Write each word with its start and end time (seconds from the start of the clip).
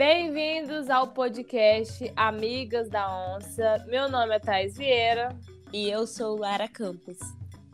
Bem-vindos 0.00 0.88
ao 0.88 1.08
podcast 1.08 2.10
Amigas 2.16 2.88
da 2.88 3.36
Onça. 3.36 3.84
Meu 3.86 4.08
nome 4.08 4.34
é 4.34 4.38
Thais 4.38 4.78
Vieira. 4.78 5.36
E 5.74 5.90
eu 5.90 6.06
sou 6.06 6.38
Lara 6.38 6.66
Campos. 6.66 7.18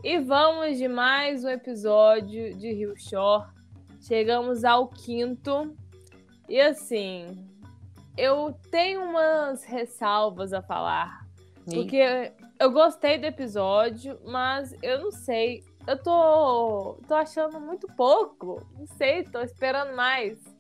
E 0.02 0.18
vamos 0.18 0.76
de 0.76 0.88
mais 0.88 1.44
um 1.44 1.48
episódio 1.48 2.52
de 2.56 2.72
Rio 2.72 2.98
Shore. 2.98 3.46
Chegamos 4.00 4.64
ao 4.64 4.88
quinto. 4.88 5.72
E 6.48 6.60
assim, 6.60 7.48
eu 8.18 8.58
tenho 8.72 9.04
umas 9.04 9.62
ressalvas 9.62 10.52
a 10.52 10.60
falar. 10.60 11.24
Porque 11.64 12.32
eu 12.58 12.72
gostei 12.72 13.18
do 13.18 13.26
episódio, 13.26 14.18
mas 14.24 14.74
eu 14.82 15.00
não 15.00 15.12
sei. 15.12 15.62
Eu 15.86 16.02
tô, 16.02 16.98
tô 17.06 17.14
achando 17.14 17.60
muito 17.60 17.86
pouco. 17.96 18.66
Não 18.76 18.86
sei, 18.88 19.22
tô 19.22 19.40
esperando 19.42 19.94
mais. 19.94 20.55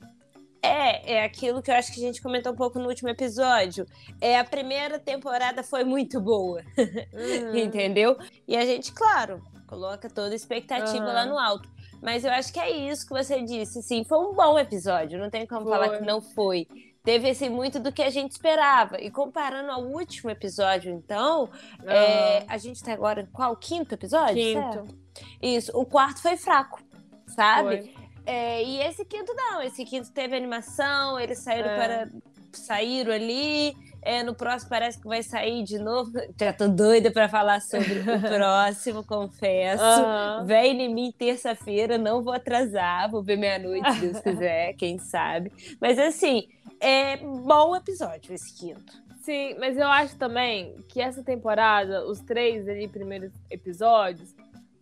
É, 0.62 1.14
é 1.14 1.24
aquilo 1.24 1.62
que 1.62 1.70
eu 1.70 1.74
acho 1.74 1.92
que 1.92 2.00
a 2.00 2.06
gente 2.06 2.20
comentou 2.20 2.52
um 2.52 2.56
pouco 2.56 2.78
no 2.78 2.88
último 2.88 3.08
episódio. 3.08 3.86
É 4.20 4.38
a 4.38 4.44
primeira 4.44 4.98
temporada 4.98 5.62
foi 5.62 5.84
muito 5.84 6.20
boa, 6.20 6.62
uhum. 6.76 7.56
entendeu? 7.56 8.16
E 8.48 8.56
a 8.56 8.64
gente, 8.64 8.92
claro, 8.92 9.42
coloca 9.66 10.08
toda 10.08 10.32
a 10.32 10.36
expectativa 10.36 11.04
uhum. 11.04 11.12
lá 11.12 11.26
no 11.26 11.38
alto. 11.38 11.68
Mas 12.02 12.24
eu 12.24 12.30
acho 12.30 12.52
que 12.52 12.60
é 12.60 12.70
isso 12.70 13.06
que 13.06 13.12
você 13.12 13.42
disse, 13.42 13.82
sim, 13.82 14.04
foi 14.04 14.18
um 14.18 14.34
bom 14.34 14.58
episódio. 14.58 15.18
Não 15.18 15.30
tem 15.30 15.46
como 15.46 15.62
foi. 15.62 15.72
falar 15.72 15.98
que 15.98 16.04
não 16.04 16.20
foi. 16.20 16.66
Teve 17.02 17.30
assim, 17.30 17.48
muito 17.48 17.78
do 17.78 17.92
que 17.92 18.02
a 18.02 18.10
gente 18.10 18.32
esperava. 18.32 19.00
E 19.00 19.10
comparando 19.10 19.70
ao 19.70 19.82
último 19.82 20.28
episódio, 20.30 20.92
então, 20.92 21.44
uhum. 21.82 21.90
é, 21.90 22.44
a 22.48 22.58
gente 22.58 22.82
tá 22.82 22.92
agora 22.92 23.20
em 23.20 23.26
qual? 23.26 23.54
Quinto 23.56 23.94
episódio? 23.94 24.34
Quinto. 24.34 24.60
Certo? 24.60 24.98
Isso. 25.40 25.70
O 25.72 25.86
quarto 25.86 26.20
foi 26.20 26.36
fraco, 26.36 26.82
sabe? 27.28 27.82
Foi. 27.82 27.95
É, 28.26 28.62
e 28.62 28.80
esse 28.82 29.04
quinto 29.04 29.32
não, 29.34 29.62
esse 29.62 29.84
quinto 29.84 30.10
teve 30.10 30.36
animação, 30.36 31.18
eles 31.18 31.38
saíram 31.38 31.70
é. 31.70 31.76
para. 31.76 32.08
saíram 32.52 33.12
ali. 33.12 33.74
É, 34.02 34.22
no 34.22 34.36
próximo 34.36 34.70
parece 34.70 35.00
que 35.00 35.08
vai 35.08 35.20
sair 35.22 35.64
de 35.64 35.78
novo. 35.78 36.12
Já 36.38 36.52
tô 36.52 36.68
doida 36.68 37.10
para 37.10 37.28
falar 37.28 37.60
sobre 37.60 38.00
o 38.00 38.04
próximo, 38.22 39.04
confesso. 39.04 39.82
Uhum. 39.82 40.46
Vem 40.46 40.80
em 40.82 40.94
mim 40.94 41.12
terça-feira, 41.16 41.98
não 41.98 42.22
vou 42.22 42.32
atrasar, 42.32 43.10
vou 43.10 43.22
ver 43.22 43.36
meia-noite, 43.36 43.92
se 43.94 44.00
Deus 44.00 44.20
quiser, 44.22 44.74
quem 44.74 44.98
sabe. 44.98 45.52
Mas 45.80 45.98
assim, 45.98 46.46
é 46.78 47.16
bom 47.16 47.74
episódio 47.74 48.32
esse 48.32 48.54
quinto. 48.54 49.06
Sim, 49.22 49.56
mas 49.58 49.76
eu 49.76 49.88
acho 49.88 50.16
também 50.16 50.76
que 50.88 51.00
essa 51.00 51.20
temporada, 51.20 52.06
os 52.06 52.20
três 52.20 52.68
ali 52.68 52.86
primeiros 52.86 53.32
episódios, 53.50 54.32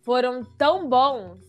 foram 0.03 0.43
tão 0.43 0.87
bons 0.87 1.39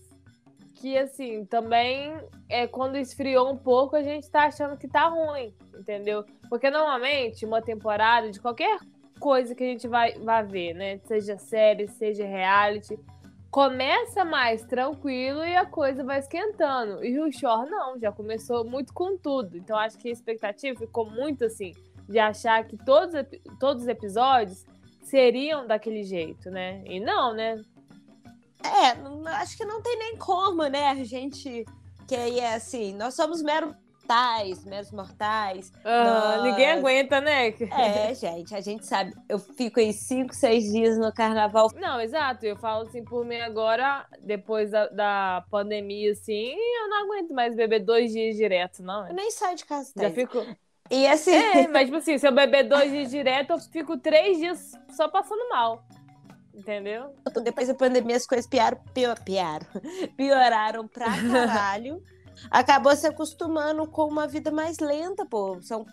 que, 0.76 0.96
assim, 0.96 1.44
também 1.44 2.14
é 2.48 2.66
quando 2.66 2.96
esfriou 2.96 3.50
um 3.50 3.56
pouco, 3.56 3.96
a 3.96 4.02
gente 4.02 4.30
tá 4.30 4.44
achando 4.44 4.76
que 4.76 4.86
tá 4.86 5.08
ruim, 5.08 5.52
entendeu? 5.74 6.24
Porque 6.48 6.70
normalmente 6.70 7.44
uma 7.44 7.62
temporada 7.62 8.30
de 8.30 8.38
qualquer 8.38 8.78
coisa 9.18 9.54
que 9.54 9.64
a 9.64 9.66
gente 9.66 9.88
vai, 9.88 10.12
vai 10.18 10.44
ver, 10.44 10.74
né? 10.74 10.98
Seja 11.04 11.38
série, 11.38 11.88
seja 11.88 12.26
reality, 12.26 12.98
começa 13.50 14.22
mais 14.22 14.64
tranquilo 14.64 15.44
e 15.44 15.56
a 15.56 15.64
coisa 15.64 16.04
vai 16.04 16.18
esquentando. 16.18 17.02
E 17.02 17.18
o 17.18 17.32
Shore 17.32 17.70
não, 17.70 17.98
já 17.98 18.12
começou 18.12 18.62
muito 18.62 18.92
com 18.92 19.16
tudo. 19.16 19.56
Então 19.56 19.78
acho 19.78 19.98
que 19.98 20.08
a 20.08 20.12
expectativa 20.12 20.78
ficou 20.78 21.10
muito 21.10 21.44
assim, 21.44 21.72
de 22.06 22.18
achar 22.18 22.62
que 22.64 22.76
todos, 22.76 23.14
todos 23.58 23.84
os 23.84 23.88
episódios 23.88 24.66
seriam 25.02 25.66
daquele 25.66 26.02
jeito, 26.02 26.50
né? 26.50 26.82
E 26.84 27.00
não, 27.00 27.32
né? 27.32 27.62
É, 28.62 29.30
acho 29.36 29.56
que 29.56 29.64
não 29.64 29.80
tem 29.82 29.98
nem 29.98 30.16
como, 30.16 30.66
né? 30.66 30.88
A 30.88 31.04
gente 31.04 31.64
que 32.06 32.14
aí 32.14 32.38
é 32.38 32.54
assim, 32.54 32.94
nós 32.94 33.14
somos 33.14 33.42
meros 33.42 33.74
mortais, 34.06 34.64
meros 34.64 34.92
mortais. 34.92 35.72
nós... 35.84 36.44
Ninguém 36.44 36.70
aguenta, 36.70 37.20
né? 37.20 37.48
É, 37.48 38.14
gente, 38.14 38.54
a 38.54 38.60
gente 38.60 38.86
sabe. 38.86 39.12
Eu 39.28 39.38
fico 39.38 39.80
aí 39.80 39.92
cinco, 39.92 40.32
seis 40.32 40.70
dias 40.72 40.96
no 40.96 41.12
carnaval. 41.12 41.70
Não, 41.74 42.00
exato. 42.00 42.46
Eu 42.46 42.56
falo 42.56 42.86
assim 42.86 43.04
por 43.04 43.24
mim 43.24 43.40
agora, 43.40 44.06
depois 44.20 44.70
da, 44.70 44.86
da 44.88 45.44
pandemia, 45.50 46.12
assim, 46.12 46.54
eu 46.54 46.88
não 46.88 47.04
aguento 47.04 47.34
mais 47.34 47.54
beber 47.56 47.80
dois 47.80 48.12
dias 48.12 48.36
direto, 48.36 48.82
não. 48.82 49.08
Eu 49.08 49.14
nem 49.14 49.30
saio 49.30 49.56
de 49.56 49.64
casa. 49.64 49.92
Já 49.96 50.10
fico. 50.10 50.46
E 50.88 51.06
assim. 51.08 51.34
É, 51.34 51.66
mas 51.66 51.86
tipo 51.86 51.96
assim, 51.96 52.16
se 52.16 52.26
eu 52.26 52.32
beber 52.32 52.62
dois 52.68 52.90
dias 52.92 53.10
direto, 53.10 53.50
eu 53.50 53.58
fico 53.58 53.98
três 53.98 54.38
dias 54.38 54.72
só 54.90 55.08
passando 55.08 55.48
mal. 55.48 55.84
Entendeu? 56.56 57.14
Depois 57.44 57.68
da 57.68 57.74
pandemia 57.74 58.16
as 58.16 58.26
coisas 58.26 58.46
piaram, 58.46 58.78
pior, 58.94 59.18
piaram, 59.22 59.66
pioraram 60.16 60.88
pra 60.88 61.04
caralho. 61.30 62.02
Acabou 62.50 62.94
se 62.94 63.06
acostumando 63.06 63.86
com 63.86 64.06
uma 64.06 64.26
vida 64.26 64.50
mais 64.50 64.78
lenta, 64.78 65.24
pô. 65.24 65.60
São, 65.62 65.86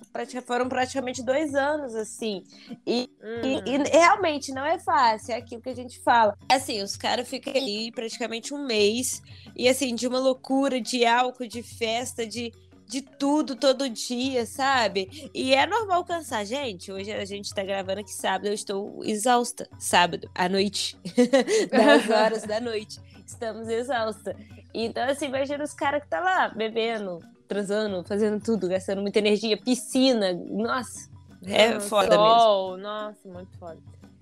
foram 0.46 0.68
praticamente 0.68 1.24
dois 1.24 1.56
anos, 1.56 1.96
assim. 1.96 2.44
E, 2.86 3.10
hum. 3.22 3.62
e, 3.66 3.72
e, 3.72 3.78
realmente 3.90 4.52
não 4.52 4.66
é 4.66 4.78
fácil, 4.78 5.34
é 5.34 5.38
aquilo 5.38 5.62
que 5.62 5.70
a 5.70 5.76
gente 5.76 6.02
fala. 6.02 6.38
Assim, 6.50 6.82
os 6.82 6.98
caras 6.98 7.28
ficam 7.28 7.54
aí 7.54 7.92
praticamente 7.94 8.54
um 8.54 8.66
mês, 8.66 9.22
e 9.56 9.70
assim, 9.70 9.96
de 9.96 10.08
uma 10.08 10.20
loucura 10.20 10.82
de 10.82 11.06
álcool, 11.06 11.48
de 11.48 11.64
festa, 11.64 12.28
de 12.28 12.52
de 12.88 13.02
tudo 13.02 13.56
todo 13.56 13.90
dia, 13.90 14.46
sabe? 14.46 15.30
E 15.34 15.54
é 15.54 15.66
normal 15.66 16.04
cansar. 16.04 16.46
Gente, 16.46 16.92
hoje 16.92 17.12
a 17.12 17.26
gente 17.26 17.54
tá 17.54 17.64
gravando 17.64 18.02
aqui 18.02 18.12
sábado, 18.12 18.48
eu 18.48 18.54
estou 18.54 19.04
exausta. 19.04 19.68
Sábado, 19.80 20.30
à 20.36 20.48
noite. 20.48 20.98
10 21.72 22.10
horas 22.12 22.44
da 22.44 22.60
noite. 22.60 23.00
Estamos 23.26 23.68
exausta. 23.68 24.36
Então, 24.74 25.04
assim, 25.10 25.26
imagina 25.26 25.64
os 25.64 25.74
caras 25.74 26.04
que 26.04 26.10
tá 26.10 26.20
lá 26.20 26.50
bebendo, 26.50 27.20
transando, 27.48 28.04
fazendo 28.04 28.42
tudo, 28.42 28.68
gastando 28.68 29.02
muita 29.02 29.20
energia, 29.20 29.58
piscina. 29.58 30.34
Nossa, 30.34 31.10
é 31.46 31.80
foda 31.80 32.16
sol, 32.16 32.72
mesmo. 32.72 32.84
Nossa, 32.84 33.30
muito 33.30 33.58
foda. 33.58 33.78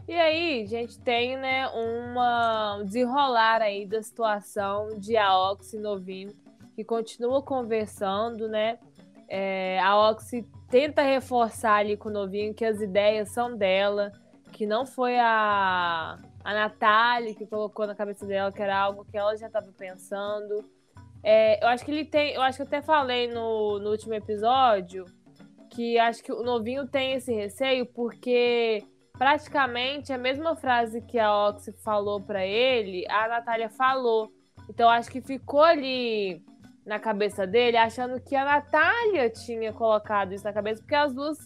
E 0.08 0.14
aí, 0.14 0.68
gente 0.68 1.00
tem, 1.00 1.38
né, 1.38 1.68
uma 1.70 2.82
desenrolar 2.84 3.62
aí 3.62 3.86
da 3.86 4.04
situação 4.04 4.98
de 4.98 5.16
Aox 5.16 5.74
novinho 5.74 6.34
que 6.76 6.84
continua 6.84 7.42
conversando, 7.42 8.48
né? 8.48 8.80
É, 9.28 9.80
a 9.80 10.10
Oxy 10.10 10.46
tenta 10.70 11.02
reforçar 11.02 11.76
ali 11.76 11.96
com 11.96 12.10
o 12.10 12.12
novinho 12.12 12.54
que 12.54 12.66
as 12.66 12.82
ideias 12.82 13.30
são 13.30 13.56
dela, 13.56 14.12
que 14.52 14.66
não 14.66 14.86
foi 14.86 15.18
a, 15.18 16.18
a 16.44 16.54
Natália 16.54 17.34
que 17.34 17.46
colocou 17.46 17.88
na 17.88 17.96
cabeça 17.96 18.26
dela 18.26 18.52
que 18.52 18.62
era 18.62 18.78
algo 18.78 19.06
que 19.06 19.18
ela 19.18 19.36
já 19.38 19.48
estava 19.48 19.72
pensando. 19.72 20.66
É, 21.24 21.64
eu 21.64 21.68
acho 21.70 21.86
que 21.86 21.92
ele 21.92 22.06
tem. 22.06 22.34
Eu 22.34 22.42
acho 22.42 22.58
que 22.58 22.64
eu 22.64 22.68
até 22.68 22.82
falei 22.82 23.28
no, 23.28 23.80
no 23.80 23.92
último 23.92 24.14
episódio 24.14 25.06
que 25.70 25.98
acho 25.98 26.22
que 26.22 26.32
o 26.32 26.44
novinho 26.44 26.86
tem 26.86 27.14
esse 27.14 27.34
receio 27.34 27.86
porque 27.86 28.84
praticamente 29.14 30.12
a 30.12 30.18
mesma 30.18 30.56
frase 30.56 31.02
que 31.02 31.18
a 31.18 31.48
Oxy 31.48 31.72
falou 31.72 32.20
para 32.20 32.46
ele, 32.46 33.06
a 33.10 33.28
Natália 33.28 33.70
falou. 33.70 34.30
Então 34.70 34.90
acho 34.90 35.10
que 35.10 35.22
ficou 35.22 35.62
ali 35.62 36.44
na 36.86 37.00
cabeça 37.00 37.46
dele, 37.46 37.78
achando 37.78 38.20
que 38.20 38.36
a 38.36 38.44
Natália 38.46 39.30
tinha 39.30 39.72
colocado 39.72 40.34
isso 40.34 40.44
na 40.44 40.54
cabeça, 40.54 40.82
porque 40.82 40.96
as 40.96 41.14
duas 41.14 41.38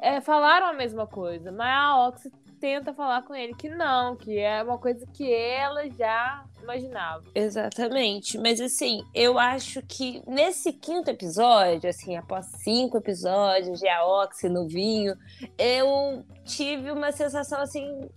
é, 0.00 0.20
falaram 0.20 0.66
a 0.66 0.72
mesma 0.72 1.06
coisa. 1.06 1.50
Mas 1.50 1.68
a 1.68 2.06
Oxy 2.08 2.30
tenta 2.60 2.94
falar 2.94 3.22
com 3.22 3.34
ele 3.34 3.54
que 3.54 3.68
não, 3.68 4.16
que 4.16 4.38
é 4.38 4.62
uma 4.62 4.78
coisa 4.78 5.06
que 5.12 5.32
ela 5.32 5.88
já 5.90 6.44
imaginava. 6.62 7.24
Exatamente. 7.34 8.38
Mas 8.38 8.60
assim, 8.60 9.02
eu 9.14 9.38
acho 9.38 9.82
que 9.82 10.22
nesse 10.26 10.72
quinto 10.72 11.10
episódio, 11.10 11.88
assim, 11.90 12.16
após 12.16 12.46
cinco 12.62 12.96
episódios 12.96 13.80
de 13.80 13.88
Aoxy 13.88 14.48
no 14.48 14.66
vinho, 14.66 15.14
eu 15.58 16.24
tive 16.44 16.90
uma 16.90 17.12
sensação 17.12 17.60
assim 17.60 18.08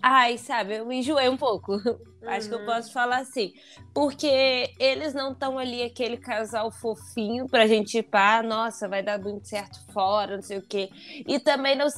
Ai, 0.00 0.38
sabe, 0.38 0.76
eu 0.76 0.86
me 0.86 0.96
enjoei 0.96 1.28
um 1.28 1.36
pouco. 1.36 1.72
Uhum. 1.74 1.98
Acho 2.26 2.48
que 2.48 2.54
eu 2.54 2.58
uhum. 2.60 2.66
posso 2.66 2.92
falar 2.92 3.18
assim. 3.18 3.52
Porque 3.94 4.72
eles 4.78 5.14
não 5.14 5.32
estão 5.32 5.58
ali 5.58 5.82
aquele 5.82 6.16
casal 6.16 6.70
fofinho 6.70 7.48
pra 7.48 7.66
gente 7.66 7.98
ir 7.98 8.02
pá, 8.02 8.42
nossa, 8.42 8.88
vai 8.88 9.02
dar 9.02 9.18
muito 9.18 9.48
certo 9.48 9.80
fora, 9.92 10.36
não 10.36 10.42
sei 10.42 10.58
o 10.58 10.62
quê. 10.62 10.90
E 11.26 11.38
também 11.38 11.76
não, 11.76 11.88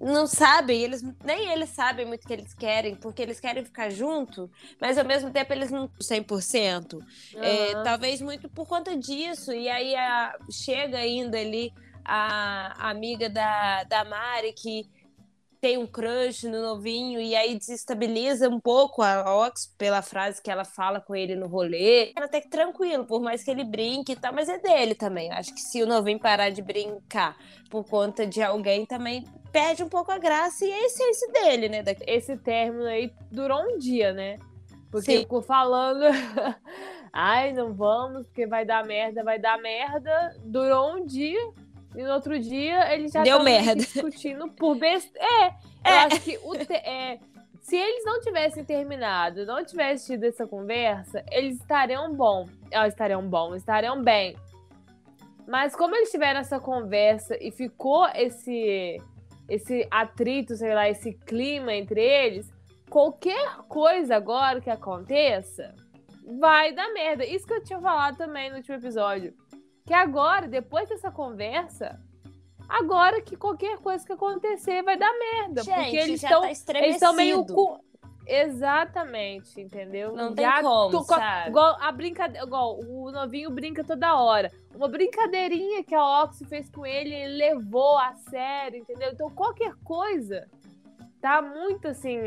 não 0.00 0.26
sabem, 0.26 0.82
eles, 0.82 1.02
nem 1.24 1.50
eles 1.50 1.70
sabem 1.70 2.06
muito 2.06 2.24
o 2.24 2.26
que 2.26 2.32
eles 2.32 2.54
querem, 2.54 2.94
porque 2.94 3.22
eles 3.22 3.38
querem 3.38 3.64
ficar 3.64 3.90
junto, 3.90 4.50
mas 4.80 4.98
ao 4.98 5.04
mesmo 5.04 5.30
tempo 5.30 5.52
eles 5.52 5.70
não 5.70 5.88
100%. 6.00 6.94
Uhum. 6.94 7.02
É, 7.42 7.82
talvez 7.82 8.20
muito 8.20 8.48
por 8.48 8.66
conta 8.66 8.96
disso. 8.96 9.52
E 9.52 9.68
aí 9.68 9.94
a, 9.94 10.36
chega 10.50 10.98
ainda 10.98 11.38
ali 11.38 11.72
a, 12.04 12.86
a 12.86 12.90
amiga 12.90 13.28
da, 13.28 13.84
da 13.84 14.04
Mari 14.04 14.52
que 14.52 14.88
tem 15.60 15.78
um 15.78 15.86
crush 15.86 16.44
no 16.44 16.62
novinho 16.62 17.20
e 17.20 17.34
aí 17.34 17.56
desestabiliza 17.56 18.48
um 18.48 18.60
pouco 18.60 19.02
a 19.02 19.46
Ox 19.46 19.74
pela 19.78 20.02
frase 20.02 20.42
que 20.42 20.50
ela 20.50 20.64
fala 20.64 21.00
com 21.00 21.14
ele 21.14 21.34
no 21.34 21.46
rolê. 21.46 22.12
Até 22.16 22.40
que 22.40 22.48
tranquilo, 22.48 23.04
por 23.04 23.20
mais 23.20 23.42
que 23.42 23.50
ele 23.50 23.64
brinque 23.64 24.12
e 24.12 24.16
tal, 24.16 24.32
mas 24.32 24.48
é 24.48 24.58
dele 24.58 24.94
também. 24.94 25.30
Acho 25.32 25.54
que 25.54 25.60
se 25.60 25.82
o 25.82 25.86
novinho 25.86 26.18
parar 26.18 26.50
de 26.50 26.62
brincar 26.62 27.36
por 27.70 27.84
conta 27.84 28.26
de 28.26 28.42
alguém 28.42 28.86
também 28.86 29.24
perde 29.52 29.82
um 29.82 29.88
pouco 29.88 30.12
a 30.12 30.18
graça 30.18 30.64
e 30.64 30.72
a 30.72 30.84
essência 30.84 31.28
dele, 31.32 31.68
né? 31.68 31.82
Esse 32.06 32.36
término 32.36 32.84
aí 32.84 33.12
durou 33.30 33.62
um 33.62 33.78
dia, 33.78 34.12
né? 34.12 34.38
Porque 34.90 35.12
Sim. 35.12 35.18
ficou 35.20 35.42
falando, 35.42 36.04
ai, 37.12 37.52
não 37.52 37.72
vamos, 37.74 38.26
porque 38.26 38.46
vai 38.46 38.64
dar 38.64 38.84
merda, 38.84 39.24
vai 39.24 39.38
dar 39.38 39.58
merda. 39.60 40.36
Durou 40.44 40.96
um 40.96 41.06
dia 41.06 41.40
E 41.96 42.02
no 42.02 42.12
outro 42.12 42.38
dia 42.38 42.92
ele 42.92 43.08
já 43.08 43.22
Deu 43.22 43.42
merda. 43.42 43.76
discutindo 43.76 44.48
por 44.50 44.76
besteira. 44.76 45.26
É, 45.26 45.46
eu 45.48 45.94
É. 45.94 45.98
acho 46.04 46.20
que 46.20 46.38
o 46.44 46.52
te- 46.54 46.72
é, 46.74 47.18
se 47.60 47.74
eles 47.76 48.04
não 48.04 48.20
tivessem 48.20 48.64
terminado, 48.64 49.46
não 49.46 49.64
tivessem 49.64 50.14
tido 50.16 50.24
essa 50.24 50.46
conversa, 50.46 51.24
eles 51.30 51.56
estariam 51.58 52.12
bom. 52.14 52.46
Elas 52.70 52.92
estariam 52.92 53.26
bom, 53.26 53.54
estariam 53.54 54.02
bem. 54.02 54.36
Mas 55.48 55.74
como 55.76 55.94
eles 55.94 56.10
tiveram 56.10 56.40
essa 56.40 56.58
conversa 56.60 57.36
e 57.42 57.50
ficou 57.50 58.06
esse 58.14 59.00
esse 59.48 59.86
atrito, 59.92 60.56
sei 60.56 60.74
lá, 60.74 60.88
esse 60.90 61.12
clima 61.12 61.72
entre 61.72 62.00
eles, 62.02 62.52
qualquer 62.90 63.58
coisa 63.68 64.16
agora 64.16 64.60
que 64.60 64.68
aconteça 64.68 65.72
vai 66.40 66.72
dar 66.72 66.92
merda. 66.92 67.24
Isso 67.24 67.46
que 67.46 67.54
eu 67.54 67.62
tinha 67.62 67.80
falado 67.80 68.16
também 68.16 68.50
no 68.50 68.56
último 68.56 68.74
episódio. 68.74 69.32
Que 69.86 69.94
agora, 69.94 70.48
depois 70.48 70.88
dessa 70.88 71.10
conversa, 71.12 72.00
agora 72.68 73.20
que 73.20 73.36
qualquer 73.36 73.78
coisa 73.78 74.04
que 74.04 74.12
acontecer 74.12 74.82
vai 74.82 74.96
dar 74.98 75.12
merda. 75.16 75.64
porque 75.64 75.80
Gente, 75.80 75.96
eles 75.96 76.20
já 76.20 76.28
estão 76.28 76.42
tá 76.42 76.78
eles 76.80 76.94
estão 76.96 77.12
meio 77.14 77.46
com... 77.46 77.78
Exatamente, 78.28 79.60
entendeu? 79.60 80.12
Não 80.12 80.34
tem 80.34 80.44
Já 80.44 80.60
como, 80.60 80.90
tu- 80.90 81.04
sabe? 81.04 81.50
Igual 81.50 81.76
a 81.80 81.92
brincadeira, 81.92 82.44
igual 82.44 82.76
o 82.80 83.12
novinho 83.12 83.48
brinca 83.50 83.84
toda 83.84 84.16
hora. 84.20 84.50
Uma 84.74 84.88
brincadeirinha 84.88 85.84
que 85.84 85.94
a 85.94 86.24
Oxy 86.24 86.44
fez 86.44 86.68
com 86.68 86.84
ele, 86.84 87.14
ele 87.14 87.36
levou 87.36 87.96
a 87.96 88.14
sério, 88.28 88.80
entendeu? 88.80 89.10
Então 89.12 89.30
qualquer 89.30 89.72
coisa 89.84 90.48
tá 91.20 91.40
muito 91.40 91.86
assim, 91.86 92.18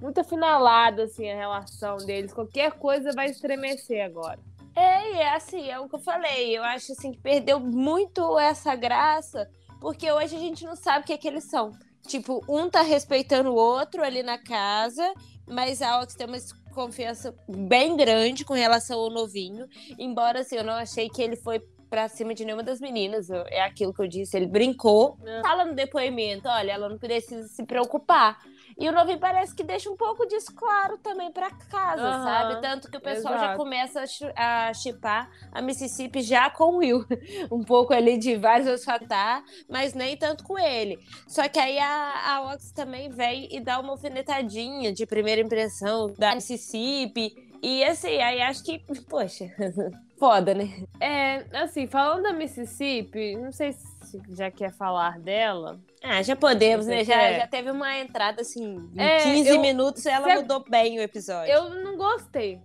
muito 0.00 0.18
afinalada 0.18 1.02
assim 1.04 1.30
a 1.30 1.36
relação 1.36 1.98
deles. 1.98 2.32
Qualquer 2.32 2.72
coisa 2.72 3.12
vai 3.12 3.26
estremecer 3.26 4.02
agora. 4.06 4.40
É, 4.76 5.14
e 5.14 5.16
é 5.16 5.34
assim, 5.34 5.70
é 5.70 5.80
o 5.80 5.88
que 5.88 5.94
eu 5.94 6.00
falei. 6.00 6.56
Eu 6.56 6.62
acho 6.62 6.92
assim 6.92 7.10
que 7.10 7.18
perdeu 7.18 7.58
muito 7.58 8.38
essa 8.38 8.76
graça, 8.76 9.50
porque 9.80 10.12
hoje 10.12 10.36
a 10.36 10.38
gente 10.38 10.64
não 10.64 10.76
sabe 10.76 11.04
o 11.04 11.06
que 11.06 11.14
é 11.14 11.18
que 11.18 11.26
eles 11.26 11.44
são. 11.44 11.72
Tipo, 12.06 12.44
um 12.48 12.68
tá 12.68 12.82
respeitando 12.82 13.50
o 13.50 13.56
outro 13.56 14.04
ali 14.04 14.22
na 14.22 14.38
casa, 14.38 15.02
mas 15.48 15.80
a 15.80 15.92
Alex 15.92 16.14
tem 16.14 16.26
uma 16.26 16.36
desconfiança 16.36 17.34
bem 17.48 17.96
grande 17.96 18.44
com 18.44 18.54
relação 18.54 19.00
ao 19.00 19.10
novinho. 19.10 19.66
Embora 19.98 20.40
assim, 20.40 20.56
eu 20.56 20.64
não 20.64 20.74
achei 20.74 21.08
que 21.08 21.22
ele 21.22 21.36
foi 21.36 21.58
pra 21.88 22.08
cima 22.08 22.34
de 22.34 22.44
nenhuma 22.44 22.62
das 22.62 22.80
meninas. 22.80 23.30
É 23.30 23.62
aquilo 23.62 23.94
que 23.94 24.02
eu 24.02 24.06
disse, 24.06 24.36
ele 24.36 24.46
brincou. 24.46 25.16
É. 25.24 25.40
Fala 25.40 25.64
no 25.64 25.74
depoimento, 25.74 26.48
olha, 26.48 26.72
ela 26.72 26.88
não 26.88 26.98
precisa 26.98 27.48
se 27.48 27.64
preocupar. 27.64 28.38
E 28.78 28.88
o 28.88 28.92
novinho 28.92 29.18
parece 29.18 29.54
que 29.54 29.62
deixa 29.64 29.90
um 29.90 29.96
pouco 29.96 30.26
disso 30.26 30.54
claro 30.54 30.98
também 30.98 31.30
pra 31.32 31.50
casa, 31.50 32.02
Aham, 32.02 32.24
sabe? 32.24 32.60
Tanto 32.60 32.90
que 32.90 32.96
o 32.96 33.00
pessoal 33.00 33.34
já 33.34 33.40
exato. 33.44 33.58
começa 33.58 34.00
a 34.00 34.06
chi- 34.06 34.32
a 34.36 34.74
chipar 34.74 35.30
a 35.52 35.62
Mississippi 35.62 36.20
já 36.22 36.50
com 36.50 36.74
o 36.74 36.76
Will. 36.78 37.04
Um 37.50 37.62
pouco 37.62 37.92
ali 37.92 38.18
de 38.18 38.36
vários 38.36 38.84
tá, 39.08 39.42
mas 39.68 39.94
nem 39.94 40.16
tanto 40.16 40.44
com 40.44 40.58
ele. 40.58 40.98
Só 41.28 41.48
que 41.48 41.58
aí 41.58 41.78
a, 41.78 42.34
a 42.36 42.52
Ox 42.52 42.70
também 42.72 43.08
vem 43.10 43.48
e 43.54 43.60
dá 43.60 43.78
uma 43.80 43.92
alfinetadinha 43.92 44.92
de 44.92 45.06
primeira 45.06 45.40
impressão 45.40 46.12
da 46.18 46.34
Mississippi. 46.34 47.34
E 47.62 47.82
assim, 47.84 48.20
aí 48.20 48.40
acho 48.42 48.62
que, 48.62 48.78
poxa, 49.08 49.44
foda, 50.18 50.54
né? 50.54 50.68
É, 51.00 51.44
assim, 51.58 51.86
falando 51.86 52.22
da 52.24 52.32
Mississippi, 52.32 53.36
não 53.36 53.52
sei 53.52 53.72
se 53.72 54.20
já 54.30 54.50
quer 54.50 54.72
falar 54.72 55.18
dela. 55.18 55.80
Ah, 56.08 56.22
já 56.22 56.36
podemos, 56.36 56.86
né? 56.86 57.04
Já, 57.04 57.14
quer? 57.18 57.40
já 57.40 57.46
teve 57.46 57.70
uma 57.70 57.98
entrada 57.98 58.42
assim, 58.42 58.76
em 58.94 59.00
É, 59.00 59.18
15 59.22 59.48
eu- 59.48 59.60
minutos 59.60 60.06
ela 60.06 60.26
Cê- 60.28 60.36
mudou 60.36 60.64
bem 60.68 60.98
o 60.98 61.02
episódio. 61.02 61.52
Eu 61.52 61.70
não 61.82 61.96
gostei. 61.96 62.60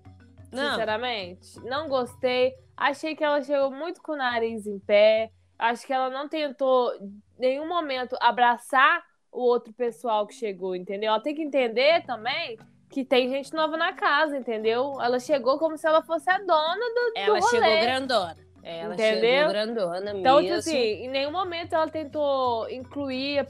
Não. 0.52 0.72
Sinceramente, 0.72 1.60
não 1.62 1.88
gostei. 1.88 2.54
Achei 2.76 3.16
que 3.16 3.24
ela 3.24 3.42
chegou 3.42 3.72
muito 3.72 4.02
com 4.02 4.12
o 4.14 4.18
nariz 4.18 4.68
em 4.68 4.80
pé. 4.80 5.32
Acho 5.58 5.86
que 5.88 5.94
ela 5.94 6.10
não 6.10 6.28
tentou 6.28 6.94
em 6.96 7.22
nenhum 7.40 7.68
momento 7.68 8.18
abraçar 8.20 9.02
o 9.32 9.40
outro 9.42 9.72
pessoal 9.74 10.28
que 10.28 10.34
chegou, 10.36 10.76
entendeu? 10.76 11.10
Ela 11.10 11.22
tem 11.22 11.34
que 11.34 11.42
entender 11.42 12.04
também 12.06 12.58
que 12.90 13.06
tem 13.06 13.30
gente 13.30 13.54
nova 13.54 13.78
na 13.78 13.94
casa, 13.94 14.38
entendeu? 14.38 15.00
Ela 15.02 15.20
chegou 15.20 15.58
como 15.58 15.78
se 15.78 15.88
ela 15.88 16.02
fosse 16.02 16.30
a 16.30 16.38
dona 16.40 16.76
do, 16.76 17.14
Ela 17.16 17.40
do 17.40 17.46
rolê. 17.46 17.50
chegou 17.64 17.82
grandona. 17.82 18.38
Ela 18.63 18.94
Entendeu? 18.94 19.50
grandona 19.50 20.12
Então, 20.12 20.38
tipo 20.38 20.54
mesmo. 20.54 20.56
assim, 20.56 20.78
em 20.78 21.10
nenhum 21.10 21.31
momento 21.31 21.74
ela 21.74 21.88
tentou 21.88 22.69
incluir 22.69 23.40
a 23.40 23.46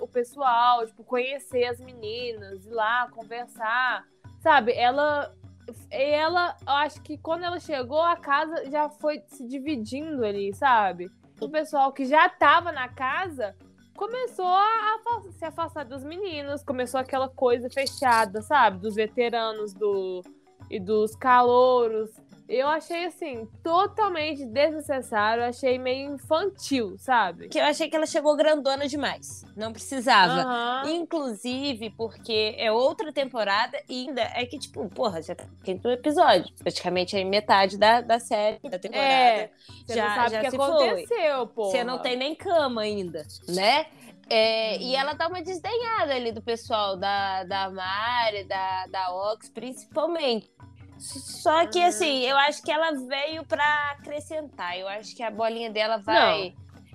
o 0.00 0.06
pessoal, 0.06 0.86
tipo, 0.86 1.02
conhecer 1.02 1.64
as 1.64 1.80
meninas, 1.80 2.64
ir 2.64 2.70
lá, 2.70 3.08
conversar, 3.10 4.04
sabe? 4.40 4.72
Ela, 4.72 5.34
ela, 5.90 6.56
eu 6.66 6.72
acho 6.72 7.02
que 7.02 7.18
quando 7.18 7.44
ela 7.44 7.58
chegou, 7.58 8.00
a 8.00 8.16
casa 8.16 8.70
já 8.70 8.88
foi 8.88 9.22
se 9.26 9.46
dividindo 9.46 10.24
ali, 10.24 10.54
sabe? 10.54 11.10
O 11.40 11.48
pessoal 11.48 11.92
que 11.92 12.04
já 12.06 12.28
tava 12.28 12.70
na 12.70 12.88
casa 12.88 13.56
começou 13.96 14.46
a 14.46 15.00
se 15.32 15.44
afastar 15.44 15.84
dos 15.84 16.04
meninos, 16.04 16.62
começou 16.62 17.00
aquela 17.00 17.28
coisa 17.28 17.68
fechada, 17.70 18.40
sabe? 18.42 18.78
Dos 18.78 18.94
veteranos 18.94 19.72
do, 19.72 20.22
e 20.70 20.78
dos 20.80 21.14
calouros. 21.16 22.10
Eu 22.46 22.68
achei, 22.68 23.06
assim, 23.06 23.48
totalmente 23.62 24.44
desnecessário. 24.44 25.44
Achei 25.44 25.78
meio 25.78 26.14
infantil, 26.14 26.94
sabe? 26.98 27.48
Que 27.48 27.58
eu 27.58 27.64
achei 27.64 27.88
que 27.88 27.96
ela 27.96 28.04
chegou 28.06 28.36
grandona 28.36 28.86
demais. 28.86 29.44
Não 29.56 29.72
precisava. 29.72 30.42
Aham. 30.42 30.90
Inclusive, 30.90 31.90
porque 31.90 32.54
é 32.58 32.70
outra 32.70 33.12
temporada 33.12 33.80
e 33.88 34.06
ainda 34.08 34.20
é 34.22 34.44
que, 34.44 34.58
tipo, 34.58 34.86
porra, 34.90 35.22
já 35.22 35.34
tá 35.34 35.44
quinto 35.62 35.88
episódio. 35.88 36.52
Praticamente 36.58 37.16
aí 37.16 37.24
metade 37.24 37.78
da, 37.78 38.00
da 38.02 38.18
série, 38.20 38.58
da 38.68 38.78
temporada. 38.78 39.08
É, 39.08 39.50
Você 39.86 39.94
já- 39.94 40.08
não 40.08 40.14
sabe 40.14 40.30
já 40.30 40.36
o 40.36 40.40
que 40.42 40.56
aconteceu, 40.56 41.46
pô. 41.46 41.64
Você 41.70 41.82
não 41.82 41.98
tem 41.98 42.16
nem 42.16 42.34
cama 42.34 42.82
ainda, 42.82 43.24
né? 43.48 43.86
É, 44.28 44.76
Uhum. 44.76 44.82
E 44.82 44.96
ela 44.96 45.12
dá 45.12 45.28
uma 45.28 45.42
desdenhada 45.42 46.14
ali 46.14 46.32
do 46.32 46.40
pessoal, 46.42 46.96
da, 46.96 47.44
da 47.44 47.70
Mari, 47.70 48.44
da, 48.44 48.86
da 48.86 49.14
Ox, 49.32 49.50
principalmente. 49.50 50.50
Só 51.04 51.66
que, 51.66 51.82
assim, 51.82 52.22
eu 52.22 52.36
acho 52.38 52.62
que 52.62 52.72
ela 52.72 52.92
veio 52.92 53.44
pra 53.44 53.90
acrescentar. 53.92 54.78
Eu 54.78 54.88
acho 54.88 55.14
que 55.14 55.22
a 55.22 55.30
bolinha 55.30 55.70
dela 55.70 55.98
vai, 55.98 56.54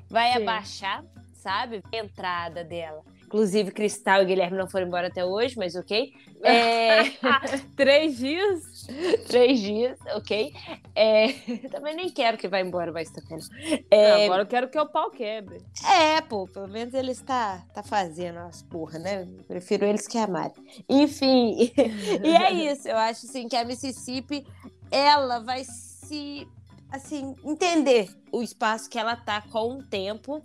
vai 0.09 0.33
Sim. 0.33 0.41
abaixar, 0.41 1.03
sabe? 1.33 1.83
A 1.93 1.95
entrada 1.95 2.63
dela. 2.63 3.03
Inclusive, 3.29 3.69
Cristal 3.69 4.23
e 4.23 4.25
Guilherme 4.25 4.57
não 4.57 4.67
foram 4.67 4.87
embora 4.87 5.05
até 5.05 5.23
hoje, 5.23 5.55
mas 5.55 5.75
ok. 5.75 6.11
É, 6.43 7.03
Três 7.77 8.17
dias? 8.17 8.87
três 9.27 9.59
dias, 9.59 9.99
ok. 10.15 10.51
É, 10.95 11.33
também 11.69 11.95
nem 11.95 12.09
quero 12.09 12.39
que 12.39 12.47
vá 12.47 12.59
embora, 12.59 12.91
vendo. 12.91 13.11
Não, 13.51 13.79
É, 13.91 14.25
agora 14.25 14.41
eu 14.41 14.47
quero 14.47 14.67
que 14.67 14.79
o 14.79 14.87
pau 14.87 15.11
quebre. 15.11 15.61
é, 15.87 16.19
pô, 16.21 16.47
pelo 16.47 16.67
menos 16.67 16.95
ele 16.95 17.11
está 17.11 17.63
tá 17.71 17.83
fazendo 17.83 18.39
as 18.39 18.63
porra, 18.63 18.97
né? 18.97 19.27
Prefiro 19.47 19.85
eles 19.85 20.07
que 20.07 20.17
a 20.17 20.25
Mari. 20.25 20.53
Enfim, 20.89 21.71
e 22.25 22.35
é 22.35 22.51
isso. 22.51 22.87
Eu 22.87 22.97
acho 22.97 23.27
assim 23.27 23.47
que 23.47 23.55
a 23.55 23.63
Mississippi 23.63 24.43
ela 24.89 25.37
vai 25.39 25.63
se 25.63 26.47
assim 26.91 27.35
entender 27.43 28.09
o 28.31 28.41
espaço 28.41 28.89
que 28.89 28.97
ela 28.97 29.15
tá 29.15 29.41
com 29.41 29.77
o 29.77 29.83
tempo. 29.83 30.41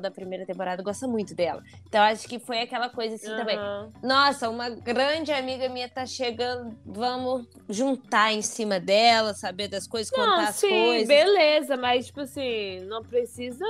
Da 0.00 0.10
primeira 0.10 0.44
temporada 0.44 0.82
gosta 0.82 1.06
muito 1.08 1.34
dela. 1.34 1.62
Então 1.86 2.02
acho 2.02 2.28
que 2.28 2.38
foi 2.38 2.60
aquela 2.60 2.88
coisa 2.88 3.14
assim 3.14 3.34
também. 3.34 3.56
Aham. 3.56 3.92
Nossa, 4.02 4.48
uma 4.48 4.68
grande 4.68 5.32
amiga 5.32 5.68
minha 5.68 5.88
tá 5.88 6.06
chegando, 6.06 6.76
vamos 6.84 7.46
juntar 7.68 8.32
em 8.32 8.42
cima 8.42 8.78
dela, 8.78 9.34
saber 9.34 9.68
das 9.68 9.86
coisas, 9.86 10.10
contar 10.10 10.26
Não, 10.26 10.40
as 10.40 10.56
sim, 10.56 10.68
coisas. 10.68 11.08
beleza, 11.08 11.76
mas, 11.76 12.06
tipo 12.06 12.20
assim, 12.20 12.80
não 12.86 13.02
precisa 13.02 13.64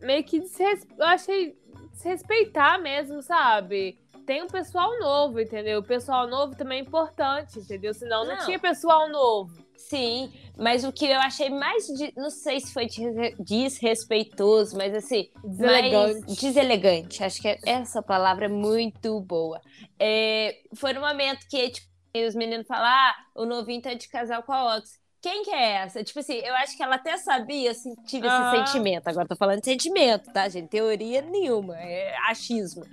meio 0.00 0.22
que 0.24 0.40
desres... 0.40 0.86
eu 0.98 1.06
achei 1.06 1.58
desrespeitar 1.92 2.80
mesmo, 2.80 3.22
sabe? 3.22 3.98
Tem 4.26 4.42
um 4.42 4.46
pessoal 4.46 4.98
novo, 4.98 5.40
entendeu? 5.40 5.80
O 5.80 5.82
pessoal 5.82 6.26
novo 6.26 6.56
também 6.56 6.78
é 6.78 6.82
importante, 6.82 7.58
entendeu? 7.58 7.92
Senão 7.94 8.24
não, 8.24 8.36
Não. 8.36 8.44
tinha 8.44 8.58
pessoal 8.58 9.08
novo. 9.08 9.63
Sim, 9.76 10.32
mas 10.56 10.84
o 10.84 10.92
que 10.92 11.06
eu 11.06 11.18
achei 11.20 11.50
mais, 11.50 11.86
de- 11.86 12.12
não 12.16 12.30
sei 12.30 12.60
se 12.60 12.72
foi 12.72 12.86
desre- 12.86 13.36
desrespeitoso, 13.38 14.76
mas 14.76 14.94
assim, 14.94 15.28
Deselegante. 15.42 16.24
mais 16.26 16.36
deselegante. 16.40 17.22
Acho 17.24 17.40
que 17.40 17.58
essa 17.66 18.02
palavra 18.02 18.46
é 18.46 18.48
muito 18.48 19.20
boa. 19.20 19.60
É, 19.98 20.56
foi 20.76 20.92
no 20.92 21.00
momento 21.00 21.46
que 21.48 21.70
tipo, 21.70 21.88
os 22.26 22.34
meninos 22.34 22.66
falaram, 22.66 22.86
ah, 22.88 23.14
o 23.34 23.44
novinho 23.44 23.82
tá 23.82 23.92
de 23.94 24.08
casal 24.08 24.42
com 24.44 24.52
a 24.52 24.76
Ox. 24.76 25.03
Quem 25.24 25.42
que 25.42 25.50
é 25.50 25.76
essa? 25.76 26.04
Tipo 26.04 26.20
assim, 26.20 26.34
eu 26.34 26.54
acho 26.56 26.76
que 26.76 26.82
ela 26.82 26.96
até 26.96 27.16
sabia, 27.16 27.70
assim, 27.70 27.94
tive 28.06 28.26
esse 28.26 28.36
Aham. 28.36 28.50
sentimento. 28.50 29.08
Agora 29.08 29.26
tô 29.26 29.34
falando 29.34 29.58
de 29.60 29.64
sentimento, 29.64 30.30
tá, 30.30 30.46
gente? 30.50 30.68
Teoria 30.68 31.22
nenhuma, 31.22 31.80
é 31.80 32.14
achismo. 32.28 32.84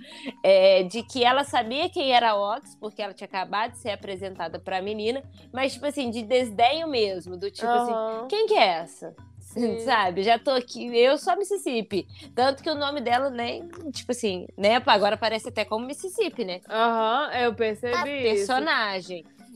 É, 0.42 0.82
de 0.84 1.02
que 1.02 1.22
ela 1.22 1.44
sabia 1.44 1.90
quem 1.90 2.10
era 2.10 2.30
a 2.30 2.34
Ox, 2.56 2.74
porque 2.80 3.02
ela 3.02 3.12
tinha 3.12 3.26
acabado 3.28 3.72
de 3.72 3.80
ser 3.80 3.90
apresentada 3.90 4.58
pra 4.58 4.80
menina, 4.80 5.22
mas, 5.52 5.74
tipo 5.74 5.84
assim, 5.84 6.10
de 6.10 6.22
desdenho 6.22 6.88
mesmo, 6.88 7.36
do 7.36 7.50
tipo 7.50 7.66
assim, 7.76 7.92
Aham, 7.92 8.28
quem 8.30 8.46
que 8.46 8.54
é 8.54 8.66
essa? 8.66 9.14
sim. 9.38 9.76
Sabe? 9.84 10.22
Já 10.22 10.38
tô 10.38 10.52
aqui, 10.52 10.86
eu 10.96 11.18
sou 11.18 11.36
Mississippi. 11.36 12.06
Tanto 12.34 12.62
que 12.62 12.70
o 12.70 12.74
nome 12.74 13.02
dela 13.02 13.28
nem, 13.28 13.68
tipo 13.92 14.10
assim, 14.10 14.46
né? 14.56 14.82
Agora 14.86 15.18
parece 15.18 15.50
até 15.50 15.66
como 15.66 15.84
Mississippi, 15.84 16.46
né? 16.46 16.62
Aham, 16.70 17.30
eu 17.34 17.50
A 17.50 17.56
percebi 17.56 18.32
isso. 18.40 18.54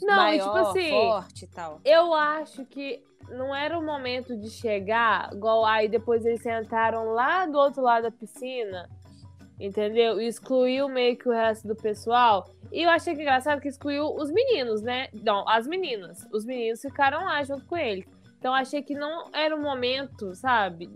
Não, 0.03 0.15
e 0.15 0.39
maior, 0.39 0.45
tipo 0.45 0.71
assim, 0.71 0.91
forte 0.91 1.45
e 1.45 1.49
tal. 1.49 1.81
eu 1.85 2.13
acho 2.13 2.65
que 2.67 3.03
não 3.31 3.55
era 3.55 3.79
o 3.79 3.85
momento 3.85 4.37
de 4.37 4.51
chegar, 4.51 5.31
igual 5.33 5.65
aí 5.65 5.89
depois 5.89 6.25
eles 6.25 6.43
sentaram 6.43 7.13
lá 7.13 7.47
do 7.47 7.59
outro 7.59 7.83
lado 7.83 8.05
da 8.05 8.11
piscina, 8.11 8.89
entendeu? 9.59 10.21
E 10.21 10.27
excluiu 10.27 10.89
meio 10.89 11.17
que 11.17 11.29
o 11.29 11.33
resto 11.33 11.67
do 11.67 11.75
pessoal. 11.75 12.49
E 12.73 12.83
eu 12.83 12.91
achei 12.91 13.15
que 13.15 13.23
engraçado 13.23 13.61
que 13.61 13.69
excluiu 13.69 14.15
os 14.15 14.31
meninos, 14.31 14.83
né? 14.83 15.09
Não, 15.13 15.49
as 15.49 15.67
meninas. 15.67 16.27
Os 16.33 16.45
meninos 16.45 16.81
ficaram 16.81 17.25
lá 17.25 17.43
junto 17.43 17.65
com 17.67 17.77
ele. 17.77 18.07
Então 18.39 18.55
achei 18.55 18.83
que 18.83 18.95
não 18.95 19.31
era 19.33 19.55
o 19.57 19.61
momento, 19.61 20.35
sabe, 20.35 20.89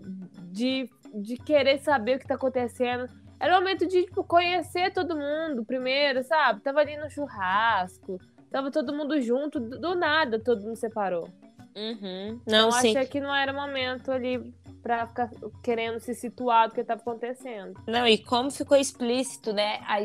de, 0.51 0.89
de 1.13 1.37
querer 1.37 1.79
saber 1.79 2.15
o 2.15 2.19
que 2.19 2.27
tá 2.27 2.35
acontecendo. 2.35 3.09
Era 3.39 3.55
o 3.55 3.59
momento 3.59 3.87
de, 3.87 4.03
tipo, 4.03 4.23
conhecer 4.23 4.93
todo 4.93 5.17
mundo 5.17 5.65
primeiro, 5.65 6.23
sabe? 6.23 6.61
Tava 6.61 6.79
ali 6.79 6.95
no 6.97 7.09
churrasco, 7.09 8.19
tava 8.51 8.69
todo 8.69 8.93
mundo 8.93 9.19
junto, 9.21 9.59
do 9.59 9.95
nada 9.95 10.37
todo 10.39 10.61
mundo 10.63 10.75
separou. 10.75 11.27
Uhum. 11.75 12.41
Não, 12.45 12.65
Não, 12.65 12.71
sim. 12.71 12.89
achei 12.89 13.05
que 13.05 13.19
não 13.21 13.33
era 13.33 13.53
momento 13.53 14.11
ali 14.11 14.53
pra 14.83 15.07
ficar 15.07 15.29
querendo 15.63 15.99
se 15.99 16.13
situar 16.13 16.67
do 16.67 16.75
que 16.75 16.83
tava 16.83 17.01
acontecendo. 17.01 17.79
Não, 17.87 18.05
e 18.05 18.17
como 18.17 18.51
ficou 18.51 18.77
explícito, 18.77 19.53
né? 19.53 19.79
A, 19.85 19.97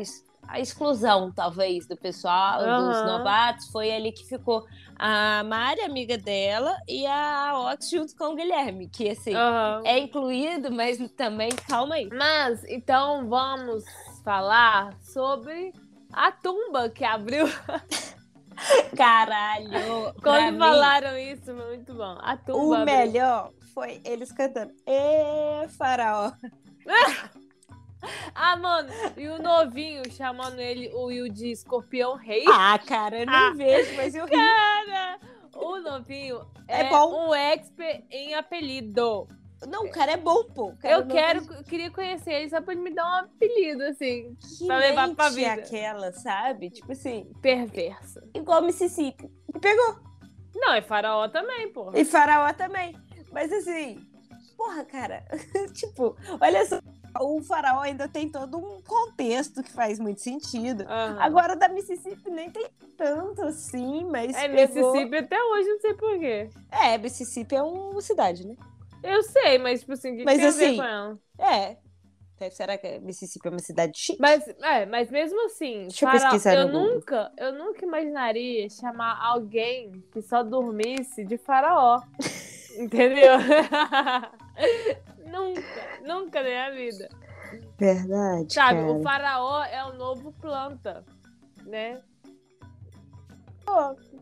a 0.47 0.59
exclusão, 0.59 1.31
talvez, 1.31 1.87
do 1.87 1.97
pessoal, 1.97 2.61
dos 2.61 3.03
Aham. 3.03 3.05
novatos, 3.05 3.67
foi 3.71 3.91
ali 3.91 4.11
que 4.11 4.25
ficou 4.27 4.63
a 4.95 5.43
Mari, 5.43 5.81
amiga 5.81 6.17
dela, 6.17 6.73
e 6.87 7.05
a 7.05 7.71
Ox 7.71 7.89
junto 7.89 8.15
com 8.15 8.25
o 8.33 8.35
Guilherme, 8.35 8.87
que 8.89 9.09
assim, 9.09 9.35
Aham. 9.35 9.81
é 9.83 9.99
incluído, 9.99 10.71
mas 10.71 10.97
também, 11.17 11.49
calma 11.67 11.95
aí. 11.95 12.07
Mas, 12.11 12.63
então 12.65 13.27
vamos 13.27 13.83
falar 14.23 14.95
sobre 15.01 15.73
a 16.13 16.31
tumba 16.31 16.89
que 16.89 17.03
abriu. 17.03 17.45
Caralho! 18.95 20.13
pra 20.13 20.21
Quando 20.23 20.53
mim, 20.53 20.59
falaram 20.59 21.17
isso, 21.17 21.53
muito 21.53 21.93
bom. 21.93 22.17
A 22.21 22.35
tumba 22.37 22.59
O 22.59 22.73
abriu. 22.73 22.85
melhor 22.97 23.51
foi 23.73 24.01
eles 24.03 24.31
cantando 24.31 24.73
Ê, 24.85 25.67
faraó. 25.77 26.31
Ah, 28.35 28.55
mano, 28.55 28.89
e 29.17 29.27
o 29.27 29.41
novinho 29.41 30.03
chamando 30.11 30.59
ele, 30.59 30.87
o 30.93 31.05
Will 31.05 31.27
de 31.29 31.51
escorpião 31.51 32.15
rei. 32.15 32.45
Ah, 32.47 32.77
cara, 32.77 33.21
eu 33.21 33.25
nem 33.25 33.35
Ah. 33.35 33.51
vejo, 33.55 33.95
mas 33.95 34.13
eu 34.13 34.25
ri. 34.25 34.31
Cara, 34.31 35.19
o 35.55 35.77
novinho 35.81 36.45
é, 36.67 36.81
É 36.81 36.89
bom. 36.89 37.27
um 37.29 37.33
expert 37.33 38.03
em 38.11 38.35
apelido. 38.35 39.27
Não, 39.65 39.85
o 39.85 39.91
cara 39.91 40.11
é 40.11 40.17
bom, 40.17 40.43
pô. 40.43 40.73
Cara 40.79 40.93
Eu 40.95 40.99
não 41.05 41.07
quero, 41.07 41.43
eu 41.53 41.63
queria 41.63 41.89
conhecer 41.89 42.31
ele 42.31 42.49
só 42.49 42.61
pra 42.61 42.73
ele 42.73 42.81
me 42.83 42.93
dar 42.93 43.03
um 43.05 43.25
apelido, 43.25 43.83
assim, 43.83 44.35
que 44.59 44.67
pra 44.67 44.77
levar 44.77 45.15
pra 45.15 45.29
vida. 45.29 45.53
aquela, 45.53 46.11
sabe? 46.11 46.69
Tipo 46.69 46.91
assim, 46.91 47.31
perversa. 47.41 48.23
igual 48.35 48.61
Mississippi. 48.61 49.29
E 49.55 49.59
pegou. 49.59 49.97
Não, 50.55 50.73
é 50.73 50.81
faraó 50.81 51.27
também, 51.27 51.71
pô. 51.71 51.91
E 51.95 52.05
faraó 52.05 52.51
também. 52.53 52.95
Mas 53.31 53.51
assim, 53.51 53.99
porra, 54.55 54.85
cara. 54.85 55.23
tipo, 55.73 56.15
olha 56.39 56.65
só. 56.65 56.79
O 57.19 57.41
faraó 57.41 57.79
ainda 57.81 58.07
tem 58.07 58.29
todo 58.29 58.57
um 58.57 58.79
contexto 58.81 59.63
que 59.63 59.71
faz 59.71 59.97
muito 59.99 60.21
sentido. 60.21 60.83
Aham. 60.87 61.17
Agora 61.19 61.55
da 61.55 61.67
Mississippi 61.67 62.29
nem 62.29 62.51
tem 62.51 62.67
tanto 62.95 63.41
assim, 63.43 64.03
mas. 64.05 64.35
É 64.35 64.47
pegou- 64.47 64.91
Mississippi 64.93 65.17
até 65.17 65.43
hoje, 65.43 65.67
não 65.67 65.79
sei 65.79 65.93
porquê. 65.95 66.49
É, 66.69 66.97
Mississippi 66.99 67.55
é 67.55 67.61
uma 67.63 67.99
cidade, 68.01 68.45
né? 68.45 68.55
Eu 69.03 69.23
sei, 69.23 69.57
mas, 69.57 69.81
tipo 69.81 69.93
assim, 69.93 70.13
o 70.13 70.17
que, 70.17 70.25
Mas 70.25 70.37
tem 70.37 70.45
a 70.47 70.51
ver 70.51 70.65
assim, 70.65 70.77
com 70.77 70.83
ela? 70.83 71.19
É. 71.39 71.77
Será 72.51 72.77
que 72.77 72.99
Mississippi 72.99 73.47
é 73.47 73.51
uma 73.51 73.59
cidade 73.59 73.97
chique? 73.97 74.21
Mas, 74.21 74.47
é, 74.47 74.85
mas 74.85 75.09
mesmo 75.09 75.43
assim, 75.47 75.83
Deixa 75.83 76.05
eu 76.05 76.09
faraó- 76.09 76.29
pesquisar 76.31 76.55
eu 76.55 76.67
nunca, 76.67 77.31
eu 77.35 77.51
nunca 77.53 77.83
imaginaria 77.83 78.69
chamar 78.69 79.19
alguém 79.19 79.91
que 80.11 80.21
só 80.21 80.43
dormisse 80.43 81.25
de 81.25 81.35
faraó. 81.37 81.99
Entendeu? 82.77 83.33
nunca, 85.25 85.61
nunca 86.05 86.43
na 86.43 86.47
minha 86.47 86.71
vida. 86.71 87.09
Verdade. 87.79 88.53
Sabe, 88.53 88.81
cara. 88.81 88.91
o 88.91 89.01
faraó 89.01 89.63
é 89.63 89.83
o 89.85 89.93
novo 89.93 90.31
planta, 90.33 91.03
né? 91.65 91.99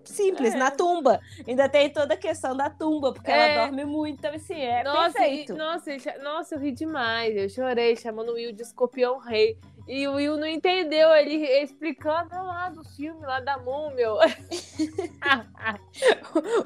Simples, 0.05 0.53
É. 0.53 0.57
na 0.57 0.71
tumba. 0.71 1.19
Ainda 1.47 1.67
tem 1.69 1.89
toda 1.89 2.13
a 2.13 2.17
questão 2.17 2.55
da 2.55 2.69
tumba, 2.69 3.13
porque 3.13 3.31
É. 3.31 3.53
ela 3.55 3.65
dorme 3.67 3.85
muito, 3.85 4.19
então 4.19 4.33
assim, 4.33 4.59
é 4.59 4.83
nossa, 4.83 5.13
perfeito. 5.13 5.53
e- 5.53 5.57
nossa, 5.57 5.93
e 5.93 6.00
cha- 6.00 6.17
nossa, 6.19 6.55
eu 6.55 6.59
ri 6.59 6.71
demais. 6.71 7.35
Eu 7.35 7.50
chorei 7.50 7.95
chamando 7.95 8.29
o 8.29 8.33
Will 8.35 8.51
de 8.53 8.62
escorpião 8.63 9.17
rei. 9.17 9.57
E 9.88 10.07
o 10.07 10.13
Will 10.15 10.35
não 10.38 10.47
entendeu, 10.47 11.12
ele 11.13 11.45
explicando 11.62 12.29
"Ah, 12.33 12.41
lá 12.41 12.69
do 12.69 12.83
filme, 12.83 13.21
lá 13.24 13.39
da 13.39 13.57
múmia. 13.59 14.07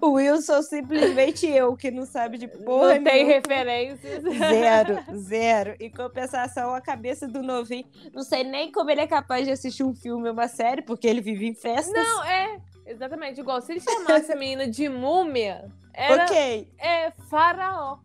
O 0.02 0.12
Wilson 0.14 0.62
simplesmente 0.62 1.46
eu, 1.48 1.76
que 1.76 1.92
não 1.92 2.06
sabe 2.06 2.38
de 2.38 2.48
porra 2.48 2.96
não 2.96 3.04
tem 3.04 3.26
referências. 3.26 4.24
Zero, 4.24 5.00
zero. 5.18 5.76
Em 5.80 5.90
compensação, 5.92 6.74
a 6.74 6.82
cabeça 6.82 7.28
do 7.28 7.42
novinho. 7.44 7.86
Não 8.14 8.24
sei 8.24 8.44
nem 8.44 8.72
como 8.72 8.90
ele 8.90 9.02
é 9.02 9.08
capaz 9.08 9.46
de 9.46 9.52
assistir 9.52 9.84
um 9.84 9.94
filme 9.94 10.28
ou 10.28 10.34
uma 10.34 10.48
série, 10.48 10.82
porque 10.82 11.08
ele 11.08 11.22
vive 11.22 11.48
em 11.48 11.54
festas. 11.54 11.94
Não, 12.08 12.24
é. 12.24 12.60
Exatamente, 12.92 13.40
igual 13.40 13.62
se 13.62 13.74
ele 13.74 13.82
chamasse 13.82 14.32
a 14.34 14.36
menina 14.36 14.68
de 14.68 14.90
múmia, 14.90 15.70
era 15.94 16.26
Ok. 16.26 16.68
é, 16.80 17.12
faraó. 17.30 17.98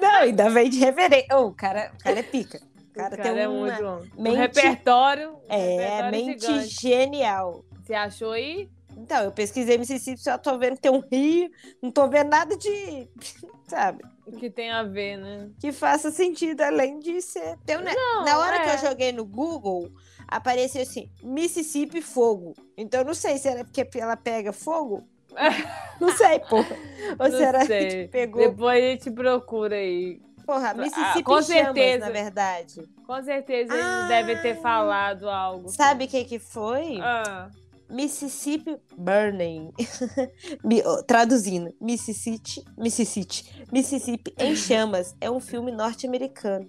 Não, 0.00 0.10
ainda 0.16 0.50
vem 0.50 0.68
de 0.70 0.78
reverência. 0.78 1.26
Oh, 1.32 1.46
o, 1.46 1.52
cara, 1.54 1.90
o 1.98 2.02
cara 2.02 2.20
é 2.20 2.22
pica. 2.22 2.58
O 2.58 2.76
O 2.96 2.98
cara, 2.98 3.14
cara 3.14 3.34
tem 3.34 3.42
é 3.42 3.48
uma... 3.48 3.60
muito 3.66 3.82
bom. 3.82 4.02
Um 4.16 4.22
mente- 4.22 4.36
repertório. 4.38 5.32
um 5.32 5.38
É, 5.50 5.76
repertório 5.76 6.10
mente 6.26 6.40
gigante. 6.46 6.68
genial. 6.80 7.64
Você 7.84 7.92
achou 7.94 8.32
aí? 8.32 8.70
Então, 8.96 9.22
eu 9.24 9.30
pesquisei 9.32 9.76
Mississippi, 9.76 10.18
só 10.22 10.38
tô 10.38 10.56
vendo 10.56 10.76
que 10.76 10.80
tem 10.80 10.90
um 10.90 11.00
rio, 11.12 11.50
não 11.82 11.90
tô 11.90 12.08
vendo 12.08 12.30
nada 12.30 12.56
de, 12.56 13.06
sabe, 13.68 14.02
O 14.26 14.32
que 14.32 14.48
tem 14.48 14.70
a 14.70 14.82
ver, 14.82 15.18
né? 15.18 15.50
que 15.60 15.70
faça 15.72 16.10
sentido 16.10 16.62
além 16.62 16.98
de 16.98 17.20
ser. 17.20 17.58
Tem 17.66 17.76
um 17.76 17.82
Não, 17.82 18.24
Na 18.24 18.38
hora 18.38 18.60
que 18.62 18.70
é. 18.70 18.74
eu 18.76 18.78
joguei 18.78 19.12
no 19.12 19.26
Google, 19.26 19.90
apareceu 20.28 20.82
assim, 20.82 21.10
Mississippi 21.22 22.00
fogo. 22.02 22.54
Então 22.76 23.00
eu 23.00 23.06
não 23.06 23.14
sei 23.14 23.38
se 23.38 23.48
era 23.48 23.64
porque 23.64 23.86
ela 23.98 24.16
pega 24.16 24.52
fogo. 24.52 25.02
Não 26.00 26.16
sei, 26.16 26.38
porra. 26.40 26.76
Ou 27.18 27.28
Não 27.28 27.36
será 27.38 27.66
sei. 27.66 27.88
que 27.88 28.08
pegou. 28.08 28.40
Depois 28.48 28.82
a 28.82 28.86
gente 28.86 29.10
procura 29.10 29.76
aí. 29.76 30.18
Porra, 30.46 30.72
Mississippi 30.72 31.18
Ah, 31.18 31.22
com 31.22 31.32
chamas, 31.32 31.46
certeza. 31.46 31.98
na 32.06 32.10
verdade. 32.10 32.88
Com 33.06 33.22
certeza 33.22 33.72
eles 33.74 33.84
Ah. 33.84 34.06
devem 34.08 34.40
ter 34.40 34.60
falado 34.62 35.28
algo. 35.28 35.68
Sabe 35.68 36.04
o 36.04 36.08
que 36.08 36.24
que 36.24 36.38
foi? 36.38 36.98
Ah, 37.02 37.50
Mississippi 37.90 38.78
Burning. 38.96 39.72
Traduzindo, 41.06 41.74
Mississippi, 41.80 42.64
Mississippi, 42.76 43.44
Mississippi 43.72 44.34
em 44.38 44.54
chamas 44.56 45.14
é 45.20 45.30
um 45.30 45.40
filme 45.40 45.70
norte-americano. 45.72 46.68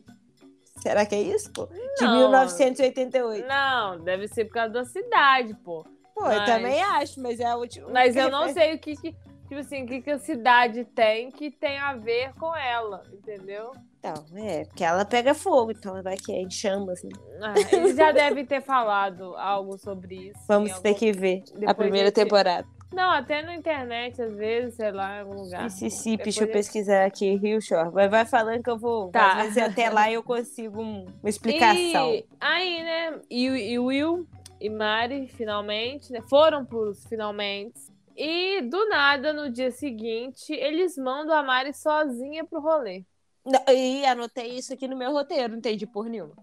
Será 0.88 1.06
que 1.06 1.15
é 1.15 1.22
isso, 1.22 1.51
pô? 1.51 1.65
De 1.67 2.03
Não. 2.06 2.17
1988. 2.20 3.48
não, 3.48 4.00
deve 4.03 4.27
ser 4.27 4.46
por 4.46 4.53
causa 4.53 4.72
da 4.74 4.86
cidade, 4.86 5.53
pô. 5.63 5.84
Pô, 6.15 6.24
Mas- 6.24 6.38
eu 6.39 6.46
também 6.46 6.82
acho, 6.82 7.22
mas 7.22 7.39
é 7.39 7.46
a 7.46 7.56
última. 7.56 7.89
Mas 7.89 8.15
eu 8.15 8.29
não 8.32 8.50
sei 8.53 8.74
o 8.75 8.79
que, 8.79 8.96
que 8.96 9.12
tipo 9.48 9.60
assim, 9.60 9.84
o 9.84 9.88
que, 9.88 10.01
que 10.01 10.10
a 10.12 10.17
cidade 10.20 10.84
tem 10.86 11.29
que 11.32 11.51
tem 11.51 11.77
a 11.77 11.94
ver 11.96 12.34
com 12.39 12.56
ela, 12.56 13.03
entendeu? 13.13 13.72
Então, 14.00 14.13
é, 14.36 14.63
porque 14.65 14.84
ela 14.84 15.03
pega 15.06 15.34
fogo, 15.34 15.72
então 15.72 16.01
vai 16.01 16.15
que 16.17 16.32
é 16.32 16.41
em 16.41 16.50
chamas, 16.50 17.03
né? 17.03 17.10
Ah, 17.41 17.53
eles 17.75 17.96
já 17.96 18.12
devem 18.12 18.46
ter 18.46 18.62
falado 18.62 19.36
algo 19.36 19.77
sobre 19.77 20.29
isso. 20.29 20.39
Vamos 20.48 20.70
em 20.70 20.74
algum- 20.74 20.84
ter 20.84 20.94
que 20.96 21.12
ver 21.12 21.44
a 21.53 21.60
Depois 21.60 21.75
primeira 21.77 22.08
a 22.08 22.10
gente- 22.10 22.15
temporada. 22.15 22.67
Não, 22.94 23.12
até 23.12 23.41
na 23.41 23.53
internet, 23.56 24.22
às 24.22 24.34
vezes, 24.34 24.75
sei 24.75 24.91
lá, 24.91 25.17
em 25.17 25.20
algum 25.22 25.44
lugar. 25.44 25.63
Mississippi, 25.63 26.17
Depois 26.17 26.36
deixa 26.36 26.44
eu 26.44 26.51
pesquisar 26.51 27.06
aqui, 27.06 27.36
Rio 27.36 27.62
Shore. 27.62 27.91
Mas 27.94 28.10
vai 28.10 28.25
falando 28.25 28.63
que 28.63 28.70
eu 28.70 28.77
vou. 28.77 29.10
Tá. 29.12 29.34
Às 29.34 29.44
vezes 29.53 29.58
até 29.58 29.89
lá 29.89 30.10
eu 30.12 30.24
consigo 30.24 30.82
um- 30.82 31.06
uma 31.22 31.29
explicação. 31.29 32.12
E 32.13 32.25
aí, 32.39 32.84
né? 32.84 33.20
E, 33.29 33.46
e 33.46 33.79
Will 33.79 34.25
e 34.60 34.70
Mari, 34.70 35.27
finalmente, 35.27 36.12
né? 36.13 36.22
Foram 36.29 36.65
pros 36.65 37.06
finalmente. 37.08 37.79
E 38.15 38.62
do 38.62 38.88
nada, 38.89 39.32
no 39.34 39.50
dia 39.51 39.70
seguinte, 39.70 40.51
eles 40.53 40.98
mandam 40.98 41.36
a 41.36 41.44
Mari 41.44 41.74
sozinha 41.74 42.44
pro 42.46 42.60
rolê. 42.62 43.03
Não, 43.46 43.62
E 43.74 44.06
anotei 44.06 44.58
isso 44.58 44.74
aqui 44.74 44.88
no 44.88 44.98
meu 44.98 45.12
roteiro, 45.12 45.50
não 45.50 45.58
entendi 45.60 45.86
por 45.86 46.10
nenhuma. 46.10 46.34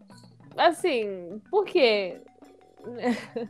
Assim, 0.56 1.40
por 1.50 1.64
quê? 1.64 2.20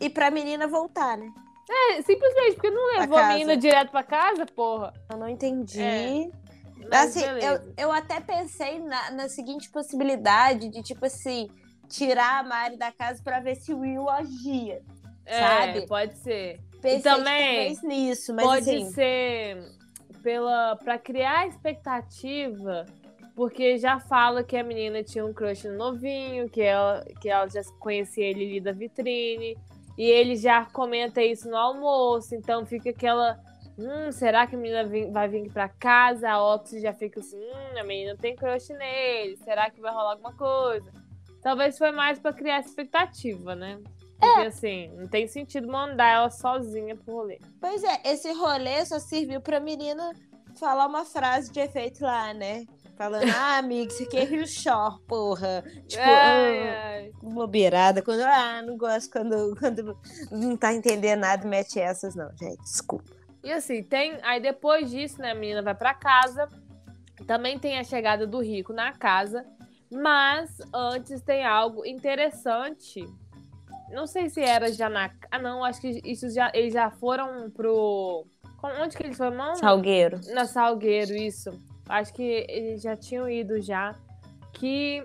E 0.00 0.08
pra 0.08 0.30
menina 0.30 0.66
voltar, 0.66 1.18
né? 1.18 1.30
É, 1.70 2.02
simplesmente 2.02 2.54
porque 2.54 2.70
não 2.70 2.98
levou 2.98 3.16
a 3.16 3.28
menina 3.28 3.56
direto 3.56 3.90
pra 3.90 4.02
casa, 4.02 4.44
porra. 4.46 4.92
Eu 5.10 5.16
não 5.16 5.28
entendi. 5.28 5.80
É, 5.80 6.30
Mas 6.90 7.16
assim, 7.16 7.24
eu, 7.24 7.34
beleza. 7.34 7.74
eu 7.76 7.92
até 7.92 8.20
pensei 8.20 8.78
na, 8.80 9.10
na 9.12 9.28
seguinte 9.28 9.70
possibilidade 9.70 10.68
de, 10.68 10.82
tipo 10.82 11.06
assim, 11.06 11.48
tirar 11.88 12.40
a 12.40 12.42
Mari 12.42 12.76
da 12.76 12.92
casa 12.92 13.22
pra 13.22 13.40
ver 13.40 13.56
se 13.56 13.72
o 13.72 13.80
Will 13.80 14.08
agia. 14.08 14.82
É, 15.26 15.38
sabe? 15.38 15.86
pode 15.86 16.18
ser. 16.18 16.60
Pensei 16.82 17.00
também 17.00 17.56
talvez 17.56 17.82
nisso, 17.82 18.34
mas 18.34 18.44
pode 18.44 18.70
assim, 18.70 18.90
ser 18.90 19.56
pela 20.22 20.76
para 20.76 20.98
criar 20.98 21.46
expectativa, 21.48 22.84
porque 23.34 23.78
já 23.78 23.98
fala 23.98 24.44
que 24.44 24.56
a 24.56 24.62
menina 24.62 25.02
tinha 25.02 25.24
um 25.24 25.32
crush 25.32 25.64
no 25.64 25.76
novinho, 25.76 26.48
que 26.48 26.60
ela, 26.60 27.04
que 27.20 27.28
ela 27.28 27.48
já 27.48 27.62
conhecia 27.78 28.24
ele 28.26 28.44
ali 28.44 28.60
da 28.60 28.72
vitrine, 28.72 29.56
e 29.96 30.04
ele 30.04 30.36
já 30.36 30.64
comenta 30.66 31.22
isso 31.22 31.48
no 31.48 31.56
almoço, 31.56 32.34
então 32.34 32.66
fica 32.66 32.90
aquela 32.90 33.38
Hum, 33.76 34.12
será 34.12 34.46
que 34.46 34.54
a 34.54 34.58
menina 34.58 34.88
vai 35.10 35.28
vir 35.28 35.50
pra 35.52 35.68
casa? 35.68 36.30
A 36.30 36.54
Oxy 36.54 36.80
já 36.80 36.92
fica 36.92 37.18
assim, 37.18 37.36
hum, 37.36 37.78
a 37.78 37.82
menina 37.82 38.16
tem 38.16 38.36
crush 38.36 38.68
nele. 38.68 39.36
Será 39.38 39.68
que 39.68 39.80
vai 39.80 39.92
rolar 39.92 40.12
alguma 40.12 40.32
coisa? 40.32 40.92
Talvez 41.42 41.76
foi 41.76 41.90
mais 41.90 42.18
pra 42.18 42.32
criar 42.32 42.60
expectativa, 42.60 43.54
né? 43.54 43.80
Porque 44.18 44.46
assim, 44.46 44.88
não 44.96 45.08
tem 45.08 45.26
sentido 45.26 45.66
mandar 45.66 46.08
ela 46.08 46.30
sozinha 46.30 46.96
pro 46.96 47.14
rolê. 47.14 47.38
Pois 47.60 47.82
é, 47.82 48.00
esse 48.04 48.32
rolê 48.32 48.84
só 48.86 48.98
serviu 48.98 49.40
pra 49.40 49.60
menina 49.60 50.12
falar 50.58 50.86
uma 50.86 51.04
frase 51.04 51.52
de 51.52 51.60
efeito 51.60 52.02
lá, 52.02 52.32
né? 52.32 52.64
Falando, 52.96 53.28
ah, 53.28 53.58
amigo, 53.58 53.90
isso 53.90 54.04
aqui 54.04 54.16
é 54.16 54.24
Rio 54.24 54.46
Shore, 54.46 55.00
porra. 55.06 55.64
Tipo, 55.86 56.02
Ai, 56.02 56.68
ah, 56.68 56.86
ai. 56.86 57.12
bobeirada. 57.22 58.02
Quando, 58.02 58.20
ah, 58.20 58.62
não 58.62 58.76
gosto 58.76 59.10
quando, 59.10 59.56
quando 59.58 59.98
não 60.30 60.56
tá 60.56 60.72
entendendo 60.72 61.20
nada, 61.20 61.46
mete 61.46 61.80
essas, 61.80 62.14
não, 62.14 62.30
gente. 62.36 62.60
Desculpa. 62.62 63.10
E 63.42 63.52
assim, 63.52 63.82
tem. 63.82 64.16
Aí 64.22 64.40
depois 64.40 64.90
disso, 64.90 65.20
né, 65.20 65.32
a 65.32 65.34
menina 65.34 65.60
vai 65.60 65.74
pra 65.74 65.92
casa. 65.92 66.48
Também 67.26 67.58
tem 67.58 67.78
a 67.78 67.84
chegada 67.84 68.26
do 68.26 68.40
rico 68.40 68.72
na 68.72 68.92
casa. 68.92 69.44
Mas 69.90 70.58
antes 70.72 71.20
tem 71.20 71.44
algo 71.44 71.84
interessante. 71.84 73.04
Não 73.90 74.06
sei 74.06 74.30
se 74.30 74.40
era 74.40 74.72
já 74.72 74.88
na. 74.88 75.10
Ah, 75.30 75.38
não, 75.38 75.64
acho 75.64 75.80
que 75.80 76.00
isso 76.04 76.30
já. 76.30 76.50
Eles 76.54 76.72
já 76.72 76.90
foram 76.90 77.50
pro. 77.50 78.26
Onde 78.80 78.96
que 78.96 79.02
eles 79.02 79.16
foram? 79.16 79.36
Não, 79.36 79.54
Salgueiro. 79.56 80.20
Na 80.32 80.46
Salgueiro, 80.46 81.14
isso. 81.14 81.50
Acho 81.88 82.12
que 82.14 82.46
eles 82.48 82.82
já 82.82 82.96
tinham 82.96 83.28
ido 83.28 83.60
já. 83.60 83.94
Que 84.52 85.02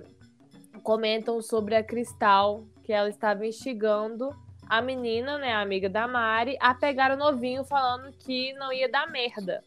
comentam 0.84 1.42
sobre 1.42 1.76
a 1.76 1.84
Cristal, 1.84 2.64
que 2.84 2.94
ela 2.94 3.10
estava 3.10 3.46
instigando 3.46 4.30
a 4.68 4.82
menina, 4.82 5.38
né, 5.40 5.52
a 5.52 5.62
amiga 5.62 5.90
da 5.90 6.08
Mari, 6.08 6.56
a 6.60 6.74
pegar 6.76 7.12
o 7.12 7.18
novinho 7.18 7.64
falando 7.64 8.12
que 8.14 8.54
não 8.54 8.72
ia 8.72 8.88
dar 8.88 9.10
merda. 9.10 9.64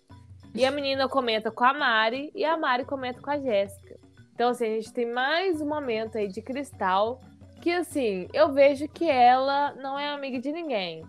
E 0.54 0.64
a 0.64 0.70
menina 0.70 1.08
comenta 1.08 1.50
com 1.50 1.64
a 1.64 1.74
Mari 1.74 2.30
e 2.34 2.44
a 2.44 2.56
Mari 2.56 2.84
comenta 2.84 3.20
com 3.20 3.30
a 3.30 3.38
Jéssica. 3.38 3.98
Então, 4.34 4.50
assim, 4.50 4.64
a 4.64 4.74
gente 4.76 4.92
tem 4.92 5.06
mais 5.06 5.60
um 5.60 5.66
momento 5.66 6.18
aí 6.18 6.28
de 6.28 6.40
Cristal 6.40 7.18
que, 7.60 7.70
assim, 7.70 8.28
eu 8.32 8.52
vejo 8.52 8.88
que 8.88 9.08
ela 9.08 9.72
não 9.74 9.98
é 9.98 10.08
amiga 10.08 10.38
de 10.38 10.52
ninguém. 10.52 11.04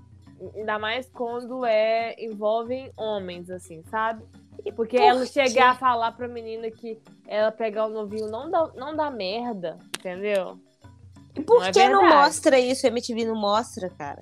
Ainda 0.55 0.77
mais 0.77 1.10
quando 1.10 1.65
é 1.65 2.15
envolvem 2.17 2.91
homens, 2.98 3.50
assim, 3.50 3.83
sabe? 3.83 4.24
Porque 4.75 4.98
Por 4.98 5.03
ela 5.05 5.25
chegar 5.25 5.72
a 5.72 5.75
falar 5.75 6.12
pra 6.13 6.27
menina 6.27 6.69
que 6.72 7.00
ela 7.27 7.51
pegar 7.51 7.86
o 7.86 7.89
novinho 7.89 8.27
não 8.29 8.50
dá, 8.50 8.67
não 8.75 8.95
dá 8.95 9.10
merda, 9.12 9.77
entendeu? 9.98 10.57
E 11.36 11.41
por 11.41 11.60
Não 11.60 11.65
é 11.65 11.72
que 11.72 11.88
não 11.89 12.01
verdade. 12.01 12.15
mostra 12.22 12.60
isso? 12.60 12.86
A 12.86 12.89
MTV 12.89 13.25
não 13.25 13.36
mostra, 13.36 13.89
cara. 13.89 14.22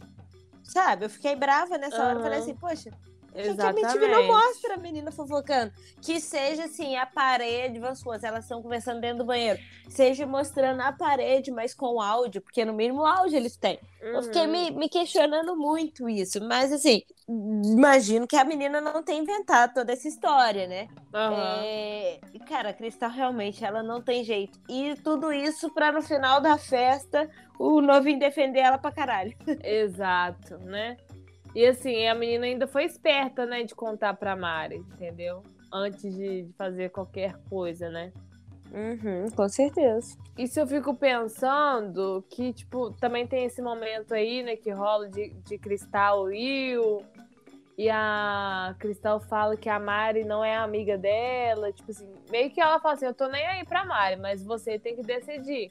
Sabe? 0.64 1.06
Eu 1.06 1.10
fiquei 1.10 1.36
brava 1.36 1.78
nessa 1.78 2.02
hora. 2.02 2.20
Eu 2.20 2.22
falei 2.22 2.40
assim, 2.40 2.56
poxa, 2.56 2.90
por 3.32 3.38
que 3.38 3.44
que 3.44 3.50
a 3.50 3.54
Exatamente. 3.54 3.98
MTV 3.98 4.08
não 4.08 4.28
mostra 4.28 4.74
a 4.76 4.78
menina 4.78 5.12
fofocando? 5.12 5.72
Que 6.02 6.20
seja 6.20 6.66
assim, 6.66 6.96
a 6.98 7.06
parede, 7.06 7.80
vamos 7.80 8.00
supor, 8.00 8.20
elas 8.22 8.44
estão 8.46 8.62
conversando 8.62 9.00
dentro 9.02 9.20
do 9.20 9.26
banheiro, 9.26 9.60
seja 9.90 10.26
mostrando 10.28 10.82
a 10.82 10.92
parede, 10.92 11.52
mas 11.52 11.74
com 11.74 12.02
áudio, 12.02 12.42
porque 12.42 12.66
no 12.66 12.74
mínimo 12.74 13.06
áudio 13.06 13.38
eles 13.38 13.56
têm. 13.56 13.80
Eu 14.02 14.22
fiquei 14.24 14.46
Uhum. 14.46 14.52
me, 14.52 14.72
me 14.72 14.90
questionando 14.90 15.56
muito 15.56 16.10
isso, 16.10 16.44
mas 16.44 16.72
assim, 16.74 17.02
imagino 17.30 18.28
que 18.28 18.36
a 18.36 18.44
menina 18.44 18.82
não 18.82 19.02
tenha 19.02 19.22
inventado 19.22 19.74
toda 19.74 19.94
essa 19.94 20.08
história, 20.08 20.68
né? 20.68 20.88
Aham. 21.14 21.64
É, 21.64 22.20
Cara, 22.48 22.70
a 22.72 22.74
Cristal 22.74 23.10
realmente 23.10 23.64
ela 23.64 23.82
não 23.82 24.02
tem 24.02 24.24
jeito. 24.26 24.60
E 24.68 24.96
tudo 24.98 25.32
isso 25.32 25.70
pra 25.74 25.92
no 25.92 26.02
final 26.02 26.42
da 26.42 26.58
festa 26.58 27.30
o 27.58 27.80
novinho 27.80 28.20
defender 28.20 28.60
ela 28.60 28.78
pra 28.78 28.92
caralho. 28.92 29.34
Exato, 29.64 30.58
né? 30.58 30.98
E 31.54 31.66
assim, 31.66 32.08
a 32.08 32.16
menina 32.16 32.46
ainda 32.46 32.68
foi 32.68 32.86
esperta, 32.86 33.46
né, 33.46 33.64
de 33.64 33.76
contar 33.76 34.14
pra 34.14 34.36
Mari, 34.36 34.78
entendeu? 34.78 35.44
Antes 35.72 36.14
de 36.16 36.48
fazer 36.58 36.90
qualquer 36.90 37.36
coisa, 37.50 37.90
né? 37.90 38.12
Uhum, 38.74 39.30
com 39.36 39.50
certeza. 39.50 40.18
Isso 40.38 40.60
eu 40.60 40.66
fico 40.66 40.96
pensando 40.96 42.24
que, 42.30 42.54
tipo, 42.54 42.92
também 42.94 43.28
tem 43.28 43.46
esse 43.46 43.62
momento 43.62 44.14
aí, 44.14 44.44
né, 44.44 44.56
que 44.56 44.72
rola 44.72 45.10
de, 45.10 45.30
de 45.46 45.58
Cristal 45.58 46.32
e 46.32 46.78
Will. 46.78 47.06
E 47.78 47.90
a 47.90 48.76
Cristal 48.80 49.20
fala 49.20 49.58
que 49.58 49.68
a 49.68 49.80
Mari 49.80 50.24
não 50.24 50.44
é 50.44 50.56
amiga 50.56 50.98
dela. 50.98 51.72
Tipo 51.72 51.92
assim, 51.92 52.14
meio 52.30 52.52
que 52.52 52.62
ela 52.62 52.80
fala 52.80 52.94
assim: 52.94 53.06
eu 53.06 53.14
tô 53.14 53.28
nem 53.28 53.46
aí 53.46 53.66
pra 53.66 53.86
Mari, 53.86 54.18
mas 54.18 54.44
você 54.44 54.78
tem 54.78 54.96
que 54.96 55.02
decidir. 55.02 55.70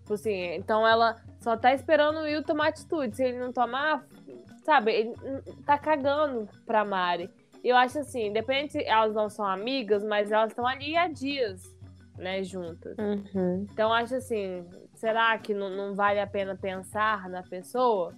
Tipo 0.00 0.14
assim, 0.14 0.54
então 0.54 0.86
ela 0.86 1.16
só 1.40 1.56
tá 1.56 1.72
esperando 1.72 2.18
o 2.18 2.22
Will 2.22 2.42
tomar 2.42 2.68
atitude. 2.68 3.16
Se 3.16 3.24
ele 3.24 3.38
não 3.38 3.52
tomar, 3.52 4.06
sabe, 4.68 4.92
ele 4.92 5.14
tá 5.64 5.78
cagando 5.78 6.46
pra 6.66 6.84
Mari. 6.84 7.30
E 7.64 7.70
eu 7.70 7.76
acho 7.76 8.00
assim, 8.00 8.26
independente 8.26 8.72
se 8.72 8.84
elas 8.84 9.14
não 9.14 9.30
são 9.30 9.46
amigas, 9.46 10.04
mas 10.04 10.30
elas 10.30 10.50
estão 10.50 10.66
ali 10.66 10.94
há 10.94 11.08
dias, 11.08 11.62
né, 12.18 12.42
juntas. 12.42 12.94
Uhum. 12.98 13.66
Então, 13.72 13.90
acho 13.90 14.14
assim, 14.16 14.68
será 14.94 15.38
que 15.38 15.54
não, 15.54 15.70
não 15.70 15.94
vale 15.94 16.20
a 16.20 16.26
pena 16.26 16.54
pensar 16.54 17.30
na 17.30 17.42
pessoa? 17.42 18.14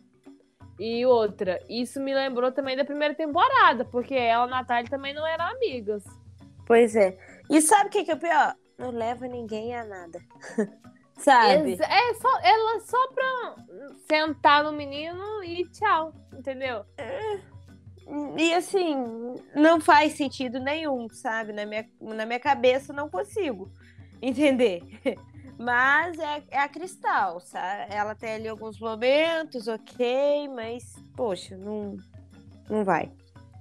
E 0.76 1.06
outra, 1.06 1.60
isso 1.68 2.00
me 2.00 2.12
lembrou 2.12 2.50
também 2.50 2.76
da 2.76 2.84
primeira 2.84 3.14
temporada, 3.14 3.84
porque 3.84 4.14
ela 4.14 4.46
e 4.46 4.48
a 4.48 4.50
Natália 4.50 4.90
também 4.90 5.14
não 5.14 5.24
eram 5.24 5.44
amigas. 5.46 6.02
Pois 6.66 6.96
é. 6.96 7.16
E 7.48 7.60
sabe 7.62 7.88
o 7.88 7.90
que, 7.90 8.04
que 8.04 8.10
é 8.10 8.14
o 8.14 8.18
pior? 8.18 8.56
Não 8.76 8.90
leva 8.90 9.28
ninguém 9.28 9.72
a 9.74 9.84
nada. 9.84 10.18
sabe? 11.20 11.72
Ex- 11.72 11.80
É 11.80 12.14
só, 12.14 12.40
ela 12.42 12.80
só 12.80 13.08
pra 13.12 13.54
sentar 14.08 14.64
no 14.64 14.72
menino 14.72 15.42
e 15.44 15.64
tchau, 15.70 16.12
entendeu? 16.36 16.84
E 18.36 18.54
assim, 18.54 18.96
não 19.54 19.80
faz 19.80 20.14
sentido 20.14 20.58
nenhum, 20.58 21.08
sabe? 21.10 21.52
Na 21.52 21.64
minha, 21.64 21.86
na 22.00 22.26
minha 22.26 22.40
cabeça 22.40 22.92
não 22.92 23.08
consigo 23.08 23.70
entender. 24.20 24.82
Mas 25.58 26.18
é, 26.18 26.42
é 26.50 26.58
a 26.58 26.68
Cristal, 26.68 27.38
sabe? 27.40 27.94
Ela 27.94 28.14
tem 28.14 28.32
ali 28.34 28.48
alguns 28.48 28.80
momentos, 28.80 29.68
ok, 29.68 30.48
mas, 30.48 30.94
poxa, 31.14 31.56
não, 31.56 31.96
não 32.68 32.82
vai. 32.82 33.12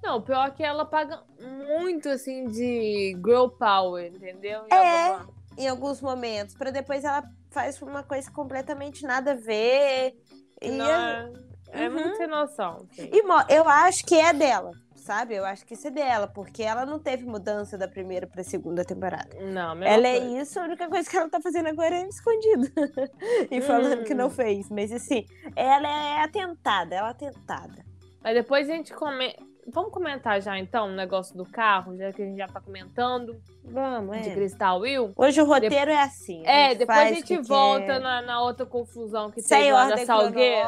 Não, 0.02 0.18
o 0.18 0.22
pior 0.22 0.48
é 0.48 0.52
que 0.52 0.64
ela 0.64 0.86
paga 0.86 1.22
muito, 1.68 2.08
assim, 2.08 2.46
de 2.48 3.16
girl 3.24 3.50
power, 3.50 4.06
entendeu? 4.16 4.62
É. 4.72 5.20
Em 5.58 5.68
alguns 5.68 6.02
momentos, 6.02 6.56
pra 6.56 6.72
depois 6.72 7.04
ela 7.04 7.22
faz 7.52 7.82
uma 7.82 8.04
coisa 8.04 8.30
completamente 8.32 9.04
nada 9.04 9.32
a 9.32 9.36
ver. 9.36 10.14
E, 10.62 10.70
Não, 10.72 10.86
é, 10.86 11.32
é 11.72 11.88
Uhum. 11.88 11.94
muito 11.94 12.18
sem 12.18 12.28
noção. 12.28 12.88
assim. 12.92 13.10
e 13.14 13.24
eu 13.54 13.68
acho 13.70 14.06
que 14.06 14.16
é 14.16 14.34
dela, 14.34 14.72
sabe? 14.96 15.36
Eu 15.36 15.46
acho 15.46 15.66
que 15.66 15.74
isso 15.74 15.88
é 15.88 15.92
dela, 15.92 16.28
porque 16.28 16.62
ela 16.64 16.86
não 16.86 17.00
teve 17.00 17.26
mudança 17.26 17.78
da 17.78 17.88
primeira 17.88 18.28
pra 18.28 18.44
segunda 18.44 18.84
temporada. 18.84 19.30
Não, 19.42 19.82
Ela 19.84 20.08
é 20.08 20.20
coisa. 20.20 20.42
isso, 20.42 20.60
a 20.60 20.64
única 20.64 20.88
coisa 20.90 21.10
que 21.10 21.16
ela 21.18 21.30
tá 21.30 21.40
fazendo 21.42 21.68
agora 21.70 21.96
é 21.96 22.08
escondido. 22.08 22.68
e 23.50 23.62
falando 23.62 24.04
que 24.04 24.14
não 24.14 24.28
Hum. 24.28 24.32
fez. 24.32 24.70
Mas 24.70 24.92
assim, 24.92 25.26
ela 25.56 25.88
é 25.88 26.22
atentada, 26.24 26.96
ela 26.96 27.08
é 27.08 27.12
atentada. 27.12 27.86
Mas 28.22 28.34
depois 28.34 28.70
a 28.70 28.74
gente 28.74 28.94
comenta. 28.94 29.49
Vamos 29.72 29.92
comentar 29.92 30.42
já 30.42 30.58
então 30.58 30.88
o 30.88 30.92
negócio 30.92 31.36
do 31.38 31.46
carro, 31.46 31.96
já 31.96 32.12
que 32.12 32.22
a 32.22 32.26
gente 32.26 32.38
já 32.38 32.48
tá 32.48 32.60
comentando, 32.60 33.40
Vamos, 33.64 34.22
de 34.22 34.30
é. 34.30 34.34
Cristal 34.34 34.80
Will. 34.80 35.12
Hoje 35.16 35.42
o 35.42 35.46
roteiro 35.46 35.92
é 35.92 36.02
assim. 36.02 36.46
É, 36.46 36.74
depois 36.76 36.98
a 36.98 37.14
gente 37.14 37.38
volta 37.42 38.00
na, 38.00 38.22
na 38.22 38.42
outra 38.42 38.66
confusão 38.66 39.30
que 39.30 39.42
sem 39.42 39.60
teve 39.60 39.72
lá 39.72 39.86
ordem 39.86 40.06
Salgueira. 40.06 40.68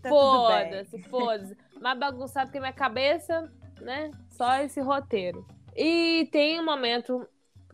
tá. 0.00 0.08
Foda-se, 0.08 1.02
foda-se. 1.04 1.56
Mais 1.80 1.98
bagunçado 1.98 2.50
que 2.50 2.58
minha 2.58 2.72
cabeça, 2.72 3.50
né? 3.80 4.10
Só 4.30 4.56
esse 4.56 4.80
roteiro. 4.80 5.46
E 5.76 6.28
tem 6.32 6.60
um 6.60 6.64
momento, 6.64 7.26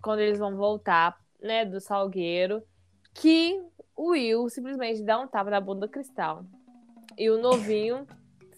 quando 0.02 0.20
eles 0.20 0.38
vão 0.38 0.56
voltar, 0.56 1.18
né, 1.42 1.64
do 1.64 1.80
Salgueiro, 1.80 2.62
que 3.14 3.60
o 3.96 4.10
Will 4.10 4.48
simplesmente 4.48 5.02
dá 5.02 5.18
um 5.18 5.26
tapa 5.26 5.50
na 5.50 5.60
bunda 5.60 5.86
do 5.86 5.90
Cristal. 5.90 6.44
E 7.16 7.28
o 7.30 7.40
novinho 7.40 8.06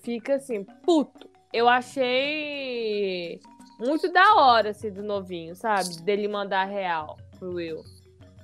fica 0.03 0.35
assim, 0.35 0.64
puto. 0.64 1.30
Eu 1.53 1.69
achei 1.69 3.41
muito 3.79 4.13
da 4.13 4.35
hora, 4.37 4.71
assim, 4.71 4.91
do 4.91 5.03
novinho, 5.03 5.55
sabe? 5.57 6.01
Dele 6.03 6.29
mandar 6.29 6.65
real 6.65 7.19
pro 7.39 7.55
Will. 7.55 7.83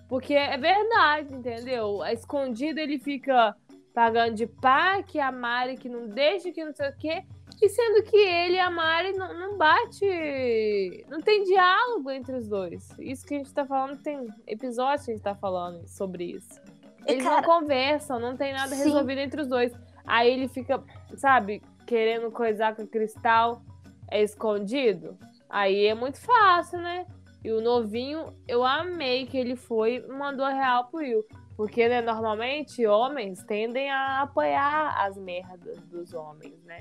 Porque 0.09 0.35
é 0.35 0.57
verdade, 0.57 1.35
entendeu? 1.35 2.03
A 2.03 2.13
escondido 2.13 2.79
ele 2.79 2.99
fica 2.99 3.55
pagando 3.93 4.35
de 4.35 4.47
pá, 4.47 5.03
que 5.03 5.19
a 5.19 5.33
Mari 5.33 5.77
que 5.77 5.89
não 5.89 6.09
deixa, 6.09 6.53
que 6.53 6.65
não 6.65 6.73
sei 6.73 6.89
o 6.89 6.97
quê. 6.97 7.25
E 7.61 7.69
sendo 7.69 8.03
que 8.03 8.17
ele 8.17 8.57
e 8.57 8.59
a 8.59 8.71
Mari 8.71 9.13
não, 9.13 9.33
não 9.33 9.57
bate. 9.57 11.05
Não 11.09 11.21
tem 11.21 11.45
diálogo 11.45 12.11
entre 12.11 12.37
os 12.37 12.47
dois. 12.47 12.91
Isso 12.99 13.27
que 13.27 13.35
a 13.35 13.39
gente 13.39 13.53
tá 13.55 13.65
falando, 13.65 13.97
tem 14.03 14.29
episódios 14.47 15.07
que 15.07 15.13
a 15.13 15.15
gente 15.15 15.23
tá 15.25 15.35
falando 15.35 15.87
sobre 15.89 16.25
isso. 16.25 16.61
Eles 17.07 17.25
cara, 17.25 17.37
não 17.37 17.43
conversam, 17.43 18.19
não 18.19 18.37
tem 18.37 18.53
nada 18.53 18.75
sim. 18.75 18.85
resolvido 18.85 19.21
entre 19.21 19.41
os 19.41 19.49
dois. 19.49 19.73
Aí 20.07 20.31
ele 20.31 20.49
fica, 20.49 20.83
sabe, 21.17 21.63
querendo 21.87 22.31
coisar 22.31 22.75
com 22.75 22.83
o 22.83 22.87
cristal, 22.89 23.63
é 24.11 24.23
escondido. 24.23 25.17
Aí 25.49 25.87
é 25.87 25.95
muito 25.95 26.21
fácil, 26.21 26.79
né? 26.81 27.07
E 27.45 27.53
o 27.53 27.61
novinho, 27.61 28.33
eu 28.49 28.65
amei 28.65 29.27
que 29.27 29.37
ele 29.39 29.55
foi 29.57 29.97
e 29.97 30.09
mandou 30.09 30.45
a 30.45 30.51
real 30.53 30.89
pro 30.89 30.99
Will. 30.99 31.25
Porque, 31.57 31.89
né, 31.89 32.03
normalmente 32.03 32.87
homens 32.87 33.43
tendem 33.45 33.91
a 33.91 34.23
apoiar 34.23 34.95
as 35.07 35.17
merdas 35.17 35.79
dos 35.87 36.13
homens, 36.13 36.63
né? 36.65 36.81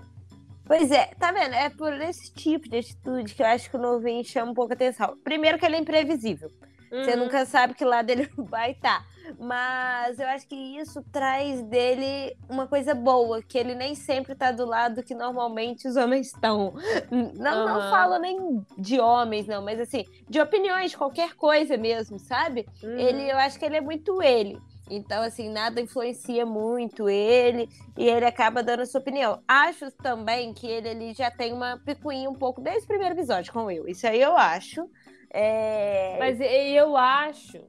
Pois 0.65 0.91
é, 0.91 1.05
tá 1.19 1.31
vendo? 1.31 1.53
É 1.53 1.69
por 1.69 1.93
esse 2.01 2.33
tipo 2.33 2.67
de 2.67 2.77
atitude 2.79 3.35
que 3.35 3.41
eu 3.43 3.45
acho 3.45 3.69
que 3.69 3.77
o 3.77 3.79
novinho 3.79 4.23
chama 4.25 4.51
um 4.51 4.55
pouco 4.55 4.73
a 4.73 4.75
atenção. 4.75 5.15
Primeiro 5.23 5.59
que 5.59 5.65
ele 5.65 5.75
é 5.75 5.79
imprevisível. 5.79 6.49
Você 6.89 7.11
Uhum. 7.13 7.17
nunca 7.25 7.45
sabe 7.45 7.73
que 7.75 7.85
lado 7.85 8.09
ele 8.09 8.27
vai 8.37 8.71
estar. 8.71 9.05
Mas 9.39 10.19
eu 10.19 10.27
acho 10.27 10.47
que 10.47 10.55
isso 10.55 11.03
traz 11.11 11.61
dele 11.63 12.35
uma 12.49 12.67
coisa 12.67 12.93
boa, 12.93 13.41
que 13.41 13.57
ele 13.57 13.75
nem 13.75 13.95
sempre 13.95 14.35
tá 14.35 14.51
do 14.51 14.65
lado 14.65 15.03
que 15.03 15.15
normalmente 15.15 15.87
os 15.87 15.95
homens 15.95 16.27
estão. 16.27 16.73
Não, 17.11 17.65
não 17.65 17.79
Aham. 17.79 17.89
falo 17.89 18.19
nem 18.19 18.65
de 18.77 18.99
homens, 18.99 19.47
não, 19.47 19.63
mas 19.63 19.79
assim, 19.79 20.05
de 20.29 20.39
opiniões, 20.39 20.91
de 20.91 20.97
qualquer 20.97 21.35
coisa 21.35 21.77
mesmo, 21.77 22.19
sabe? 22.19 22.65
Uhum. 22.83 22.97
Ele, 22.97 23.31
eu 23.31 23.37
acho 23.37 23.57
que 23.59 23.65
ele 23.65 23.77
é 23.77 23.81
muito 23.81 24.21
ele. 24.21 24.57
Então, 24.89 25.23
assim, 25.23 25.49
nada 25.49 25.81
influencia 25.81 26.45
muito 26.45 27.09
ele 27.09 27.67
e 27.97 28.07
ele 28.07 28.25
acaba 28.25 28.61
dando 28.61 28.81
a 28.81 28.85
sua 28.85 29.01
opinião. 29.01 29.41
Acho 29.47 29.89
também 29.91 30.53
que 30.53 30.67
ele, 30.67 30.89
ele 30.89 31.13
já 31.13 31.31
tem 31.31 31.53
uma 31.53 31.77
picuinha 31.83 32.29
um 32.29 32.35
pouco 32.35 32.61
desde 32.61 32.83
o 32.83 32.87
primeiro 32.87 33.15
episódio 33.15 33.51
com 33.51 33.69
eu. 33.71 33.87
Isso 33.87 34.05
aí 34.05 34.21
eu 34.21 34.37
acho. 34.37 34.87
É... 35.33 36.17
Mas 36.19 36.39
eu 36.39 36.95
acho 36.95 37.67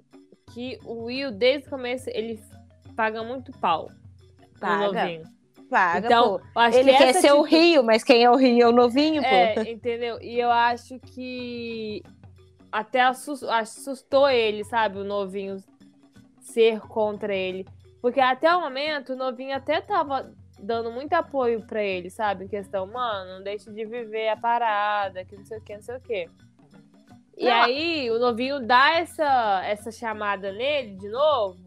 que 0.56 0.78
o 0.86 1.04
Will, 1.04 1.30
desde 1.30 1.66
o 1.66 1.70
começo, 1.70 2.08
ele 2.14 2.40
paga 2.96 3.22
muito 3.22 3.52
pau. 3.60 3.90
Paga. 4.58 4.86
novinho. 5.02 5.22
paga, 5.68 6.06
Então, 6.06 6.38
pô. 6.54 6.60
acho 6.60 6.78
Ele 6.78 6.92
que 6.92 6.96
quer 6.98 7.12
ser 7.12 7.32
o 7.34 7.40
atitude- 7.42 7.56
Rio, 7.62 7.84
mas 7.84 8.02
quem 8.02 8.24
é 8.24 8.30
o 8.30 8.36
Rio 8.36 8.62
é 8.62 8.68
o 8.68 8.72
novinho, 8.72 9.20
pô. 9.20 9.28
É, 9.28 9.70
entendeu? 9.70 10.18
E 10.22 10.38
eu 10.40 10.50
acho 10.50 10.98
que 11.00 12.02
até 12.72 13.02
assus- 13.02 13.42
assustou 13.42 14.30
ele, 14.30 14.64
sabe? 14.64 14.98
O 14.98 15.04
novinho 15.04 15.58
ser 16.40 16.80
contra 16.80 17.34
ele. 17.34 17.66
Porque 18.00 18.18
até 18.20 18.54
o 18.56 18.60
momento, 18.62 19.12
o 19.12 19.16
novinho 19.16 19.54
até 19.54 19.80
tava 19.82 20.32
dando 20.58 20.90
muito 20.90 21.12
apoio 21.12 21.60
pra 21.66 21.82
ele, 21.82 22.08
sabe? 22.08 22.46
Em 22.46 22.48
questão, 22.48 22.86
mano, 22.86 23.34
não 23.34 23.42
deixe 23.42 23.70
de 23.70 23.84
viver 23.84 24.28
a 24.30 24.36
parada, 24.38 25.22
que 25.22 25.36
não 25.36 25.44
sei 25.44 25.58
o 25.58 25.60
que, 25.60 25.74
não 25.74 25.82
sei 25.82 25.96
o 25.96 26.00
que. 26.00 26.28
E 27.36 27.44
Não. 27.44 27.52
aí, 27.52 28.10
o 28.10 28.18
novinho 28.18 28.60
dá 28.66 28.98
essa, 28.98 29.62
essa 29.64 29.92
chamada 29.92 30.52
nele 30.52 30.96
de 30.96 31.08
novo. 31.08 31.58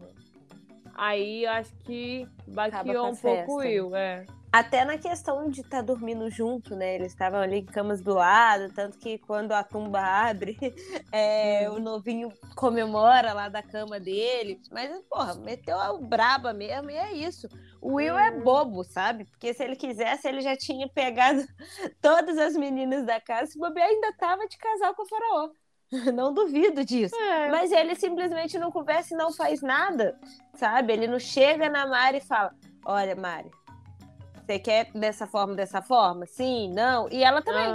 Aí 0.94 1.44
eu 1.44 1.50
acho 1.52 1.72
que 1.84 2.26
baqueou 2.46 3.08
um 3.08 3.16
pouco 3.16 3.52
o 3.52 3.56
Will, 3.56 3.96
é. 3.96 4.26
Até 4.52 4.84
na 4.84 4.98
questão 4.98 5.48
de 5.48 5.60
estar 5.60 5.80
dormindo 5.80 6.28
junto, 6.28 6.74
né? 6.74 6.96
Eles 6.96 7.12
estavam 7.12 7.40
ali 7.40 7.58
em 7.58 7.64
camas 7.64 8.00
do 8.00 8.14
lado, 8.14 8.72
tanto 8.74 8.98
que 8.98 9.16
quando 9.18 9.52
a 9.52 9.62
tumba 9.62 10.00
abre, 10.00 10.56
é, 11.12 11.70
o 11.70 11.78
novinho 11.78 12.32
comemora 12.56 13.32
lá 13.32 13.48
da 13.48 13.62
cama 13.62 14.00
dele. 14.00 14.60
Mas, 14.72 14.90
porra, 15.08 15.36
meteu 15.36 15.78
a 15.78 15.96
braba 15.98 16.52
mesmo 16.52 16.90
e 16.90 16.96
é 16.96 17.12
isso. 17.12 17.48
O 17.80 17.94
Will 17.94 18.18
é 18.18 18.32
Hum. 18.32 18.42
bobo, 18.42 18.82
sabe? 18.82 19.24
Porque 19.24 19.54
se 19.54 19.62
ele 19.62 19.76
quisesse, 19.76 20.26
ele 20.26 20.40
já 20.40 20.56
tinha 20.56 20.88
pegado 20.88 21.46
todas 22.02 22.36
as 22.36 22.54
meninas 22.54 23.06
da 23.06 23.20
casa. 23.20 23.52
Se 23.52 23.58
bobear, 23.58 23.86
ainda 23.88 24.12
tava 24.18 24.48
de 24.48 24.58
casal 24.58 24.94
com 24.96 25.02
o 25.04 25.08
faraó. 25.08 25.50
Não 26.14 26.32
duvido 26.34 26.84
disso. 26.84 27.14
É, 27.16 27.50
Mas 27.50 27.72
ele 27.72 27.94
simplesmente 27.96 28.56
não 28.58 28.70
conversa 28.70 29.12
e 29.12 29.16
não 29.16 29.32
faz 29.32 29.60
nada, 29.60 30.16
sabe? 30.54 30.92
Ele 30.92 31.08
não 31.08 31.18
chega 31.18 31.68
na 31.68 31.84
Mari 31.84 32.18
e 32.18 32.20
fala: 32.20 32.54
Olha, 32.84 33.16
Mari, 33.16 33.50
você 34.50 34.58
quer 34.58 34.90
dessa 34.92 35.26
forma, 35.26 35.54
dessa 35.54 35.80
forma? 35.80 36.26
Sim, 36.26 36.72
não. 36.72 37.08
E 37.10 37.22
ela 37.22 37.40
também. 37.40 37.66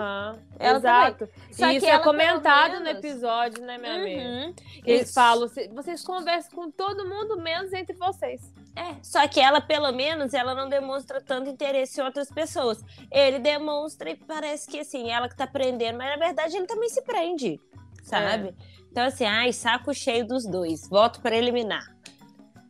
Ela 0.60 0.78
exato. 0.78 1.28
Que 1.56 1.66
isso 1.74 1.86
é 1.86 1.98
comentado 2.00 2.80
no 2.80 2.84
menos- 2.84 3.00
episódio, 3.04 3.64
né, 3.64 3.78
minha 3.78 3.96
amiga? 3.96 4.22
Uhum. 4.22 4.54
Eles 4.86 5.04
Isso. 5.04 5.14
falam, 5.14 5.48
"Cê- 5.48 5.70
vocês 5.74 6.04
conversam 6.04 6.52
com 6.52 6.70
todo 6.70 7.08
mundo, 7.08 7.38
menos 7.42 7.72
entre 7.72 7.96
vocês. 7.96 8.42
É, 8.76 8.96
só 9.02 9.26
que 9.28 9.40
ela, 9.40 9.62
pelo 9.62 9.90
menos, 9.94 10.34
ela 10.34 10.54
não 10.54 10.68
demonstra 10.68 11.22
tanto 11.22 11.50
interesse 11.50 12.02
em 12.02 12.04
outras 12.04 12.30
pessoas. 12.30 12.84
Ele 13.10 13.40
demonstra 13.40 14.10
e 14.10 14.16
parece 14.18 14.68
que, 14.70 14.80
assim, 14.82 15.10
ela 15.10 15.30
que 15.30 15.36
tá 15.38 15.48
prendendo, 15.48 15.98
mas 15.98 16.10
na 16.20 16.26
verdade 16.26 16.58
ele 16.58 16.68
também 16.68 16.90
se 16.90 17.02
prende, 17.04 17.58
sabe? 18.04 18.54
Então, 18.92 19.06
assim, 19.06 19.24
ai, 19.26 19.54
saco 19.54 19.94
cheio 19.94 20.28
dos 20.28 20.46
dois. 20.46 20.90
Voto 20.90 21.22
para 21.22 21.38
eliminar. 21.38 21.86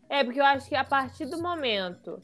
É, 0.08 0.24
porque 0.24 0.40
eu 0.40 0.46
acho 0.46 0.70
que 0.70 0.76
a 0.76 0.84
partir 0.84 1.26
do 1.26 1.42
momento 1.42 2.22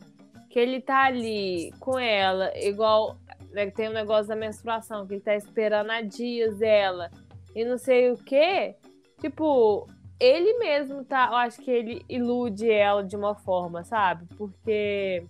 que 0.52 0.60
ele 0.60 0.82
tá 0.82 1.06
ali 1.06 1.72
com 1.80 1.98
ela, 1.98 2.52
igual 2.58 3.18
né, 3.52 3.72
tem 3.72 3.88
um 3.88 3.94
negócio 3.94 4.28
da 4.28 4.36
menstruação, 4.36 5.08
que 5.08 5.14
ele 5.14 5.22
tá 5.22 5.36
esperando 5.36 5.90
há 5.90 6.02
dias 6.02 6.62
ela 6.62 7.10
e 7.56 7.64
não 7.64 7.78
sei 7.78 8.12
o 8.12 8.18
quê, 8.18 8.76
tipo, 9.20 9.88
ele 10.20 10.58
mesmo 10.58 11.06
tá, 11.06 11.28
eu 11.32 11.36
acho 11.38 11.62
que 11.62 11.72
ele 11.72 12.06
ilude 12.10 12.70
ela 12.70 13.02
de 13.02 13.16
uma 13.16 13.34
forma, 13.34 13.84
sabe? 13.84 14.26
Porque 14.38 15.26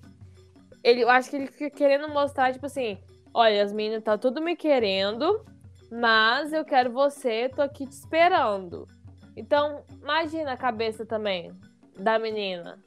ele, 0.84 1.04
eu 1.04 1.10
acho 1.10 1.30
que 1.30 1.36
ele 1.36 1.48
fica 1.48 1.70
querendo 1.70 2.10
mostrar, 2.10 2.52
tipo 2.52 2.66
assim, 2.66 2.98
olha, 3.32 3.64
as 3.64 3.72
meninas 3.72 4.04
tá 4.04 4.18
tudo 4.18 4.42
me 4.42 4.56
querendo, 4.56 5.46
mas 5.92 6.52
eu 6.52 6.66
quero 6.66 6.92
você, 6.92 7.48
tô 7.50 7.62
aqui 7.62 7.86
te 7.86 7.94
esperando. 7.94 8.88
Então, 9.36 9.84
imagina 10.02 10.54
a 10.54 10.58
cabeça 10.58 11.06
também 11.06 11.52
da 11.98 12.18
menina. 12.18 12.80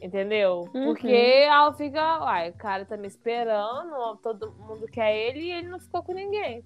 Entendeu? 0.00 0.68
Uhum. 0.74 0.86
Porque 0.86 1.08
ela 1.08 1.72
fica, 1.72 2.20
uai, 2.24 2.50
o 2.50 2.54
cara 2.54 2.84
tá 2.84 2.96
me 2.96 3.08
esperando, 3.08 4.16
todo 4.22 4.52
mundo 4.52 4.86
quer 4.86 5.16
ele 5.16 5.40
e 5.40 5.52
ele 5.52 5.68
não 5.68 5.80
ficou 5.80 6.02
com 6.02 6.12
ninguém. 6.12 6.64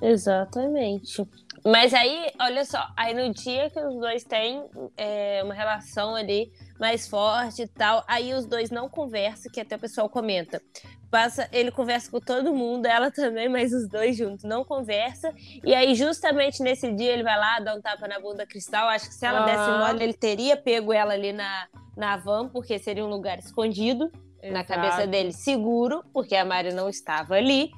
Exatamente. 0.00 1.26
Mas 1.64 1.92
aí, 1.92 2.30
olha 2.40 2.64
só, 2.64 2.86
aí 2.96 3.14
no 3.14 3.32
dia 3.32 3.68
que 3.68 3.80
os 3.80 3.98
dois 3.98 4.24
têm 4.24 4.64
é, 4.96 5.42
uma 5.42 5.54
relação 5.54 6.14
ali 6.14 6.52
mais 6.78 7.08
forte 7.08 7.62
e 7.62 7.68
tal, 7.68 8.04
aí 8.06 8.32
os 8.32 8.46
dois 8.46 8.70
não 8.70 8.88
conversam, 8.88 9.50
que 9.50 9.60
até 9.60 9.76
o 9.76 9.78
pessoal 9.78 10.08
comenta. 10.08 10.62
Passa, 11.10 11.48
ele 11.52 11.70
conversa 11.70 12.10
com 12.10 12.20
todo 12.20 12.54
mundo, 12.54 12.86
ela 12.86 13.10
também, 13.12 13.48
mas 13.48 13.72
os 13.72 13.88
dois 13.88 14.16
juntos 14.16 14.44
não 14.44 14.64
conversa. 14.64 15.32
E 15.64 15.74
aí, 15.74 15.94
justamente 15.94 16.62
nesse 16.62 16.92
dia, 16.92 17.12
ele 17.12 17.22
vai 17.22 17.36
lá, 17.38 17.58
dá 17.60 17.74
um 17.74 17.80
tapa 17.80 18.06
na 18.06 18.20
bunda 18.20 18.46
cristal. 18.46 18.88
Acho 18.88 19.08
que 19.08 19.14
se 19.14 19.26
ela 19.26 19.40
desse 19.40 19.68
Aham. 19.70 19.78
mole, 19.78 20.04
ele 20.04 20.14
teria 20.14 20.56
pego 20.56 20.92
ela 20.92 21.14
ali 21.14 21.32
na, 21.32 21.66
na 21.96 22.16
van, 22.16 22.48
porque 22.48 22.78
seria 22.78 23.04
um 23.04 23.08
lugar 23.10 23.38
escondido 23.38 24.10
na 24.42 24.62
cabeça 24.62 24.98
Exato. 24.98 25.10
dele 25.10 25.32
seguro, 25.32 26.04
porque 26.12 26.36
a 26.36 26.44
Mari 26.44 26.72
não 26.72 26.88
estava 26.88 27.34
ali. 27.34 27.70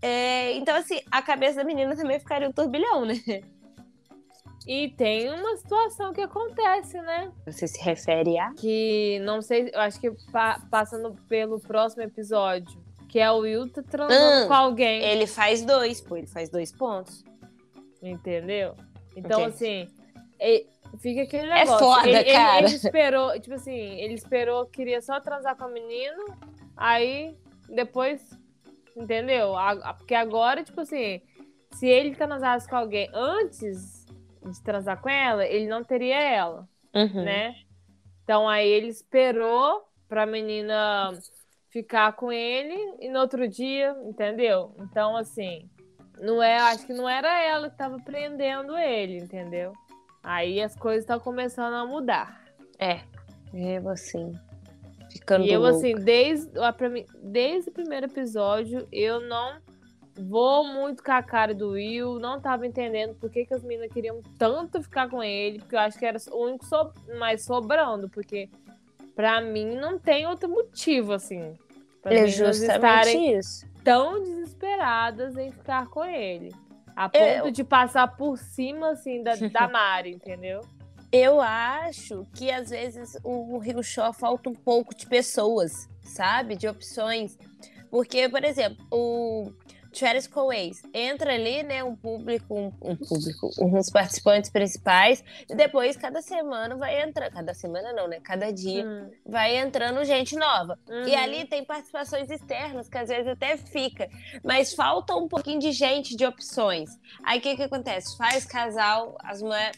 É, 0.00 0.52
então, 0.52 0.76
assim, 0.76 1.00
a 1.10 1.20
cabeça 1.22 1.56
da 1.56 1.64
menina 1.64 1.96
também 1.96 2.18
ficaria 2.20 2.48
um 2.48 2.52
turbilhão, 2.52 3.04
né? 3.04 3.14
E 4.66 4.90
tem 4.90 5.30
uma 5.32 5.56
situação 5.56 6.12
que 6.12 6.20
acontece, 6.20 7.00
né? 7.00 7.32
Você 7.46 7.66
se 7.66 7.82
refere 7.82 8.38
a? 8.38 8.52
Que 8.54 9.18
não 9.20 9.40
sei, 9.40 9.70
eu 9.72 9.80
acho 9.80 9.98
que 9.98 10.10
pa- 10.30 10.60
passando 10.70 11.14
pelo 11.26 11.58
próximo 11.58 12.02
episódio, 12.02 12.78
que 13.08 13.18
é 13.18 13.30
o 13.30 13.38
Will 13.38 13.72
tá 13.72 13.82
transando 13.82 14.44
Hum, 14.44 14.48
com 14.48 14.54
alguém. 14.54 15.02
Ele 15.02 15.26
faz 15.26 15.64
dois, 15.64 16.00
pô, 16.02 16.16
ele 16.18 16.26
faz 16.26 16.50
dois 16.50 16.70
pontos. 16.70 17.24
Entendeu? 18.02 18.74
Então, 19.16 19.40
Entendi. 19.48 19.86
assim, 20.38 20.58
fica 20.98 21.22
aquele 21.22 21.48
É 21.50 21.64
negócio. 21.64 21.78
foda, 21.86 22.06
ele, 22.08 22.18
ele- 22.18 22.32
cara. 22.32 22.66
Ele, 22.66 22.74
esperou, 22.74 23.40
tipo 23.40 23.54
assim, 23.54 23.72
ele 24.00 24.14
esperou, 24.14 24.66
queria 24.66 25.00
só 25.00 25.18
transar 25.18 25.56
com 25.56 25.64
a 25.64 25.68
menina, 25.68 26.22
aí 26.76 27.34
depois, 27.70 28.37
entendeu? 29.02 29.54
Porque 29.96 30.14
agora, 30.14 30.62
tipo 30.62 30.80
assim, 30.80 31.20
se 31.72 31.86
ele 31.86 32.14
transasse 32.14 32.68
com 32.68 32.76
alguém 32.76 33.08
antes 33.12 34.06
de 34.44 34.62
transar 34.62 35.00
com 35.00 35.08
ela, 35.08 35.46
ele 35.46 35.66
não 35.66 35.82
teria 35.84 36.20
ela, 36.20 36.68
Uhum. 36.94 37.24
né? 37.24 37.54
Então 38.24 38.48
aí 38.48 38.68
ele 38.68 38.88
esperou 38.88 39.82
pra 40.08 40.24
menina 40.26 41.10
ficar 41.70 42.12
com 42.12 42.32
ele 42.32 42.74
e 43.00 43.08
no 43.08 43.20
outro 43.20 43.46
dia, 43.48 43.94
entendeu? 44.04 44.74
Então, 44.78 45.16
assim, 45.16 45.68
não 46.20 46.42
é, 46.42 46.56
acho 46.56 46.86
que 46.86 46.92
não 46.94 47.08
era 47.08 47.42
ela 47.42 47.68
que 47.70 47.76
tava 47.76 47.98
prendendo 48.00 48.76
ele, 48.76 49.18
entendeu? 49.18 49.72
Aí 50.22 50.60
as 50.60 50.74
coisas 50.74 51.02
estão 51.04 51.20
começando 51.20 51.74
a 51.74 51.86
mudar. 51.86 52.42
É, 52.78 53.00
eu 53.52 53.88
assim, 53.88 54.32
ficando 55.10 55.44
e 55.44 55.52
eu, 55.52 55.60
louca. 55.60 55.76
assim, 55.76 55.94
desde, 55.94 56.58
a- 56.58 56.72
pra 56.72 56.88
mim- 56.88 57.06
desde 57.22 57.70
o 57.70 57.72
primeiro 57.72 58.06
episódio, 58.06 58.86
eu 58.92 59.20
não 59.20 59.58
vou 60.20 60.64
muito 60.64 61.02
com 61.02 61.12
a 61.12 61.22
cara 61.22 61.54
do 61.54 61.70
Will, 61.70 62.18
não 62.18 62.40
tava 62.40 62.66
entendendo 62.66 63.14
por 63.14 63.30
que, 63.30 63.44
que 63.46 63.54
as 63.54 63.62
meninas 63.62 63.92
queriam 63.92 64.20
tanto 64.36 64.82
ficar 64.82 65.08
com 65.08 65.22
ele, 65.22 65.60
porque 65.60 65.76
eu 65.76 65.80
acho 65.80 65.98
que 65.98 66.04
era 66.04 66.18
o 66.32 66.44
único 66.44 66.64
so 66.64 66.92
mais 67.18 67.44
sobrando, 67.44 68.08
porque 68.08 68.48
pra 69.14 69.40
mim 69.40 69.76
não 69.76 69.98
tem 69.98 70.26
outro 70.26 70.48
motivo, 70.48 71.12
assim. 71.12 71.54
Pra 72.02 72.14
é 72.14 72.26
justamente 72.26 72.74
estarem 72.74 73.36
isso. 73.38 73.66
tão 73.84 74.20
desesperadas 74.22 75.36
em 75.36 75.50
ficar 75.52 75.86
com 75.88 76.04
ele. 76.04 76.52
A 76.96 77.08
ponto 77.08 77.46
Eu- 77.46 77.50
de 77.52 77.62
passar 77.62 78.16
por 78.16 78.36
cima, 78.38 78.90
assim, 78.90 79.22
da, 79.22 79.34
da 79.52 79.68
Mari, 79.68 80.10
entendeu? 80.10 80.62
Eu 81.10 81.40
acho 81.40 82.26
que 82.34 82.50
às 82.50 82.70
vezes 82.70 83.16
o 83.24 83.58
Rio 83.58 83.82
Show 83.82 84.12
falta 84.12 84.50
um 84.50 84.54
pouco 84.54 84.94
de 84.94 85.06
pessoas, 85.06 85.88
sabe? 86.02 86.54
De 86.54 86.68
opções. 86.68 87.38
Porque, 87.90 88.28
por 88.28 88.44
exemplo, 88.44 88.84
o... 88.92 89.50
com 90.30 90.52
ex. 90.52 90.82
Entra 90.92 91.32
ali, 91.32 91.62
né, 91.62 91.82
um 91.82 91.96
público, 91.96 92.54
um, 92.54 92.66
um 92.82 92.94
público, 92.94 93.50
uns 93.58 93.90
participantes 93.90 94.50
principais, 94.50 95.24
e 95.48 95.54
depois 95.54 95.96
cada 95.96 96.20
semana 96.20 96.76
vai 96.76 97.02
entrando, 97.02 97.32
cada 97.32 97.54
semana 97.54 97.92
não, 97.94 98.06
né, 98.06 98.20
cada 98.20 98.52
dia 98.52 98.84
Hum. 98.86 99.10
vai 99.26 99.56
entrando 99.56 100.04
gente 100.04 100.36
nova. 100.36 100.78
E 100.88 100.92
Uhum. 100.92 101.18
ali 101.18 101.46
tem 101.46 101.64
participações 101.64 102.30
externas, 102.30 102.86
que 102.88 102.98
às 102.98 103.08
vezes 103.08 103.26
até 103.26 103.56
fica, 103.56 104.08
mas 104.44 104.74
falta 104.74 105.16
um 105.16 105.26
pouquinho 105.26 105.58
de 105.58 105.72
gente, 105.72 106.14
de 106.14 106.26
opções. 106.26 106.90
Aí 107.24 107.38
o 107.38 107.42
que 107.42 107.56
que 107.56 107.62
acontece? 107.62 108.14
Faz 108.16 108.44
casal, 108.44 109.16
as 109.24 109.40
mulheres, 109.40 109.76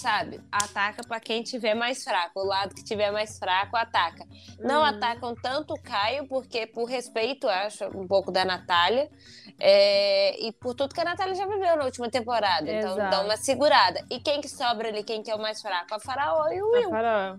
sabe, 0.00 0.40
ataca 0.50 1.02
pra 1.06 1.20
quem 1.20 1.42
tiver 1.42 1.74
mais 1.74 2.02
fraco, 2.02 2.40
o 2.40 2.44
lado 2.44 2.74
que 2.74 2.82
tiver 2.82 3.10
mais 3.10 3.38
fraco 3.38 3.76
ataca. 3.76 4.24
Não 4.58 4.78
Uhum. 4.80 4.84
atacam 4.84 5.34
tanto 5.34 5.74
o 5.74 5.80
Caio, 5.82 6.26
porque 6.28 6.66
por 6.66 6.86
respeito, 6.86 7.48
acho, 7.48 7.84
um 7.96 8.06
pouco 8.06 8.32
da 8.32 8.44
Natália, 8.44 9.10
é, 9.58 10.40
e 10.46 10.52
por 10.52 10.74
tudo 10.74 10.94
que 10.94 11.00
a 11.00 11.04
Natália 11.04 11.34
já 11.34 11.46
viveu 11.46 11.76
na 11.76 11.84
última 11.84 12.08
temporada. 12.10 12.70
Então 12.70 12.92
Exato. 12.92 13.10
dá 13.10 13.20
uma 13.22 13.36
segurada. 13.36 14.04
E 14.10 14.18
quem 14.18 14.40
que 14.40 14.48
sobra 14.48 14.88
ali, 14.88 15.02
quem 15.04 15.22
que 15.22 15.30
é 15.30 15.34
o 15.34 15.38
mais 15.40 15.60
fraco? 15.60 15.94
A 15.94 16.00
Faraó 16.00 16.48
e 16.50 16.62
o 16.62 16.66
A 16.66 16.78
Will. 16.78 16.90
Faraó. 16.90 17.36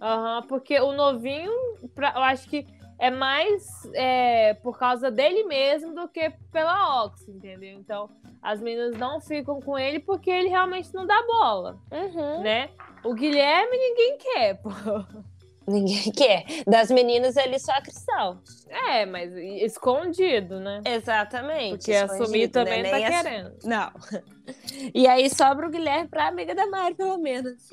Aham, 0.00 0.42
porque 0.48 0.78
o 0.80 0.92
novinho, 0.92 1.52
pra- 1.94 2.12
eu 2.14 2.22
acho 2.22 2.48
que 2.48 2.64
é 2.98 3.10
mais 3.10 3.64
é, 3.94 4.54
por 4.54 4.78
causa 4.78 5.10
dele 5.10 5.44
mesmo 5.44 5.94
do 5.94 6.08
que 6.08 6.30
pela 6.52 7.04
Ox, 7.04 7.28
entendeu? 7.28 7.78
Então, 7.78 8.10
as 8.42 8.60
meninas 8.60 8.96
não 8.98 9.20
ficam 9.20 9.60
com 9.60 9.78
ele 9.78 9.98
porque 10.00 10.30
ele 10.30 10.48
realmente 10.48 10.92
não 10.94 11.06
dá 11.06 11.22
bola, 11.26 11.78
Uhum. 11.92 12.42
né? 12.42 12.70
O 13.04 13.14
Guilherme 13.14 13.76
ninguém 13.76 14.18
quer, 14.18 14.54
pô. 14.62 14.70
Ninguém 15.68 16.10
quer. 16.12 16.46
Das 16.66 16.90
meninas 16.90 17.36
ali 17.36 17.58
só 17.60 17.72
a 17.72 17.82
Cristal. 17.82 18.38
É, 18.70 19.04
mas 19.04 19.30
escondido, 19.36 20.58
né? 20.58 20.80
Exatamente. 20.82 21.76
Porque 21.76 21.92
assumir 21.92 22.44
escondido, 22.44 22.52
também 22.52 22.82
né? 22.82 22.90
tá 22.90 22.96
Nem 22.96 23.04
ass- 23.06 23.22
querendo. 23.22 23.54
Não. 23.64 23.92
E 24.94 25.06
aí 25.06 25.28
sobra 25.28 25.66
o 25.66 25.70
Guilherme 25.70 26.08
pra 26.08 26.28
amiga 26.28 26.54
da 26.54 26.66
Mari, 26.68 26.94
pelo 26.94 27.18
menos. 27.18 27.70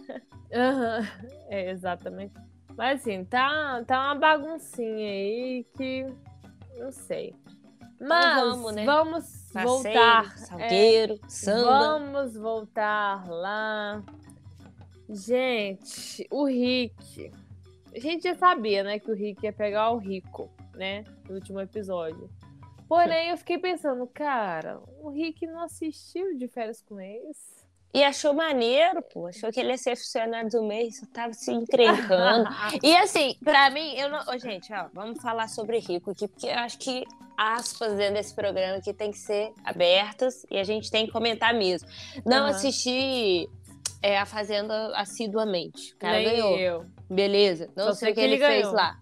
Aham, 0.53 1.07
É, 1.47 1.69
exatamente. 1.71 2.33
Mas 2.77 3.01
assim, 3.01 3.23
tá, 3.23 3.83
tá 3.85 4.05
uma 4.05 4.15
baguncinha 4.15 5.09
aí 5.09 5.65
que 5.75 6.05
não 6.77 6.91
sei. 6.91 7.33
Mas 7.99 8.41
vamos, 8.41 8.75
né? 8.75 8.85
vamos 8.85 9.49
Passeio, 9.53 9.67
voltar. 9.67 10.25
é, 10.25 10.37
salgueiro, 10.37 11.19
samba. 11.27 11.79
vamos 11.79 12.35
voltar 12.35 13.27
lá. 13.29 14.03
Gente, 15.09 16.27
o 16.29 16.45
Rick. 16.45 17.31
A 17.95 17.99
gente 17.99 18.23
já 18.23 18.35
sabia, 18.35 18.83
né, 18.83 18.99
que 18.99 19.09
o 19.09 19.15
Rick 19.15 19.45
ia 19.45 19.53
pegar 19.53 19.91
o 19.91 19.97
Rico, 19.97 20.51
né? 20.73 21.05
No 21.29 21.35
último 21.35 21.61
episódio. 21.61 22.29
Porém, 22.89 23.29
eu 23.29 23.37
fiquei 23.37 23.57
pensando, 23.57 24.05
cara, 24.05 24.81
o 25.01 25.09
Rick 25.09 25.47
não 25.47 25.61
assistiu 25.61 26.37
de 26.37 26.47
férias 26.47 26.81
com 26.81 26.99
ex. 26.99 27.64
E 27.95 28.03
achou 28.03 28.33
maneiro, 28.33 29.01
pô. 29.01 29.27
Achou 29.27 29.49
que 29.53 29.59
ele 29.61 29.69
ia 29.69 29.77
ser 29.77 29.95
funcionário 29.95 30.49
do 30.49 30.61
mês, 30.63 30.99
só 30.99 31.05
tava 31.13 31.31
se 31.31 31.49
encrencando. 31.51 32.49
E 32.83 32.93
assim, 32.97 33.37
pra 33.41 33.69
mim, 33.69 33.95
eu 33.95 34.09
não. 34.09 34.19
Ô, 34.27 34.37
gente, 34.37 34.73
ó, 34.73 34.87
vamos 34.93 35.21
falar 35.21 35.47
sobre 35.47 35.79
rico 35.79 36.11
aqui, 36.11 36.27
porque 36.27 36.47
eu 36.47 36.59
acho 36.59 36.77
que 36.77 37.05
aspas 37.37 37.93
dentro 37.95 38.15
desse 38.15 38.35
programa 38.35 38.77
aqui 38.79 38.93
tem 38.93 39.11
que 39.11 39.17
ser 39.17 39.53
abertas 39.63 40.45
e 40.51 40.57
a 40.57 40.63
gente 40.65 40.91
tem 40.91 41.05
que 41.05 41.13
comentar 41.13 41.53
mesmo. 41.53 41.87
Não 42.25 42.39
Aham. 42.39 42.49
assisti 42.49 43.47
é, 44.01 44.17
a 44.19 44.25
Fazenda 44.25 44.91
assiduamente. 44.97 45.93
O 45.93 45.97
cara 45.97 46.17
Nem 46.17 46.25
ganhou. 46.31 46.57
eu. 46.57 46.85
Beleza. 47.09 47.69
Não 47.77 47.85
Só 47.85 47.93
sei 47.93 48.11
o 48.11 48.13
que 48.13 48.19
que 48.19 48.25
ele, 48.25 48.35
ele 48.35 48.45
fez 48.45 48.61
ganhou. 48.63 48.73
lá. 48.75 48.99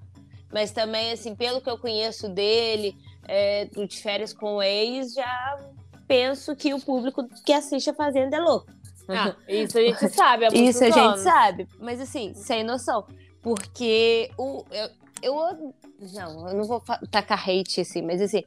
Mas 0.52 0.72
também, 0.72 1.12
assim, 1.12 1.36
pelo 1.36 1.62
que 1.62 1.70
eu 1.70 1.80
conheço 1.80 2.30
dele, 2.30 2.96
é, 3.28 3.66
do 3.66 3.88
de 3.88 3.98
férias 4.00 4.32
com 4.34 4.58
o 4.58 4.62
ex, 4.62 5.16
já 5.16 5.58
penso 6.08 6.56
que 6.56 6.76
o 6.76 6.80
público 6.80 7.28
que 7.44 7.52
assiste 7.52 7.90
a 7.90 7.94
Fazenda 7.96 8.38
é 8.38 8.40
louco. 8.40 8.68
Ah, 9.08 9.36
isso 9.48 9.78
a 9.78 9.82
gente 9.82 10.10
sabe. 10.10 10.46
há 10.46 10.50
Isso 10.54 10.84
a 10.84 10.90
gente 10.90 11.20
sabe, 11.20 11.68
mas 11.80 12.00
assim, 12.00 12.34
sem 12.34 12.64
noção. 12.64 13.06
Porque 13.42 14.32
o, 14.38 14.64
eu, 14.72 14.90
eu. 15.24 15.74
Não, 16.14 16.50
eu 16.50 16.56
não 16.56 16.64
vou 16.66 16.82
tacar 17.10 17.40
hate 17.50 17.82
assim, 17.82 18.02
mas 18.02 18.22
assim, 18.22 18.44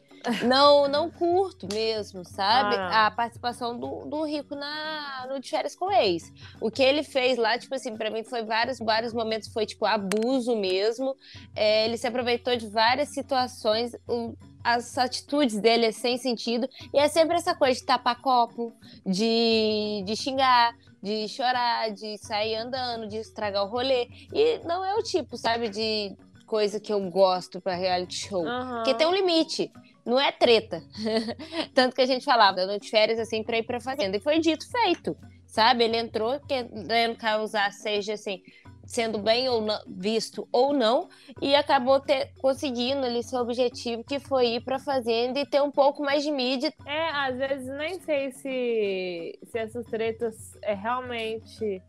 não, 0.46 0.86
não 0.88 1.10
curto 1.10 1.66
mesmo, 1.72 2.24
sabe? 2.24 2.76
Ah. 2.76 3.06
A 3.06 3.10
participação 3.10 3.78
do, 3.78 4.04
do 4.04 4.24
Rico 4.24 4.54
na, 4.54 5.26
no 5.28 5.40
De 5.40 5.48
Férias 5.48 5.74
com 5.74 5.86
o 5.86 5.92
Ex. 5.92 6.32
O 6.60 6.70
que 6.70 6.82
ele 6.82 7.02
fez 7.02 7.38
lá, 7.38 7.58
tipo 7.58 7.74
assim, 7.74 7.96
pra 7.96 8.10
mim 8.10 8.22
foi 8.24 8.44
vários, 8.44 8.78
vários 8.78 9.12
momentos, 9.14 9.48
foi 9.52 9.64
tipo 9.64 9.86
abuso 9.86 10.54
mesmo. 10.56 11.16
É, 11.54 11.86
ele 11.86 11.96
se 11.96 12.06
aproveitou 12.06 12.56
de 12.56 12.66
várias 12.68 13.08
situações. 13.10 13.92
o- 14.08 14.34
as 14.68 14.98
atitudes 14.98 15.60
dele 15.60 15.86
é 15.86 15.92
sem 15.92 16.18
sentido. 16.18 16.68
E 16.92 16.98
é 16.98 17.06
sempre 17.06 17.36
essa 17.36 17.54
coisa 17.54 17.78
de 17.78 17.86
tapar 17.86 18.20
copo, 18.20 18.74
de, 19.06 20.02
de 20.04 20.16
xingar, 20.16 20.74
de 21.00 21.28
chorar, 21.28 21.92
de 21.92 22.18
sair 22.18 22.56
andando, 22.56 23.06
de 23.06 23.16
estragar 23.18 23.62
o 23.62 23.68
rolê. 23.68 24.08
E 24.32 24.58
não 24.64 24.84
é 24.84 24.92
o 24.96 25.02
tipo, 25.04 25.36
sabe, 25.36 25.68
de 25.68 26.16
coisa 26.46 26.80
que 26.80 26.92
eu 26.92 27.00
gosto 27.11 27.61
pra 27.61 27.74
reality 27.74 28.28
show. 28.28 28.46
Aham. 28.46 28.76
Porque 28.76 28.94
tem 28.94 29.06
um 29.06 29.14
limite. 29.14 29.70
Não 30.04 30.18
é 30.18 30.30
treta. 30.30 30.82
Tanto 31.74 31.94
que 31.94 32.00
a 32.00 32.06
gente 32.06 32.24
falava, 32.24 32.56
dando 32.56 32.80
de 32.80 32.88
férias 32.88 33.18
assim 33.18 33.42
pra 33.42 33.59
ir 33.59 33.64
pra 33.64 33.80
fazenda. 33.80 34.16
E 34.16 34.20
foi 34.20 34.38
dito 34.38 34.64
feito. 34.70 35.16
Sabe? 35.46 35.85
Ele 35.85 35.96
entrou 35.96 36.38
querendo 36.40 37.16
causar, 37.16 37.72
seja 37.72 38.14
assim, 38.14 38.42
sendo 38.87 39.18
bem 39.18 39.48
ou 39.48 39.61
não, 39.61 39.78
visto 39.87 40.48
ou 40.52 40.72
não, 40.72 41.09
e 41.42 41.54
acabou 41.54 41.98
ter, 42.00 42.32
conseguindo 42.38 43.04
ali 43.04 43.22
seu 43.22 43.40
objetivo, 43.40 44.04
que 44.04 44.20
foi 44.20 44.54
ir 44.54 44.64
pra 44.64 44.78
fazenda 44.78 45.40
e 45.40 45.46
ter 45.46 45.61
um 45.61 45.70
pouco 45.70 46.02
mais 46.02 46.22
de 46.22 46.30
mídia. 46.30 46.72
É, 46.87 47.09
às 47.11 47.37
vezes 47.37 47.66
nem 47.68 48.00
sei 48.00 48.30
se, 48.30 49.38
se 49.44 49.59
essas 49.59 49.87
tretas 49.87 50.56
é 50.62 50.74
realmente. 50.74 51.82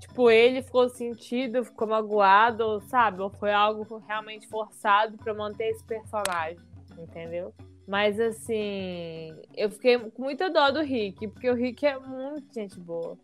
Tipo, 0.00 0.30
ele 0.30 0.62
ficou 0.62 0.88
sentido, 0.88 1.64
ficou 1.64 1.88
magoado, 1.88 2.80
sabe? 2.82 3.22
Ou 3.22 3.30
foi 3.30 3.52
algo 3.52 4.02
realmente 4.06 4.46
forçado 4.46 5.16
pra 5.16 5.32
manter 5.32 5.70
esse 5.70 5.84
personagem, 5.84 6.58
entendeu? 6.98 7.54
Mas 7.86 8.18
assim, 8.18 9.34
eu 9.56 9.70
fiquei 9.70 9.98
com 9.98 10.22
muita 10.22 10.50
dó 10.50 10.70
do 10.70 10.82
Rick, 10.82 11.28
porque 11.28 11.48
o 11.48 11.54
Rick 11.54 11.86
é 11.86 11.98
muito 11.98 12.52
gente 12.52 12.78
boa. 12.80 13.16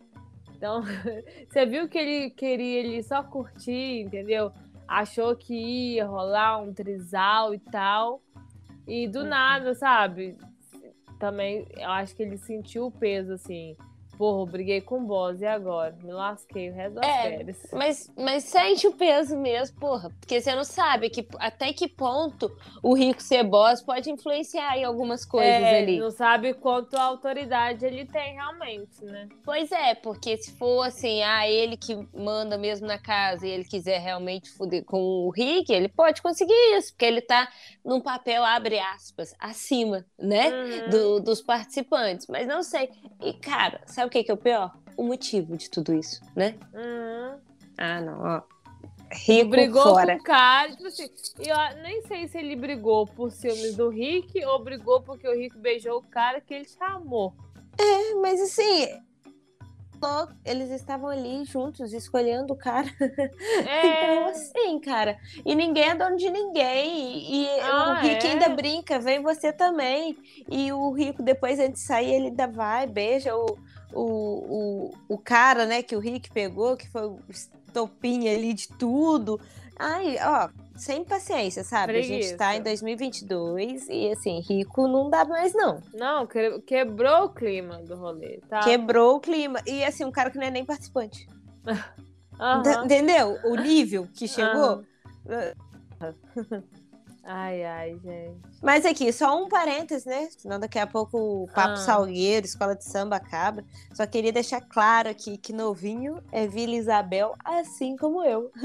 Então, 0.56 0.82
você 1.50 1.66
viu 1.66 1.88
que 1.88 1.98
ele 1.98 2.30
queria 2.30 2.78
ele 2.80 3.02
só 3.02 3.22
curtir, 3.22 4.02
entendeu? 4.02 4.52
Achou 4.87 5.35
que 5.35 5.94
ia 5.94 6.06
rolar 6.06 6.58
um 6.58 6.72
trisal 6.72 7.52
e 7.52 7.58
tal. 7.58 8.22
E 8.87 9.08
do 9.08 9.20
Uhum. 9.20 9.28
nada, 9.28 9.74
sabe? 9.74 10.37
Também 11.18 11.66
eu 11.76 11.90
acho 11.90 12.14
que 12.14 12.22
ele 12.22 12.37
sentiu 12.37 12.87
o 12.87 12.90
peso, 12.90 13.32
assim. 13.32 13.76
Porra, 14.16 14.51
briguei 14.51 14.81
com 14.81 15.01
o 15.01 15.07
boss 15.07 15.40
e 15.40 15.46
agora? 15.46 15.96
Me 16.03 16.12
lasquei 16.12 16.70
o 16.70 16.75
resto 16.75 16.94
das 16.94 17.07
É, 17.07 17.31
férias. 17.31 17.59
Mas, 17.72 18.12
mas 18.16 18.44
sente 18.44 18.87
o 18.87 18.92
peso 18.92 19.37
mesmo, 19.37 19.77
porra. 19.81 20.11
Porque 20.20 20.40
você 20.40 20.55
não 20.55 20.64
sabe 20.64 21.11
que, 21.11 21.27
até 21.38 21.72
que 21.72 21.88
ponto 21.88 22.51
o 22.83 22.94
rico 22.94 23.20
ser 23.22 23.42
boss 23.42 23.83
pode 23.83 24.11
influenciar 24.11 24.77
em 24.79 24.85
algumas 24.85 25.25
coisas 25.25 25.62
É, 25.62 25.79
ali. 25.83 25.98
Não 25.98 26.11
sabe 26.11 26.55
quanto 26.55 26.94
autoridade 26.96 27.85
ele 27.85 28.05
tem 28.07 28.35
realmente, 28.35 29.05
né? 29.05 29.29
Pois 29.44 29.72
é, 29.72 29.94
porque 29.96 30.37
se 30.37 30.53
for 30.57 30.83
assim, 30.87 31.22
ah, 31.22 31.48
ele 31.48 31.77
que 31.77 31.96
manda 32.14 32.57
mesmo 32.57 32.87
na 32.87 32.98
casa 32.98 33.46
e 33.46 33.51
ele 33.51 33.64
quiser 33.64 33.98
realmente 33.98 34.51
fuder 34.51 34.85
com 34.85 35.01
o 35.01 35.31
Rick, 35.31 35.72
ele 35.72 35.88
pode 35.88 36.22
conseguir 36.22 36.55
isso, 36.77 36.92
porque 36.92 37.05
ele 37.05 37.20
tá 37.20 37.48
num 37.85 38.01
papel, 38.01 38.44
abre 38.44 38.79
aspas, 38.79 39.35
acima, 39.38 40.05
né? 40.18 40.53
Uhum. 40.53 40.83
do- 40.87 41.20
dos 41.20 41.40
participantes. 41.42 42.27
Mas 42.29 42.46
não 42.46 42.62
sei. 42.62 42.88
E, 43.20 43.33
cara, 43.35 43.81
sabe 43.87 44.01
o 44.04 44.10
que, 44.10 44.22
que 44.24 44.30
é 44.30 44.34
o 44.34 44.38
pior? 44.38 44.76
O 44.96 45.02
motivo 45.04 45.56
de 45.56 45.70
tudo 45.70 45.94
isso, 45.94 46.20
né? 46.36 46.54
Uhum. 46.74 47.38
Ah, 47.78 48.00
não, 48.00 48.20
ó. 48.22 48.42
Rico 49.14 49.50
brigou 49.50 49.82
fora. 49.82 50.14
com 50.16 50.22
o 50.22 50.24
cara, 50.24 50.70
tipo 50.70 50.86
assim, 50.86 51.06
e 51.38 51.48
eu 51.48 51.56
nem 51.82 52.00
sei 52.02 52.26
se 52.28 52.38
ele 52.38 52.56
brigou 52.56 53.06
por 53.06 53.30
ciúmes 53.30 53.76
do 53.76 53.90
Rick 53.90 54.42
ou 54.46 54.62
brigou 54.64 55.02
porque 55.02 55.28
o 55.28 55.34
Rick 55.34 55.58
beijou 55.58 55.98
o 55.98 56.02
cara 56.02 56.40
que 56.40 56.54
ele 56.54 56.66
chamou. 56.66 57.34
É, 57.78 58.14
mas 58.14 58.40
assim. 58.40 58.88
Eles 60.44 60.68
estavam 60.70 61.08
ali 61.10 61.44
juntos, 61.44 61.92
escolhendo 61.92 62.54
o 62.54 62.56
cara. 62.56 62.88
Então, 62.98 63.70
É, 63.70 64.30
assim, 64.30 64.80
cara. 64.80 65.16
E 65.46 65.54
ninguém 65.54 65.90
é 65.90 65.94
dono 65.94 66.16
de 66.16 66.28
ninguém. 66.28 67.18
E, 67.18 67.44
e 67.44 67.60
Ah, 67.60 67.90
o 68.00 68.02
Rick 68.02 68.26
é? 68.26 68.30
ainda 68.32 68.48
brinca, 68.48 68.98
vem 68.98 69.22
você 69.22 69.52
também. 69.52 70.16
E 70.50 70.72
o 70.72 70.90
Rico, 70.90 71.22
depois, 71.22 71.60
antes 71.60 71.82
de 71.82 71.86
sair, 71.86 72.14
ele 72.14 72.26
ainda 72.28 72.48
vai, 72.48 72.84
beija 72.86 73.36
o, 73.36 73.56
o, 73.92 74.90
o, 75.09 75.14
o 75.14 75.18
cara, 75.18 75.66
né, 75.66 75.83
que 75.83 75.94
o 75.96 75.98
Rick 76.00 76.31
pegou, 76.31 76.76
que 76.76 76.88
foi 76.88 77.07
o 77.07 77.18
estopim 77.28 78.28
ali 78.28 78.52
de 78.55 78.68
tudo. 78.68 79.40
Ai, 79.78 80.16
ó, 80.22 80.48
sem 80.76 81.05
paciência, 81.05 81.64
sabe? 81.64 81.98
A 81.98 82.02
gente 82.02 82.37
tá 82.37 82.55
em 82.55 82.62
Preguiça. 82.62 82.85
2022 82.85 83.88
e, 83.88 84.11
assim, 84.11 84.40
rico 84.40 84.87
não 84.87 85.11
dá 85.11 85.24
mais, 85.24 85.52
não. 85.55 85.83
não, 85.94 86.26
que- 86.26 86.61
quebrou 86.61 87.24
o 87.24 87.28
clima 87.31 87.78
do 87.83 87.96
rolê, 87.96 88.40
tá? 88.48 88.61
Quebrou 88.61 89.16
o 89.16 89.20
clima. 89.20 89.61
E, 89.66 89.85
assim, 89.85 90.05
um 90.05 90.11
cara 90.12 90.31
que 90.31 90.38
não 90.38 90.46
é 90.46 90.50
nem 90.50 90.64
participante. 90.64 91.26
Ent- 92.40 92.85
Entendeu? 92.85 93.38
O 93.44 93.55
nível 93.57 94.09
que 94.14 94.26
chegou. 94.28 94.85
Aham. 95.28 95.55
Ai, 97.24 97.64
ai, 97.64 97.98
gente. 98.02 98.40
Mas 98.61 98.85
aqui, 98.85 99.12
só 99.12 99.40
um 99.40 99.48
parênteses, 99.48 100.04
né? 100.04 100.28
Senão 100.37 100.58
daqui 100.58 100.78
a 100.78 100.87
pouco 100.87 101.44
o 101.44 101.46
Papo 101.54 101.74
Ah. 101.74 101.76
Salgueiro, 101.76 102.44
Escola 102.44 102.74
de 102.74 102.85
Samba 102.85 103.16
acaba. 103.16 103.64
Só 103.94 104.04
queria 104.06 104.32
deixar 104.32 104.61
claro 104.61 105.08
aqui 105.08 105.38
que 105.38 105.52
novinho 105.52 106.20
é 106.32 106.48
Vila 106.48 106.74
Isabel, 106.74 107.35
assim 107.44 107.96
como 107.96 108.24
eu. 108.24 108.50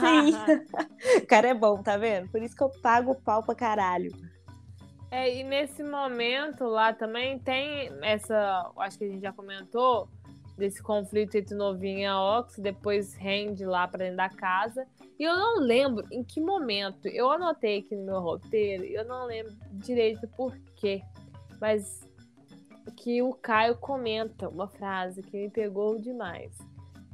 Sim. 0.00 1.18
o 1.18 1.26
cara 1.26 1.48
é 1.48 1.54
bom, 1.54 1.80
tá 1.82 1.96
vendo? 1.96 2.28
Por 2.28 2.42
isso 2.42 2.56
que 2.56 2.62
eu 2.62 2.70
pago 2.82 3.12
o 3.12 3.20
pau 3.20 3.42
pra 3.42 3.54
caralho. 3.54 4.10
É, 5.10 5.32
e 5.32 5.44
nesse 5.44 5.82
momento 5.84 6.64
lá 6.64 6.92
também 6.92 7.38
tem 7.38 7.88
essa. 8.02 8.68
Acho 8.78 8.98
que 8.98 9.04
a 9.04 9.08
gente 9.08 9.22
já 9.22 9.32
comentou 9.32 10.08
desse 10.56 10.82
conflito 10.82 11.34
entre 11.36 11.54
Novinho 11.54 12.00
e 12.00 12.08
Ox, 12.08 12.58
depois 12.58 13.14
rende 13.14 13.64
lá 13.64 13.86
pra 13.88 13.98
dentro 13.98 14.16
da 14.16 14.28
casa. 14.28 14.86
E 15.18 15.24
eu 15.24 15.36
não 15.36 15.60
lembro 15.60 16.06
em 16.10 16.22
que 16.22 16.40
momento. 16.40 17.08
Eu 17.08 17.30
anotei 17.30 17.78
aqui 17.80 17.96
no 17.96 18.04
meu 18.04 18.20
roteiro, 18.20 18.84
e 18.84 18.94
eu 18.94 19.04
não 19.04 19.26
lembro 19.26 19.52
direito 19.72 20.26
por 20.36 20.56
quê. 20.76 21.02
Mas 21.60 22.00
que 22.96 23.22
o 23.22 23.32
Caio 23.32 23.76
comenta 23.76 24.48
uma 24.48 24.68
frase 24.68 25.22
que 25.22 25.36
me 25.36 25.50
pegou 25.50 25.98
demais. 25.98 26.56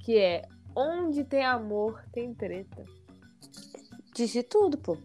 Que 0.01 0.19
é 0.19 0.49
onde 0.75 1.25
tem 1.25 1.45
amor, 1.45 2.03
tem 2.13 2.35
treta. 2.35 2.85
Disse 4.15 4.43
tudo, 4.43 4.77
pô. 4.77 4.95
Eu 4.95 5.01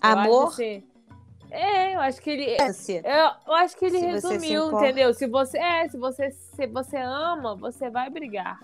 acho 0.00 0.18
Amor, 0.20 0.48
assim- 0.48 0.84
é, 1.50 1.94
eu 1.94 2.00
acho 2.00 2.20
que 2.20 2.30
ele. 2.30 2.56
ânsia. 2.62 3.02
Eu, 3.04 3.30
eu 3.46 3.54
acho 3.54 3.76
que 3.76 3.84
ele 3.86 3.98
Se 3.98 4.00
se 4.00 4.06
resumiu, 4.28 4.66
importa. 4.68 4.86
entendeu? 4.86 5.14
Se 5.14 5.26
você 5.26 5.58
é, 5.58 5.88
se 5.88 5.96
você 5.98 6.30
se 6.30 6.66
você 6.66 6.96
ama, 6.98 7.54
você 7.56 7.88
vai 7.90 8.08
brigar 8.10 8.58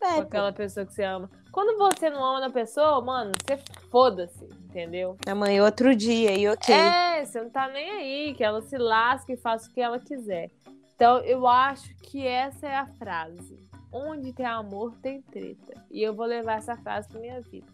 com 0.00 0.06
É, 0.06 0.14
pô. 0.16 0.20
aquela 0.22 0.52
pessoa 0.52 0.86
que 0.86 0.92
você 0.94 1.02
ama. 1.04 1.30
Quando 1.52 1.76
você 1.78 2.08
não 2.10 2.22
ama 2.24 2.46
a 2.46 2.50
pessoa, 2.50 3.00
mano, 3.00 3.32
você 3.40 3.56
foda-se, 3.90 4.44
entendeu? 4.64 5.16
Amanhã 5.26 5.58
é 5.60 5.62
outro 5.64 5.94
dia, 5.96 6.36
e 6.38 6.46
ok. 6.48 6.72
É, 6.74 7.24
você 7.24 7.40
não 7.42 7.50
tá 7.50 7.68
nem 7.68 7.90
aí, 7.90 8.34
que 8.34 8.44
ela 8.44 8.60
se 8.62 8.76
lasque 8.78 9.32
e 9.32 9.36
faça 9.36 9.68
o 9.68 9.72
que 9.72 9.80
ela 9.80 9.98
quiser. 9.98 10.50
Então, 10.94 11.18
eu 11.20 11.46
acho 11.46 11.92
que 11.96 12.24
essa 12.26 12.66
é 12.66 12.76
a 12.76 12.86
frase. 12.86 13.58
Onde 13.90 14.32
tem 14.32 14.44
amor, 14.46 14.94
tem 15.02 15.22
treta. 15.22 15.72
E 15.90 16.02
eu 16.02 16.14
vou 16.14 16.26
levar 16.26 16.58
essa 16.58 16.76
frase 16.76 17.08
pra 17.08 17.18
minha 17.20 17.40
vida. 17.40 17.66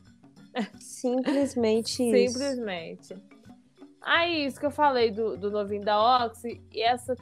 Simplesmente 0.79 2.03
isso. 2.09 2.33
Simplesmente. 2.39 3.17
Aí, 4.05 4.47
isso 4.47 4.61
que 4.61 4.67
eu 4.67 4.71
falei 4.71 5.11
do, 5.11 5.37
do 5.37 5.51
novinho 5.51 5.83
da 5.83 6.25
Oxy, 6.27 6.63
e 6.71 6.83
essa, 6.83 7.17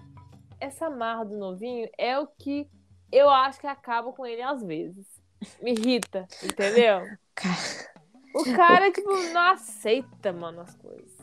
essa 0.61 0.91
marra 0.91 1.25
do 1.25 1.39
novinho 1.39 1.89
é 1.97 2.19
o 2.19 2.27
que 2.27 2.69
eu 3.11 3.31
acho 3.31 3.61
que 3.61 3.67
acaba 3.67 4.13
com 4.13 4.27
ele 4.27 4.43
às 4.43 4.63
vezes. 4.63 5.07
Me 5.61 5.73
irrita, 5.73 6.27
entendeu? 6.43 7.07
O 8.35 8.45
cara, 8.57 8.91
tipo, 8.91 9.11
não 9.11 9.51
aceita, 9.51 10.33
mano, 10.33 10.63
as 10.63 10.75
coisas. 10.77 11.19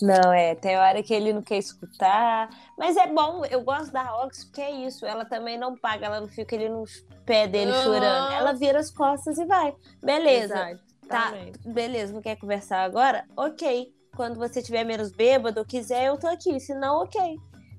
Não, 0.00 0.32
é, 0.32 0.54
tem 0.54 0.76
hora 0.76 1.02
que 1.02 1.12
ele 1.12 1.32
não 1.32 1.42
quer 1.42 1.58
escutar. 1.58 2.48
Mas 2.78 2.96
é 2.96 3.06
bom, 3.06 3.44
eu 3.46 3.62
gosto 3.62 3.90
da 3.90 4.22
Ox, 4.22 4.44
porque 4.44 4.60
é 4.60 4.70
isso. 4.70 5.04
Ela 5.04 5.24
também 5.24 5.58
não 5.58 5.76
paga, 5.76 6.06
ela 6.06 6.20
não 6.20 6.28
fica 6.28 6.54
ali 6.54 6.68
no 6.68 6.84
pé 7.24 7.48
dele 7.48 7.72
chorando. 7.82 8.32
Ela 8.32 8.52
vira 8.52 8.78
as 8.78 8.90
costas 8.90 9.36
e 9.38 9.44
vai. 9.46 9.74
Beleza. 10.00 10.80
Tá, 11.08 11.28
Exatamente. 11.28 11.58
beleza, 11.68 12.12
não 12.12 12.22
quer 12.22 12.36
conversar 12.36 12.82
agora? 12.82 13.24
Ok. 13.36 13.92
Quando 14.16 14.36
você 14.38 14.62
tiver 14.62 14.82
menos 14.84 15.12
bêbado 15.12 15.64
quiser, 15.64 16.06
eu 16.06 16.16
tô 16.18 16.26
aqui. 16.26 16.58
Se 16.58 16.74
não, 16.74 17.02
ok. 17.02 17.20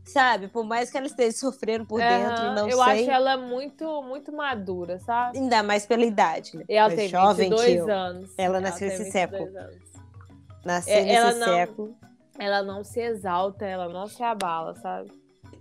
Sabe? 0.05 0.47
Por 0.47 0.63
mais 0.63 0.89
que 0.89 0.97
ela 0.97 1.07
esteja 1.07 1.35
sofrendo 1.37 1.85
por 1.85 1.99
dentro, 1.99 2.43
Aham, 2.43 2.55
não 2.55 2.69
eu 2.69 2.77
sei. 2.77 3.01
acho 3.01 3.11
ela 3.11 3.35
muito, 3.37 4.01
muito 4.03 4.31
madura, 4.31 4.99
sabe? 4.99 5.37
Ainda 5.37 5.61
mais 5.63 5.85
pela 5.85 6.05
idade, 6.05 6.55
né? 6.55 6.63
Ela 6.69 6.87
Mais 6.87 6.99
tem 6.99 7.09
jovem 7.09 7.49
que 7.49 7.55
22 7.57 7.77
eu. 7.79 7.93
anos. 7.93 8.29
Ela 8.37 8.61
nasceu 8.61 8.87
esse 8.87 9.03
22 9.03 9.11
século. 9.11 9.57
anos. 9.57 9.77
Nasceu 10.63 10.93
É, 10.93 11.09
ela 11.13 11.27
nesse 11.27 11.39
não- 11.39 11.47
século. 11.47 11.95
Ela 12.39 12.61
não 12.61 12.83
se 12.83 12.99
exalta, 13.01 13.65
ela 13.65 13.89
não 13.89 14.05
se 14.07 14.21
abala, 14.21 14.75
sabe? 14.75 15.11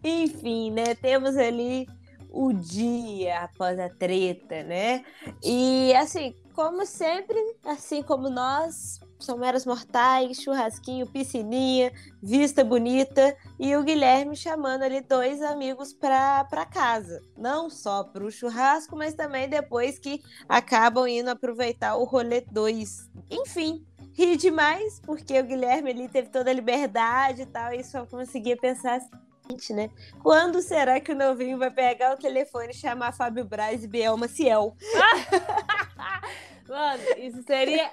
Enfim, 0.05 0.71
né? 0.71 0.95
Temos 0.95 1.37
ali 1.37 1.89
o 2.31 2.53
dia 2.53 3.41
após 3.45 3.79
a 3.81 3.89
treta, 3.89 4.63
né? 4.63 5.03
E 5.43 5.95
assim, 5.97 6.35
como 6.55 6.85
sempre, 6.85 7.39
assim 7.65 8.03
como 8.03 8.29
nós, 8.29 9.01
são 9.19 9.39
meros 9.39 9.65
mortais, 9.65 10.41
churrasquinho, 10.43 11.07
piscininha, 11.07 11.93
vista 12.23 12.63
bonita 12.63 13.37
e 13.59 13.75
o 13.77 13.83
Guilherme 13.83 14.37
chamando 14.37 14.83
ali 14.83 15.01
dois 15.01 15.43
amigos 15.43 15.93
pra 15.93 16.67
casa. 16.71 17.23
Não 17.37 17.71
só 17.71 18.05
pro 18.05 18.31
churrasco, 18.31 18.97
mas 18.97 19.15
também 19.15 19.49
depois 19.49 19.99
que 19.99 20.21
acabam 20.49 21.07
indo 21.07 21.29
aproveitar 21.29 21.97
o 21.97 22.05
rolê 22.05 22.41
2. 22.41 23.11
Enfim, 23.31 23.85
ri 24.13 24.37
demais, 24.37 25.01
porque 25.05 25.39
o 25.39 25.45
Guilherme 25.45 25.91
ali 25.91 26.09
teve 26.09 26.29
toda 26.29 26.51
a 26.51 26.55
liberdade 26.55 27.43
e 27.43 27.47
tal, 27.47 27.73
e 27.73 27.83
só 27.83 28.07
conseguia 28.07 28.57
pensar 28.57 28.97
assim, 28.97 29.75
né? 29.75 29.91
Quando 30.23 30.61
será 30.61 31.01
que 31.01 31.13
o 31.13 31.17
novinho 31.17 31.59
vai 31.59 31.71
pegar 31.71 32.15
o 32.15 32.19
telefone 32.19 32.71
e 32.71 32.75
chamar 32.75 33.13
Fábio 33.13 33.45
Braz 33.45 33.85
e 33.85 33.89
Biel 33.89 34.17
Maciel? 34.17 34.77
Mano, 36.69 37.03
isso 37.19 37.43
seria 37.45 37.93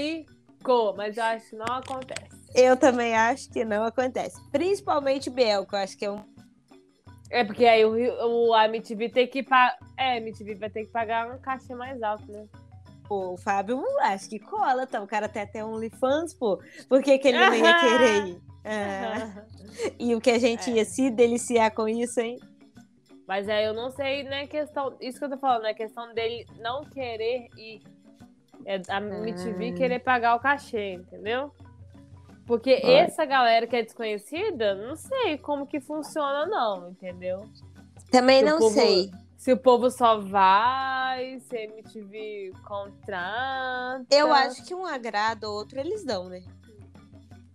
épico, 0.00 0.94
mas 0.96 1.16
eu 1.16 1.24
acho 1.24 1.50
que 1.50 1.56
não 1.56 1.66
acontece. 1.66 2.36
Eu 2.54 2.76
também 2.76 3.14
acho 3.14 3.50
que 3.50 3.64
não 3.64 3.84
acontece. 3.84 4.40
Principalmente 4.50 5.30
Biel, 5.30 5.66
que 5.66 5.74
eu 5.74 5.78
acho 5.78 5.96
que 5.96 6.04
é 6.04 6.10
um. 6.10 6.22
É 7.30 7.44
porque 7.44 7.66
aí 7.66 7.84
o, 7.84 8.48
o 8.48 8.54
a 8.54 8.66
MTV 8.66 9.08
tem 9.08 9.26
que 9.26 9.42
pagar. 9.42 9.76
É, 9.98 10.12
a 10.12 10.16
MTV 10.18 10.54
vai 10.54 10.70
ter 10.70 10.84
que 10.84 10.92
pagar 10.92 11.30
um 11.34 11.38
cachê 11.38 11.74
mais 11.74 12.00
alto, 12.02 12.30
né? 12.30 12.46
Pô, 13.08 13.34
o 13.34 13.36
Fábio, 13.36 13.82
acho 14.00 14.28
que 14.28 14.38
cola, 14.38 14.86
tá? 14.86 15.00
O 15.00 15.06
cara 15.06 15.28
tem 15.28 15.42
até 15.42 15.64
OnlyFans, 15.64 16.34
pô. 16.34 16.60
Por 16.88 17.02
que, 17.02 17.18
que 17.18 17.28
ele 17.28 17.38
não 17.38 17.54
ia 17.54 17.78
querer 17.78 18.26
ir? 18.28 18.40
Ah, 18.64 19.44
e 19.98 20.14
o 20.14 20.20
que 20.20 20.30
a 20.30 20.38
gente 20.40 20.70
É. 20.70 20.74
ia 20.74 20.84
se 20.84 21.08
deliciar 21.10 21.70
com 21.72 21.88
isso, 21.88 22.20
hein? 22.20 22.38
Mas 23.26 23.48
aí 23.48 23.64
eu 23.64 23.74
não 23.74 23.90
sei, 23.90 24.22
né, 24.24 24.46
questão. 24.46 24.96
Isso 25.00 25.18
que 25.18 25.24
eu 25.24 25.30
tô 25.30 25.38
falando, 25.38 25.66
é 25.66 25.74
questão 25.74 26.12
dele 26.14 26.46
não 26.60 26.84
querer 26.84 27.48
ir. 27.56 27.80
É 28.66 28.82
a 28.88 29.00
MTV 29.00 29.68
Ah. 29.70 29.74
querer 29.74 29.98
pagar 30.00 30.34
o 30.34 30.40
cachê, 30.40 30.94
entendeu? 30.94 31.52
Porque 32.46 32.80
Olha. 32.84 32.98
essa 32.98 33.24
galera 33.24 33.66
que 33.66 33.76
é 33.76 33.82
desconhecida, 33.82 34.74
não 34.74 34.96
sei 34.96 35.38
como 35.38 35.66
que 35.66 35.80
funciona, 35.80 36.44
não, 36.46 36.90
entendeu? 36.90 37.48
Também 38.10 38.40
Se 38.40 38.44
não 38.44 38.58
povo- 38.58 38.74
sei. 38.74 39.10
Se 39.36 39.52
o 39.52 39.56
povo 39.56 39.90
só 39.90 40.18
vai, 40.18 41.38
se 41.40 41.56
a 41.56 41.62
MTV 41.64 42.52
contrata. 42.66 44.06
Eu 44.10 44.32
acho 44.32 44.64
que 44.64 44.74
um 44.74 44.84
agrado 44.86 45.44
ou 45.44 45.54
outro 45.54 45.78
eles 45.78 46.04
dão, 46.04 46.28
né? 46.28 46.42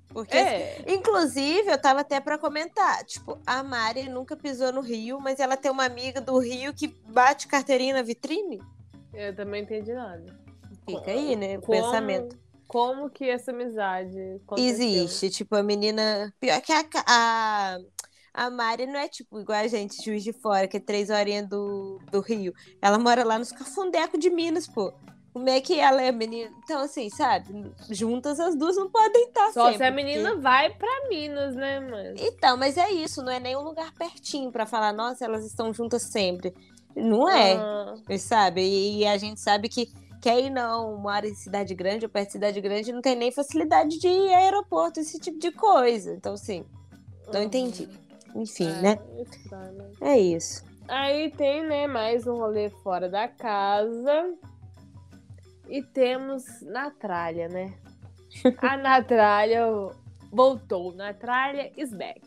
Porque 0.10 0.36
É, 0.38 0.84
Inclusive, 0.88 1.70
eu 1.72 1.82
tava 1.82 2.02
até 2.02 2.20
pra 2.20 2.38
comentar, 2.38 3.04
tipo, 3.06 3.40
a 3.46 3.64
Mari 3.64 4.10
nunca 4.10 4.36
pisou 4.36 4.72
no 4.74 4.82
Rio, 4.82 5.20
mas 5.22 5.40
ela 5.40 5.56
tem 5.56 5.72
uma 5.72 5.86
amiga 5.86 6.20
do 6.22 6.38
Rio 6.38 6.74
que 6.74 6.88
bate 7.08 7.48
carteirinha 7.48 7.94
na 7.96 8.02
vitrine. 8.02 8.62
eu 9.14 9.36
também 9.36 9.64
entendi 9.64 9.94
nada. 9.94 10.26
Fica 10.86 11.12
aí, 11.12 11.36
né, 11.36 11.58
o 11.58 11.62
Como- 11.62 11.82
pensamento. 11.82 12.40
Como 12.68 13.10
que 13.10 13.30
essa 13.30 13.52
amizade 13.52 14.18
aconteceu? 14.46 14.70
Existe, 14.70 15.30
tipo, 15.30 15.56
a 15.58 15.62
menina... 15.64 16.34
Pior 16.40 16.62
que 16.62 16.72
a, 16.72 16.86
a, 17.06 17.78
a 18.34 18.50
Mari 18.50 18.86
não 18.86 18.98
é, 18.98 19.10
tipo, 19.10 19.40
igual 19.42 19.60
a 19.60 19.68
gente, 19.68 20.02
Juiz 20.02 20.24
de 20.24 20.32
Fora, 20.32 20.68
que 20.70 20.78
é 20.78 20.80
três 20.80 21.10
horinhas 21.10 21.50
do, 21.50 22.00
do 22.10 22.22
Rio. 22.22 22.54
Ela 22.82 22.98
mora 22.98 23.26
lá 23.26 23.38
nos 23.38 23.52
Cafundecos 23.52 24.20
de 24.20 24.30
Minas, 24.30 24.68
pô. 24.68 24.94
Como 25.34 25.50
é 25.50 25.60
que 25.62 25.80
ela 25.80 26.02
é 26.02 26.12
menina? 26.14 26.50
Então, 26.64 26.82
assim, 26.82 27.10
sabe? 27.10 27.72
Juntas 27.90 28.40
as 28.40 28.56
duas 28.56 28.76
não 28.78 28.90
podem 28.90 29.28
estar 29.28 29.52
Só 29.52 29.66
sempre. 29.72 29.78
se 29.78 29.84
a 29.84 29.92
porque- 29.92 30.04
menina 30.04 30.36
vai 30.38 30.70
pra 30.74 31.10
Minas, 31.10 31.56
né, 31.56 31.80
mano? 31.82 32.16
Então, 32.18 32.56
mas 32.58 32.78
é 32.78 32.90
isso, 32.92 33.22
não 33.22 33.32
é 33.34 33.40
nenhum 33.40 33.62
lugar 33.64 33.94
pertinho 33.96 34.50
pra 34.52 34.66
falar, 34.66 34.94
nossa, 34.94 35.24
elas 35.26 35.46
estão 35.46 35.74
juntas 35.74 36.04
sempre. 36.04 36.54
Não 36.96 37.30
é, 37.30 37.54
Ah, 37.56 37.96
sabe? 38.18 38.62
E, 38.62 39.06
a 39.08 39.18
gente 39.18 39.40
sabe 39.42 39.68
que 39.70 39.90
quem 40.22 40.50
não 40.52 40.98
mora 40.98 41.28
em 41.28 41.34
cidade 41.34 41.74
grande 41.74 42.06
ou 42.06 42.12
perto 42.12 42.28
de 42.28 42.34
cidade 42.34 42.62
grande 42.62 42.94
não 42.94 43.02
tem 43.02 43.16
nem 43.16 43.32
facilidade 43.32 44.00
de 44.00 44.08
ir 44.08 44.34
a 44.34 44.38
aeroporto, 44.38 45.00
esse 45.00 45.20
tipo 45.20 45.40
de 45.40 45.52
coisa. 45.52 46.14
Então, 46.14 46.34
assim, 46.34 46.64
não 47.34 47.42
entendi. 47.42 47.90
Enfim, 48.36 48.70
É, 48.70 48.82
né? 48.82 49.00
né? 49.52 49.92
É 50.00 50.20
isso. 50.20 50.64
Aí 50.88 51.32
tem, 51.32 51.66
né, 51.66 51.88
mais 51.88 52.28
um 52.28 52.36
rolê 52.36 52.70
fora 52.70 53.10
da 53.10 53.28
casa. 53.28 54.34
E 55.68 55.82
temos 55.82 56.44
Natralha, 56.62 57.48
né? 57.48 57.74
A 58.62 58.78
Natralha 58.78 59.66
voltou. 60.32 60.94
Natralha 60.94 61.72
is 61.76 61.92
back. 61.94 62.22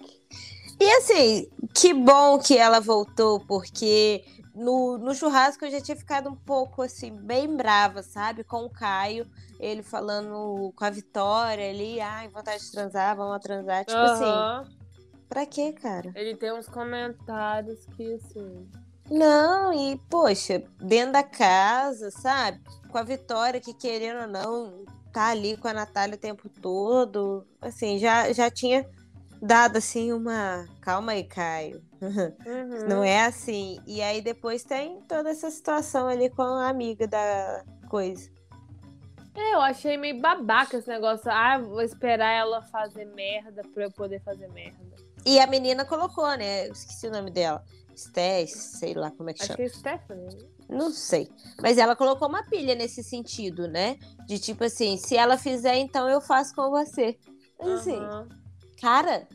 E 0.81 0.91
assim, 0.97 1.49
que 1.73 1.95
bom 1.95 2.39
que 2.39 2.59
ela 2.59 2.81
voltou, 2.81 3.41
porque 3.41 4.25
no, 4.55 4.97
no 4.99 5.15
churrasco 5.15 5.65
eu 5.65 5.71
já 5.71 5.81
tinha 5.81 5.97
ficado 5.97 6.31
um 6.31 6.37
pouco 6.37 6.83
assim, 6.83 7.11
bem 7.11 7.57
brava, 7.57 8.03
sabe? 8.03 8.45
Com 8.45 8.65
o 8.65 8.71
Caio, 8.71 9.27
ele 9.59 9.83
falando 9.83 10.73
com 10.77 10.85
a 10.85 10.91
Vitória 10.91 11.69
ali, 11.69 12.01
ai, 12.01 12.29
vontade 12.29 12.63
de 12.63 12.71
transar, 12.71 13.17
vamos 13.17 13.43
transar. 13.43 13.85
Tipo 13.85 14.05
assim, 14.05 14.25
Aham. 14.25 14.69
pra 15.29 15.45
quê, 15.45 15.73
cara? 15.73 16.13
Ele 16.15 16.37
tem 16.37 16.53
uns 16.53 16.69
comentários 16.69 17.85
que, 17.97 18.15
assim. 18.15 18.69
Não, 19.11 19.73
e 19.73 19.99
poxa, 20.09 20.63
dentro 20.81 21.13
da 21.13 21.23
casa, 21.23 22.11
sabe? 22.11 22.61
Com 22.89 22.97
a 22.97 23.03
Vitória 23.03 23.61
que 23.61 23.75
querendo 23.75 24.23
ou 24.23 24.29
não, 24.29 24.85
tá 25.13 25.29
ali 25.29 25.57
com 25.57 25.69
a 25.69 25.75
Natália 25.75 26.15
o 26.15 26.19
tempo 26.19 26.49
todo. 26.49 27.47
Assim, 27.61 27.99
já, 27.99 28.33
já 28.33 28.51
tinha 28.51 28.89
dado 29.43 29.77
assim 29.77 30.13
uma. 30.13 30.67
Calma 30.81 31.13
aí, 31.13 31.25
Caio. 31.25 31.83
Uhum. 32.09 32.89
Não 32.89 33.05
é 33.05 33.25
assim. 33.25 33.81
E 33.87 34.03
aí 34.03 34.21
depois 34.21 34.65
tem 34.65 35.01
toda 35.03 35.31
essa 35.31 35.51
situação 35.51 36.09
ali 36.09 36.31
com 36.31 36.43
a 36.43 36.69
amiga 36.69 37.07
da 37.07 37.65
coisa. 37.89 38.31
É, 39.35 39.55
eu 39.55 39.61
achei 39.61 39.97
meio 39.97 40.21
babaca 40.21 40.77
esse 40.77 40.89
negócio. 40.89 41.31
Ah, 41.31 41.59
vou 41.59 41.83
esperar 41.83 42.33
ela 42.33 42.63
fazer 42.63 43.05
merda 43.07 43.63
pra 43.73 43.85
eu 43.85 43.91
poder 43.91 44.21
fazer 44.23 44.49
merda. 44.53 44.79
E 45.27 45.41
a 45.41 45.47
menina 45.47 45.85
colocou, 45.85 46.29
né? 46.37 46.69
Eu 46.69 46.73
esqueci 46.73 47.09
o 47.09 47.11
nome 47.11 47.31
dela. 47.31 47.65
Stés, 47.97 48.53
sei 48.53 48.95
lá 48.95 49.11
como 49.11 49.31
é 49.31 49.33
que 49.33 49.43
Acho 49.43 49.53
chama. 49.53 49.57
que 49.57 49.63
é 49.63 49.69
Stephanie. 49.69 50.49
Não 50.69 50.91
sei. 50.91 51.29
Mas 51.61 51.79
ela 51.79 51.97
colocou 51.97 52.29
uma 52.29 52.43
pilha 52.45 52.75
nesse 52.75 53.03
sentido, 53.03 53.69
né? 53.69 53.97
De 54.27 54.39
tipo 54.39 54.65
assim, 54.65 54.97
se 54.97 55.17
ela 55.17 55.37
fizer, 55.37 55.77
então 55.77 56.09
eu 56.09 56.21
faço 56.21 56.55
com 56.55 56.71
você. 56.71 57.19
Assim, 57.61 57.97
Aham. 57.97 58.29
cara, 58.81 59.29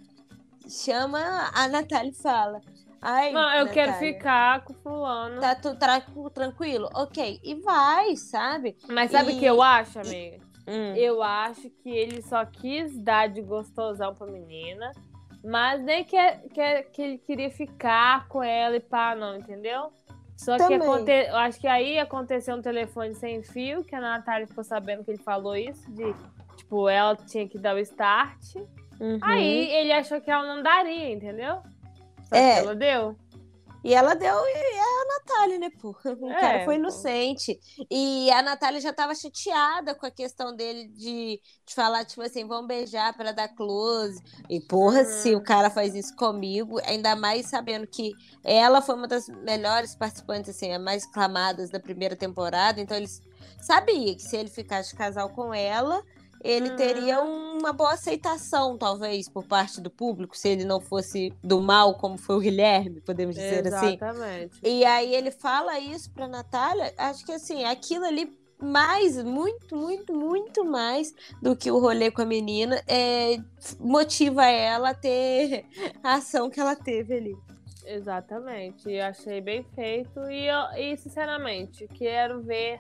chama 0.70 1.50
a 1.54 1.68
Natália 1.68 2.12
e 2.12 2.22
fala. 2.22 2.62
Ai, 3.02 3.32
Não, 3.32 3.54
eu 3.56 3.68
quero 3.70 3.92
Natália, 3.92 4.14
ficar 4.14 4.64
com 4.66 4.74
fulano. 4.74 5.40
Tá 5.40 5.56
tu 5.56 5.74
tra- 5.76 6.04
tranquilo? 6.34 6.90
Ok. 6.94 7.40
E 7.44 7.56
vai, 7.56 8.16
sabe? 8.18 8.76
Mas 8.90 9.12
sabe 9.12 9.32
o 9.32 9.36
E- 9.36 9.40
que 9.40 9.46
eu 9.46 9.62
acho, 9.62 10.00
amiga? 10.00 10.38
Hum. 10.68 10.96
Eu 10.96 11.24
acho 11.24 11.70
que 11.82 11.90
ele 11.90 12.22
só 12.22 12.46
quis 12.46 12.96
dar 13.02 13.28
de 13.28 13.42
gostosão 13.42 14.14
pra 14.14 14.28
menina, 14.28 14.92
mas 15.44 15.82
nem 15.82 16.04
que, 16.04 16.18
que, 16.54 16.84
que 16.84 17.02
ele 17.02 17.18
queria 17.18 17.50
ficar 17.50 18.28
com 18.28 18.44
ela 18.44 18.76
e 18.76 18.80
pá, 18.82 19.16
não, 19.16 19.36
entendeu? 19.38 19.92
Só 20.38 20.58
que 20.58 20.64
Também. 20.64 20.78
aconte... 20.82 21.12
eu 21.12 21.36
acho 21.38 21.60
que 21.60 21.68
aí 21.68 21.98
aconteceu 21.98 22.56
um 22.56 22.62
telefone 22.62 23.16
sem 23.16 23.42
fio, 23.42 23.84
que 23.84 23.96
a 23.96 24.00
Natália 24.02 24.46
ficou 24.48 24.64
sabendo 24.64 25.04
que 25.04 25.12
ele 25.12 25.24
falou 25.24 25.56
isso, 25.56 25.90
de 25.92 26.14
tipo, 26.58 26.88
ela 26.88 27.16
tinha 27.16 27.48
que 27.48 27.58
dar 27.58 27.76
o 27.76 27.80
start. 27.80 28.56
Uhum. 29.00 29.20
Aí 29.22 29.72
ele 29.72 29.92
achou 29.94 30.20
que 30.22 30.30
ela 30.30 30.56
não 30.56 30.62
daria, 30.62 31.12
entendeu? 31.12 31.62
Só 32.28 32.36
É. 32.36 32.60
ela 32.60 32.76
deu. 32.76 33.16
E 33.82 33.94
ela 33.94 34.14
deu, 34.14 34.36
e 34.46 34.52
é 34.58 34.82
a 34.82 35.06
Natália, 35.08 35.58
né, 35.58 35.70
pô? 35.82 35.96
O 36.22 36.30
É, 36.32 36.42
cara 36.42 36.66
foi 36.66 36.76
pô. 36.76 36.82
inocente. 36.82 37.58
E 37.90 38.30
a 38.32 38.42
Natália 38.42 38.82
já 38.82 38.92
tava 38.92 39.16
chateada 39.16 39.96
com 39.96 40.06
a 40.06 40.12
questão 40.12 40.54
dele 40.54 40.90
de, 40.90 41.40
de 41.66 41.74
falar, 41.74 42.04
tipo 42.04 42.22
assim, 42.22 42.46
vamos 42.46 42.68
beijar 42.68 43.16
para 43.16 43.32
dar 43.32 43.48
close. 43.56 44.22
E, 44.50 44.60
porra, 44.60 45.00
Uhum. 45.00 45.06
se 45.06 45.34
o 45.34 45.42
cara 45.42 45.70
faz 45.70 45.96
isso 45.96 46.14
comigo, 46.18 46.78
ainda 46.84 47.16
mais 47.16 47.46
sabendo 47.46 47.88
que 47.88 48.12
ela 48.44 48.82
foi 48.82 48.96
uma 48.96 49.08
das 49.08 49.30
melhores 49.30 49.96
participantes, 49.96 50.50
assim, 50.50 50.74
as 50.74 50.82
mais 50.82 51.06
aclamadas 51.06 51.70
da 51.70 51.80
primeira 51.80 52.18
temporada. 52.18 52.82
Então, 52.82 52.98
eles 52.98 53.22
sabia 53.62 54.14
que 54.14 54.22
se 54.22 54.36
ele 54.36 54.50
ficasse 54.50 54.94
casal 54.94 55.30
com 55.30 55.54
ela, 55.54 56.04
ele 56.44 56.70
Uhum. 56.70 56.76
teria 56.76 57.22
uma 57.22 57.74
boa 57.74 57.94
aceitação, 57.94 58.78
talvez, 58.78 59.28
por 59.30 59.44
parte 59.46 59.82
do 59.82 59.90
público, 59.90 60.38
se 60.38 60.48
ele 60.50 60.64
não 60.66 60.80
fosse 60.80 61.34
do 61.44 61.60
mal, 61.62 61.96
como 61.96 62.18
foi 62.18 62.36
o 62.38 62.40
Guilherme, 62.40 63.02
podemos 63.02 63.36
dizer 63.36 63.68
assim. 63.68 63.96
Exatamente. 63.96 64.60
E 64.64 64.86
aí 64.86 65.14
ele 65.14 65.32
fala 65.32 65.78
isso 65.80 66.12
pra 66.12 66.28
Natália, 66.28 66.94
acho 66.98 67.26
que 67.26 67.32
assim, 67.32 67.64
aquilo 67.66 68.06
ali 68.06 68.38
mais, 68.62 69.22
muito, 69.24 69.76
muito, 69.76 70.14
muito 70.14 70.66
mais 70.66 71.14
do 71.42 71.56
que 71.56 71.72
o 71.72 71.80
rolê 71.80 72.12
com 72.12 72.22
a 72.22 72.26
menina, 72.26 72.82
é, 72.88 73.38
motiva 73.80 74.46
ela 74.46 74.90
a 74.90 74.94
ter 74.94 75.66
a 76.04 76.16
ação 76.16 76.50
que 76.50 76.60
ela 76.60 76.76
teve 76.76 77.14
ali. 77.16 77.36
Exatamente. 77.86 78.92
Eu 78.92 79.06
achei 79.06 79.42
bem 79.42 79.64
feito. 79.76 80.20
E, 80.30 80.46
eu- 80.48 80.78
e, 80.78 80.96
sinceramente, 80.98 81.88
quero 81.88 82.42
ver 82.42 82.80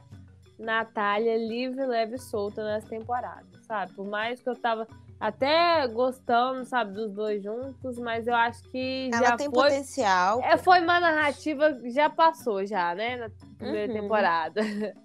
Natália 0.60 1.38
livre, 1.38 1.86
leve 1.86 2.16
e 2.16 2.20
solta 2.20 2.64
nessa 2.64 2.88
temporada, 2.88 3.46
sabe? 3.66 3.94
Por 3.94 4.06
mais 4.06 4.40
que 4.42 4.50
eu 4.50 4.56
tava 4.56 4.88
até 5.20 5.88
gostando, 5.88 6.64
sabe, 6.66 6.94
dos 6.94 7.12
dois 7.12 7.42
juntos, 7.42 7.98
mas 7.98 8.28
eu 8.28 8.36
acho 8.36 8.62
que 8.64 9.10
Ela 9.14 9.30
já 9.30 9.38
tem 9.38 9.50
foi. 9.50 9.64
potencial. 9.64 10.42
É, 10.44 10.58
foi 10.58 10.82
uma 10.82 11.00
narrativa 11.00 11.74
que 11.74 11.90
já 11.92 12.10
passou, 12.10 12.66
já, 12.66 12.94
né? 12.94 13.18
Na 13.18 13.30
primeira 13.58 13.92
Uhum. 13.94 14.02
temporada. 14.02 14.62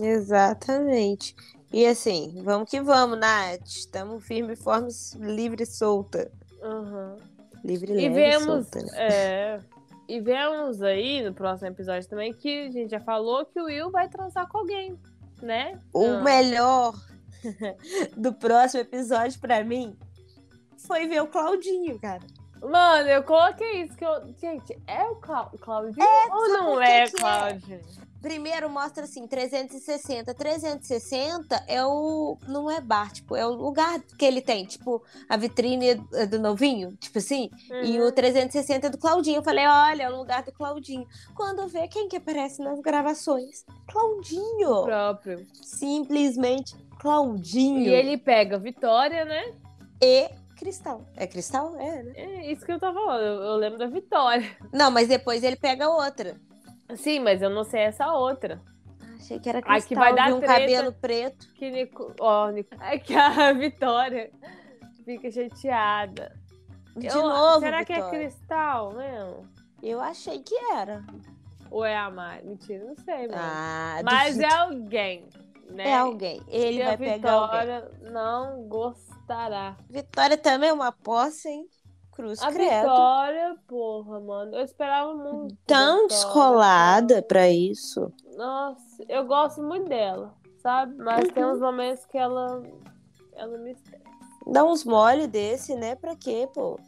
Exatamente. 0.00 1.34
E 1.72 1.86
assim, 1.86 2.40
vamos 2.44 2.70
que 2.70 2.80
vamos, 2.80 3.18
Nath. 3.18 3.66
Estamos 3.66 4.24
firme, 4.24 4.56
forme, 4.56 4.88
livre 5.20 5.62
e 5.62 5.66
solta. 5.66 6.30
Uhum. 6.62 7.16
Livre, 7.64 7.92
E 7.92 7.94
leve 7.94 8.06
e 8.08 8.10
vemos, 8.10 8.66
solta, 8.68 8.78
né? 8.82 8.88
é, 8.94 9.60
e 10.08 10.20
vemos 10.20 10.82
aí 10.82 11.22
no 11.22 11.32
próximo 11.32 11.68
episódio 11.68 12.08
também 12.08 12.32
que 12.32 12.66
a 12.66 12.70
gente 12.70 12.90
já 12.90 13.00
falou 13.00 13.44
que 13.46 13.60
o 13.60 13.64
Will 13.64 13.90
vai 13.90 14.08
transar 14.08 14.48
com 14.48 14.58
alguém, 14.58 14.98
né? 15.40 15.78
O 15.92 16.04
Ah. 16.06 16.20
melhor 16.22 16.94
do 18.16 18.32
próximo 18.32 18.80
episódio 18.82 19.40
pra 19.40 19.64
mim 19.64 19.96
foi 20.86 21.06
ver 21.06 21.22
o 21.22 21.26
Claudinho, 21.26 21.98
cara. 22.00 22.22
Mano, 22.62 23.08
eu 23.08 23.22
coloquei 23.24 23.82
isso 23.82 23.96
que 23.96 24.04
eu. 24.04 24.24
Gente, 24.40 24.80
é 24.86 25.02
o 25.04 25.16
Clau- 25.16 25.50
Claudinho 25.60 26.06
ou 26.30 26.46
sabe 26.46 26.52
não 26.52 26.80
é 26.82 27.04
que 27.06 27.12
que 27.16 27.24
é? 27.74 27.80
Primeiro 28.22 28.70
mostra 28.70 29.02
assim, 29.04 29.26
360. 29.26 30.32
360 30.32 31.64
é 31.66 31.84
o. 31.84 32.38
Não 32.46 32.70
é 32.70 32.80
bar, 32.80 33.12
tipo, 33.12 33.34
é 33.34 33.44
o 33.44 33.50
lugar 33.50 34.00
que 34.16 34.24
ele 34.24 34.40
tem. 34.40 34.64
Tipo, 34.64 35.02
a 35.28 35.36
vitrine 35.36 36.00
é 36.14 36.24
do 36.24 36.38
novinho, 36.38 36.96
tipo 36.96 37.18
assim. 37.18 37.50
E 37.82 37.98
Uhum. 38.00 38.06
o 38.06 38.12
360 38.12 38.86
é 38.86 38.90
do 38.90 38.96
Claudinho. 38.98 39.38
Eu 39.38 39.42
falei, 39.42 39.66
olha, 39.66 40.04
é 40.04 40.10
o 40.10 40.16
lugar 40.16 40.44
do 40.44 40.52
Claudinho. 40.52 41.06
Quando 41.34 41.66
vê 41.66 41.88
quem 41.88 42.08
que 42.08 42.16
aparece 42.16 42.62
nas 42.62 42.78
gravações? 42.80 43.64
Claudinho! 43.88 44.84
próprio. 44.84 45.46
Simplesmente 45.60 46.74
Claudinho. 47.00 47.80
E 47.80 47.88
ele 47.88 48.16
pega 48.16 48.56
Vitória, 48.58 49.24
né? 49.24 49.52
E 50.00 50.30
Cristal. 50.56 51.04
É 51.16 51.26
Cristal? 51.26 51.74
É, 51.76 52.02
né? 52.04 52.12
É 52.14 52.52
isso 52.52 52.64
que 52.64 52.70
eu 52.70 52.78
tava 52.78 52.94
falando. 52.94 53.20
Eu, 53.22 53.42
eu 53.42 53.56
lembro 53.56 53.78
da 53.78 53.86
Vitória. 53.88 54.48
Não, 54.72 54.90
mas 54.92 55.08
depois 55.08 55.42
ele 55.42 55.56
pega 55.56 55.88
outra. 55.88 56.36
Sim, 56.96 57.20
mas 57.20 57.42
eu 57.42 57.50
não 57.50 57.64
sei 57.64 57.82
essa 57.82 58.12
outra. 58.12 58.60
Achei 59.16 59.38
que 59.38 59.48
era 59.48 59.62
Cristal. 59.62 59.88
que 59.88 59.94
vai 59.94 60.14
dar 60.14 60.32
um 60.32 60.38
treta. 60.40 60.52
cabelo 60.60 60.92
preto. 60.92 61.46
Que 61.54 61.70
Nico... 61.70 62.14
Ó, 62.20 62.50
Nico... 62.50 62.74
É 62.80 62.98
que 62.98 63.14
a 63.14 63.52
Vitória 63.54 64.30
fica 65.04 65.30
chateada. 65.30 66.34
De 66.96 67.06
Eu- 67.06 67.22
novo, 67.22 67.60
Será 67.60 67.84
que 67.84 67.92
é 67.92 67.96
Vitória. 67.96 68.18
Cristal 68.20 68.92
mesmo? 68.94 69.48
Eu 69.82 70.00
achei 70.00 70.40
que 70.40 70.54
era. 70.74 71.04
Ou 71.70 71.84
é 71.84 71.96
a 71.96 72.10
Mari? 72.10 72.46
Mentira, 72.46 72.84
não 72.84 72.96
sei, 72.96 73.28
mesmo. 73.28 73.34
Ah, 73.36 74.00
Mas 74.04 74.38
é 74.38 74.46
alguém, 74.52 75.26
né? 75.70 75.88
É 75.88 75.94
alguém. 75.94 76.42
Ele 76.48 76.80
e 76.80 76.84
vai 76.84 76.94
a 76.94 76.98
pegar 76.98 77.32
alguém. 77.32 77.60
Vitória 77.60 77.90
não 78.10 78.62
gostará. 78.68 79.76
Vitória 79.88 80.36
também 80.36 80.68
é 80.68 80.72
uma 80.72 80.92
posse, 80.92 81.48
hein? 81.48 81.66
Cruz 82.12 82.42
A 82.42 82.52
credo. 82.52 82.80
Vitória, 82.82 83.56
porra, 83.66 84.20
mano. 84.20 84.54
Eu 84.54 84.64
esperava 84.64 85.14
muito. 85.14 85.56
Tão 85.66 86.06
descolada 86.06 87.22
pra 87.22 87.48
isso. 87.48 88.12
Nossa, 88.36 89.02
eu 89.08 89.24
gosto 89.26 89.62
muito 89.62 89.88
dela, 89.88 90.34
sabe? 90.58 90.94
Mas 90.96 91.28
tem 91.32 91.42
Uhum. 91.44 91.52
uns 91.52 91.60
momentos 91.60 92.04
que 92.06 92.18
ela. 92.18 92.62
Ela 93.34 93.56
me 93.58 93.72
estressa. 93.72 94.04
Dá 94.46 94.62
uns 94.64 94.84
mole 94.84 95.26
desse, 95.26 95.74
né? 95.74 95.94
Pra 95.94 96.14
quê, 96.14 96.48
pô? 96.52 96.78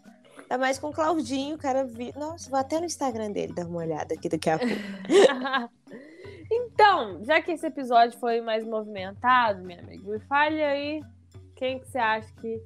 Ainda 0.41 0.59
mais 0.59 0.79
com 0.79 0.89
o 0.89 0.93
Claudinho, 0.93 1.57
o 1.57 1.59
cara 1.59 1.85
vi... 1.85 2.13
Nossa, 2.19 2.51
vou 2.51 2.59
até 2.59 2.79
no 2.79 2.85
Instagram 2.85 3.31
dele 3.31 3.55
dar 3.55 3.67
uma 3.67 3.79
olhada 3.79 4.15
aqui 4.15 4.29
daqui 4.29 4.51
a 4.51 4.59
pouco. 4.59 4.75
então, 6.51 7.25
já 7.25 7.41
que 7.41 7.53
esse 7.53 7.67
episódio 7.67 8.19
foi 8.19 8.41
mais 8.41 8.65
movimentado, 8.65 9.63
minha 9.63 9.81
amiga, 9.81 10.11
me 10.11 10.19
fale 10.21 10.63
aí 10.63 11.01
quem 11.57 11.79
que 11.79 11.87
você 11.89 11.99
acha 11.99 12.31
que 12.41 12.63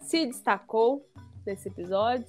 se 0.00 0.26
destacou 0.26 1.04
nesse 1.46 1.68
episódio. 1.68 2.26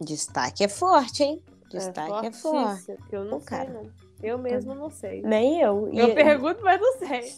Destaque 0.00 0.64
é 0.64 0.68
forte, 0.68 1.22
hein? 1.22 1.42
Destaque 1.70 2.26
é, 2.26 2.32
forte. 2.32 2.40
fortíssimo, 2.40 2.98
que 3.08 3.16
eu 3.16 3.24
não 3.24 3.38
Pô, 3.38 3.40
sei, 3.40 3.48
cara. 3.48 3.70
não. 3.70 3.90
Eu 4.22 4.38
mesmo 4.38 4.74
não 4.74 4.90
sei. 4.90 5.22
Nem 5.22 5.60
eu. 5.60 5.88
E 5.92 5.98
Eu 5.98 6.14
pergunto, 6.14 6.62
mas 6.62 6.80
não 6.80 6.98
sei. 6.98 7.34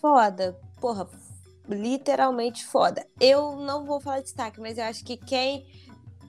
foda. 0.00 0.56
Porra, 0.80 1.08
literalmente 1.68 2.64
foda. 2.64 3.06
Eu 3.20 3.56
não 3.56 3.84
vou 3.84 4.00
falar 4.00 4.20
destaque, 4.20 4.60
mas 4.60 4.78
eu 4.78 4.84
acho 4.84 5.04
que 5.04 5.16
quem 5.16 5.66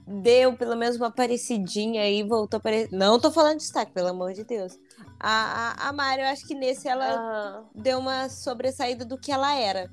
deu 0.06 0.56
pelo 0.56 0.76
menos 0.76 0.96
uma 0.96 1.10
parecidinha 1.10 2.02
aí, 2.02 2.22
voltou 2.22 2.56
a 2.56 2.60
aparecer. 2.60 2.94
Não 2.94 3.18
tô 3.20 3.30
falando 3.30 3.58
destaque, 3.58 3.92
pelo 3.92 4.08
amor 4.08 4.32
de 4.32 4.44
Deus. 4.44 4.78
A, 5.18 5.74
a, 5.84 5.88
a 5.88 5.92
Mari, 5.92 6.22
eu 6.22 6.28
acho 6.28 6.46
que 6.46 6.54
nesse 6.54 6.88
ela 6.88 7.06
Aham. 7.06 7.64
deu 7.74 7.98
uma 7.98 8.28
sobressaída 8.28 9.04
do 9.04 9.18
que 9.18 9.30
ela 9.32 9.54
era. 9.58 9.90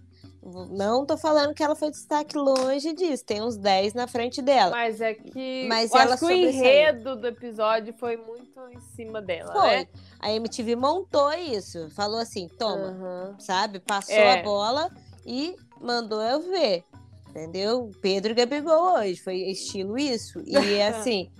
Não 0.71 1.05
tô 1.05 1.17
falando 1.17 1.53
que 1.53 1.63
ela 1.63 1.75
foi 1.75 1.89
destaque 1.89 2.37
longe 2.37 2.91
disso. 2.93 3.23
Tem 3.25 3.41
uns 3.41 3.55
10 3.55 3.93
na 3.93 4.07
frente 4.07 4.41
dela. 4.41 4.71
Mas 4.71 4.99
é 4.99 5.13
que. 5.13 5.65
Mas 5.69 5.91
eu 5.93 6.01
ela 6.01 6.13
acho 6.15 6.25
que 6.25 6.33
o 6.33 6.35
enredo 6.35 7.15
do 7.15 7.27
episódio 7.27 7.93
foi 7.93 8.17
muito 8.17 8.59
em 8.71 8.79
cima 8.95 9.21
dela, 9.21 9.53
Foi. 9.53 9.69
né? 9.69 9.87
A 10.19 10.31
MTV 10.31 10.75
montou 10.75 11.31
isso. 11.33 11.89
Falou 11.91 12.19
assim: 12.19 12.49
toma, 12.59 12.87
Aham. 12.87 13.35
sabe? 13.39 13.79
Passou 13.79 14.13
É. 14.15 14.39
a 14.39 14.43
bola 14.43 14.89
e 15.25 15.55
mandou 15.79 16.21
eu 16.21 16.41
ver. 16.41 16.83
Entendeu? 17.29 17.89
Pedro 18.01 18.31
e 18.33 18.35
Gabigol 18.35 18.95
hoje. 18.99 19.21
Foi 19.21 19.35
estilo 19.37 19.97
isso. 19.97 20.41
E 20.45 20.55
assim, 20.83 21.31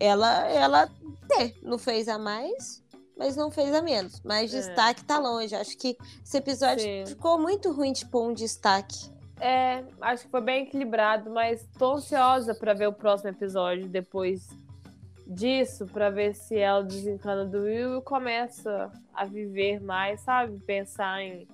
ela, 0.00 0.48
ela 0.48 0.90
é, 1.38 1.52
não 1.62 1.78
fez 1.78 2.08
a 2.08 2.18
mais. 2.18 2.82
Mas 3.16 3.34
não 3.36 3.50
fez 3.50 3.72
a 3.74 3.80
menos. 3.82 4.20
Mas 4.24 4.52
É. 4.52 4.58
destaque 4.58 5.04
tá 5.04 5.18
longe. 5.18 5.54
Acho 5.54 5.76
que 5.76 5.96
esse 6.24 6.36
episódio 6.36 6.82
Sim. 6.84 7.04
ficou 7.06 7.38
muito 7.38 7.72
ruim 7.72 7.92
de 7.92 8.04
pôr 8.06 8.28
um 8.28 8.34
destaque. 8.34 9.10
É, 9.40 9.84
acho 10.00 10.24
que 10.24 10.30
foi 10.30 10.40
bem 10.40 10.62
equilibrado, 10.64 11.30
mas 11.30 11.66
tô 11.78 11.94
ansiosa 11.94 12.54
pra 12.54 12.72
ver 12.72 12.88
o 12.88 12.92
próximo 12.92 13.30
episódio 13.30 13.86
depois 13.86 14.48
disso, 15.26 15.86
pra 15.86 16.08
ver 16.08 16.34
se 16.34 16.56
ela 16.56 16.82
desencana 16.82 17.44
do 17.44 17.58
Will 17.62 17.98
e 17.98 18.02
começa 18.02 18.90
a 19.12 19.24
viver 19.24 19.80
mais, 19.80 20.20
sabe? 20.20 20.58
Pensar 20.60 21.20
em, 21.20 21.46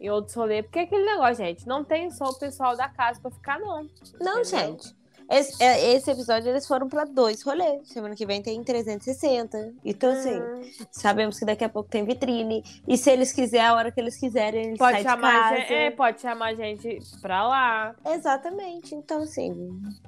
em 0.00 0.10
outros 0.10 0.34
rolês. 0.34 0.64
Porque 0.66 0.80
é 0.80 0.82
aquele 0.82 1.04
negócio, 1.06 1.36
gente, 1.36 1.66
não 1.66 1.82
tem 1.84 2.10
só 2.10 2.26
o 2.26 2.34
pessoal 2.38 2.76
da 2.76 2.88
casa 2.88 3.20
pra 3.20 3.30
ficar, 3.30 3.58
não. 3.58 3.84
Não, 4.20 4.40
Entendeu? 4.40 4.44
gente. 4.44 4.94
Esse, 5.30 5.62
é, 5.62 5.92
esse 5.94 6.10
episódio 6.10 6.48
eles 6.48 6.66
foram 6.66 6.88
pra 6.88 7.04
dois 7.04 7.42
rolês. 7.42 7.86
Semana 7.88 8.14
que 8.14 8.24
vem 8.24 8.40
tem 8.40 8.62
360. 8.64 9.74
Então, 9.84 10.10
assim, 10.10 10.38
Hum, 10.40 10.62
sabemos 10.90 11.38
que 11.38 11.44
daqui 11.44 11.64
a 11.64 11.68
pouco 11.68 11.90
tem 11.90 12.02
vitrine. 12.04 12.62
E 12.86 12.96
se 12.96 13.10
eles 13.10 13.30
quiserem, 13.32 13.66
a 13.66 13.74
hora 13.74 13.92
que 13.92 14.00
eles 14.00 14.16
quiserem, 14.18 14.68
eles 14.68 14.78
pode 14.78 15.02
chamar, 15.02 15.56
gente, 15.56 15.72
é, 15.74 15.90
pode 15.90 16.20
chamar 16.20 16.46
a 16.46 16.54
gente 16.54 16.98
pra 17.20 17.46
lá. 17.46 17.94
Exatamente. 18.06 18.94
Então, 18.94 19.22
assim, 19.22 19.50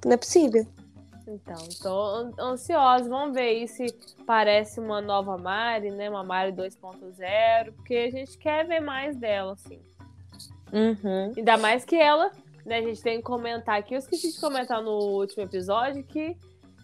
não 0.04 0.12
é 0.12 0.16
possível. 0.16 0.66
Então, 1.28 1.56
tô 1.80 2.02
an- 2.02 2.32
ansiosa. 2.40 3.08
Vamos 3.08 3.34
ver 3.34 3.42
aí 3.42 3.68
se 3.68 3.86
parece 4.26 4.80
uma 4.80 5.00
nova 5.00 5.36
Mari, 5.36 5.90
né? 5.90 6.08
Uma 6.10 6.24
Mari 6.24 6.50
2.0, 6.52 7.72
porque 7.74 7.94
a 7.94 8.10
gente 8.10 8.36
quer 8.38 8.66
ver 8.66 8.80
mais 8.80 9.14
dela, 9.16 9.52
assim. 9.52 9.78
Uhum. 10.72 11.32
Ainda 11.36 11.56
mais 11.56 11.84
que 11.84 11.94
ela, 11.96 12.30
né? 12.64 12.78
A 12.78 12.82
gente 12.82 13.02
tem 13.02 13.18
que 13.18 13.22
comentar 13.22 13.78
aqui. 13.78 13.94
Eu 13.94 13.98
esqueci 13.98 14.32
de 14.32 14.40
comentar 14.40 14.82
no 14.82 14.90
último 14.90 15.42
episódio 15.42 16.02
que 16.04 16.36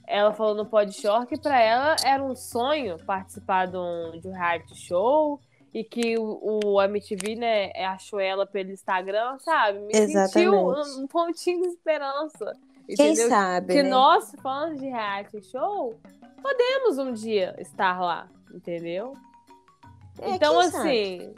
ela 0.07 0.33
falou 0.33 0.55
no 0.55 0.67
Podshore 0.67 1.27
que 1.27 1.39
pra 1.39 1.61
ela 1.61 1.97
era 2.05 2.23
um 2.23 2.37
sonho 2.37 2.97
participar 3.05 3.67
de 3.67 3.77
um, 3.77 4.21
de 4.21 4.29
um 4.29 4.33
reality 4.33 4.77
show 4.77 5.41
e 5.75 5.85
que 5.85 6.17
o, 6.17 6.61
o 6.65 6.83
MTV, 6.83 7.35
né, 7.35 7.71
achou 7.85 8.19
ela 8.19 8.47
pelo 8.47 8.71
Instagram, 8.71 9.39
sabe? 9.41 9.81
Me 9.81 9.95
sentiu 9.95 10.55
Exatamente. 10.55 10.99
um, 10.99 11.03
um 11.03 11.07
pontinho 11.07 11.61
de 11.61 11.69
esperança. 11.69 12.53
Quem 12.87 12.95
Entendeu? 13.13 13.29
sabe, 13.29 13.75
que 13.75 13.83
né? 13.83 13.89
nós, 13.91 14.33
fãs 14.41 14.79
de 14.79 14.87
reality 14.87 15.43
show, 15.43 15.95
podemos 16.41 16.99
um 16.99 17.13
dia 17.13 17.55
estar 17.59 18.01
lá, 18.01 18.29
entendeu? 18.55 19.13
É, 20.21 20.31
então, 20.31 20.61
quem 20.61 20.71
sabe? 20.71 21.35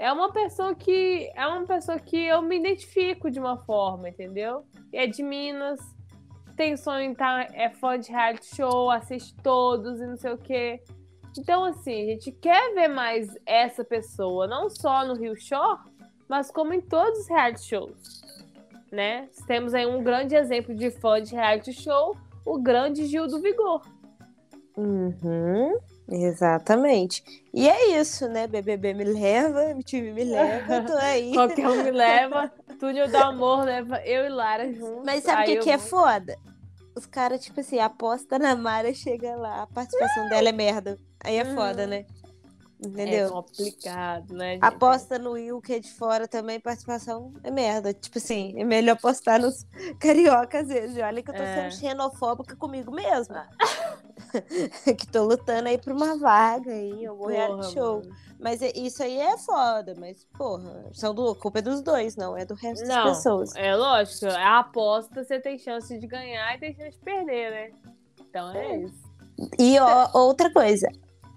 É 0.00 0.10
uma 0.10 0.32
pessoa 0.32 0.74
que 0.74 1.30
é 1.34 1.46
uma 1.46 1.66
pessoa 1.66 1.98
que 1.98 2.16
eu 2.16 2.40
me 2.40 2.58
identifico 2.58 3.30
de 3.30 3.38
uma 3.38 3.58
forma, 3.58 4.08
entendeu? 4.08 4.64
É 4.94 5.06
de 5.06 5.22
Minas, 5.22 5.78
tem 6.56 6.74
sonho 6.74 7.12
estar, 7.12 7.54
é 7.54 7.68
fã 7.68 8.00
de 8.00 8.10
reality 8.10 8.56
show, 8.56 8.90
assiste 8.90 9.36
todos 9.42 10.00
e 10.00 10.06
não 10.06 10.16
sei 10.16 10.32
o 10.32 10.38
quê. 10.38 10.82
Então, 11.38 11.64
assim, 11.64 12.02
a 12.02 12.06
gente 12.06 12.32
quer 12.32 12.72
ver 12.72 12.88
mais 12.88 13.28
essa 13.44 13.84
pessoa, 13.84 14.46
não 14.46 14.70
só 14.70 15.04
no 15.04 15.12
Rio 15.12 15.38
Shore, 15.38 15.80
mas 16.26 16.50
como 16.50 16.72
em 16.72 16.80
todos 16.80 17.18
os 17.20 17.28
reality 17.28 17.62
shows, 17.62 18.22
né? 18.90 19.28
Temos 19.46 19.74
aí 19.74 19.84
um 19.84 20.02
grande 20.02 20.34
exemplo 20.34 20.74
de 20.74 20.90
fã 20.90 21.20
de 21.20 21.34
reality 21.34 21.74
show, 21.74 22.16
o 22.46 22.58
grande 22.58 23.04
Gil 23.04 23.26
do 23.26 23.38
Vigor. 23.38 23.82
Uhum, 24.78 25.78
exatamente. 26.10 27.22
E 27.52 27.68
é 27.68 27.98
isso, 28.00 28.28
né? 28.28 28.46
BBB 28.46 28.94
me 28.94 29.04
leva, 29.04 29.64
MTV 29.70 30.12
me 30.12 30.24
leva, 30.24 30.82
tô 30.82 30.92
aí. 30.94 31.32
Qualquer 31.34 31.68
um 31.68 31.82
me 31.82 31.90
leva, 31.90 32.52
Túnel 32.78 33.08
do 33.08 33.16
Amor 33.16 33.64
leva 33.64 34.00
eu 34.04 34.24
e 34.26 34.28
Lara 34.28 34.72
juntos. 34.72 35.04
Mas 35.04 35.24
sabe 35.24 35.42
o 35.42 35.44
que, 35.46 35.52
eu 35.58 35.62
que 35.62 35.70
é 35.70 35.78
foda? 35.78 36.36
Os 36.96 37.06
caras, 37.06 37.40
tipo 37.42 37.60
assim, 37.60 37.78
aposta 37.78 38.38
na 38.38 38.54
Mara, 38.56 38.92
chega 38.92 39.36
lá, 39.36 39.62
a 39.62 39.66
participação 39.66 40.28
dela 40.28 40.48
é 40.48 40.52
merda. 40.52 40.98
Aí 41.22 41.36
é 41.36 41.44
foda, 41.44 41.82
Uhum. 41.84 41.88
né? 41.88 42.04
É 42.82 42.86
Entendeu? 42.86 43.30
complicado, 43.30 44.32
né? 44.34 44.54
gente? 44.54 44.64
Aposta 44.64 45.18
no 45.18 45.32
Will, 45.32 45.60
que 45.60 45.74
é 45.74 45.78
de 45.78 45.92
fora 45.92 46.26
também, 46.26 46.58
participação 46.58 47.32
é 47.44 47.50
merda. 47.50 47.92
Tipo 47.92 48.16
assim, 48.16 48.54
é 48.58 48.64
melhor 48.64 48.94
apostar 48.94 49.38
nos 49.38 49.66
carioca 50.00 50.60
às 50.60 50.68
vezes. 50.68 50.96
Olha 50.96 51.22
que 51.22 51.30
eu 51.30 51.34
tô 51.34 51.42
É. 51.42 51.70
sendo 51.70 51.78
xenofóbica 51.78 52.56
comigo 52.56 52.90
mesma. 52.90 53.46
que 54.96 55.06
tô 55.06 55.24
lutando 55.24 55.68
aí 55.68 55.78
por 55.78 55.92
uma 55.92 56.16
vaga 56.16 56.70
aí 56.72 57.06
algum 57.06 57.26
reality 57.26 57.56
Porra, 57.56 57.70
show. 57.72 57.96
mano. 58.00 58.16
Mas 58.38 58.62
é- 58.62 58.72
isso 58.74 59.02
aí 59.02 59.18
é 59.18 59.36
foda, 59.36 59.94
mas, 59.98 60.24
porra, 60.38 60.86
são 60.92 61.14
do, 61.14 61.34
culpa 61.34 61.58
é 61.58 61.62
dos 61.62 61.82
dois, 61.82 62.16
não 62.16 62.36
é 62.36 62.44
do 62.46 62.54
resto 62.54 62.86
Não, 62.86 63.04
das 63.04 63.16
pessoas. 63.18 63.54
é 63.54 63.74
lógico. 63.76 64.26
A 64.26 64.60
aposta 64.60 65.22
você 65.22 65.38
tem 65.38 65.58
chance 65.58 65.98
de 65.98 66.06
ganhar 66.06 66.54
e 66.56 66.58
tem 66.58 66.74
chance 66.74 66.96
de 66.96 67.04
perder, 67.04 67.50
né? 67.50 67.70
Então 68.18 68.50
é, 68.54 68.66
É. 68.72 68.76
isso. 68.78 69.10
E 69.58 69.78
ó, 69.78 70.08
outra 70.14 70.50
coisa, 70.52 70.88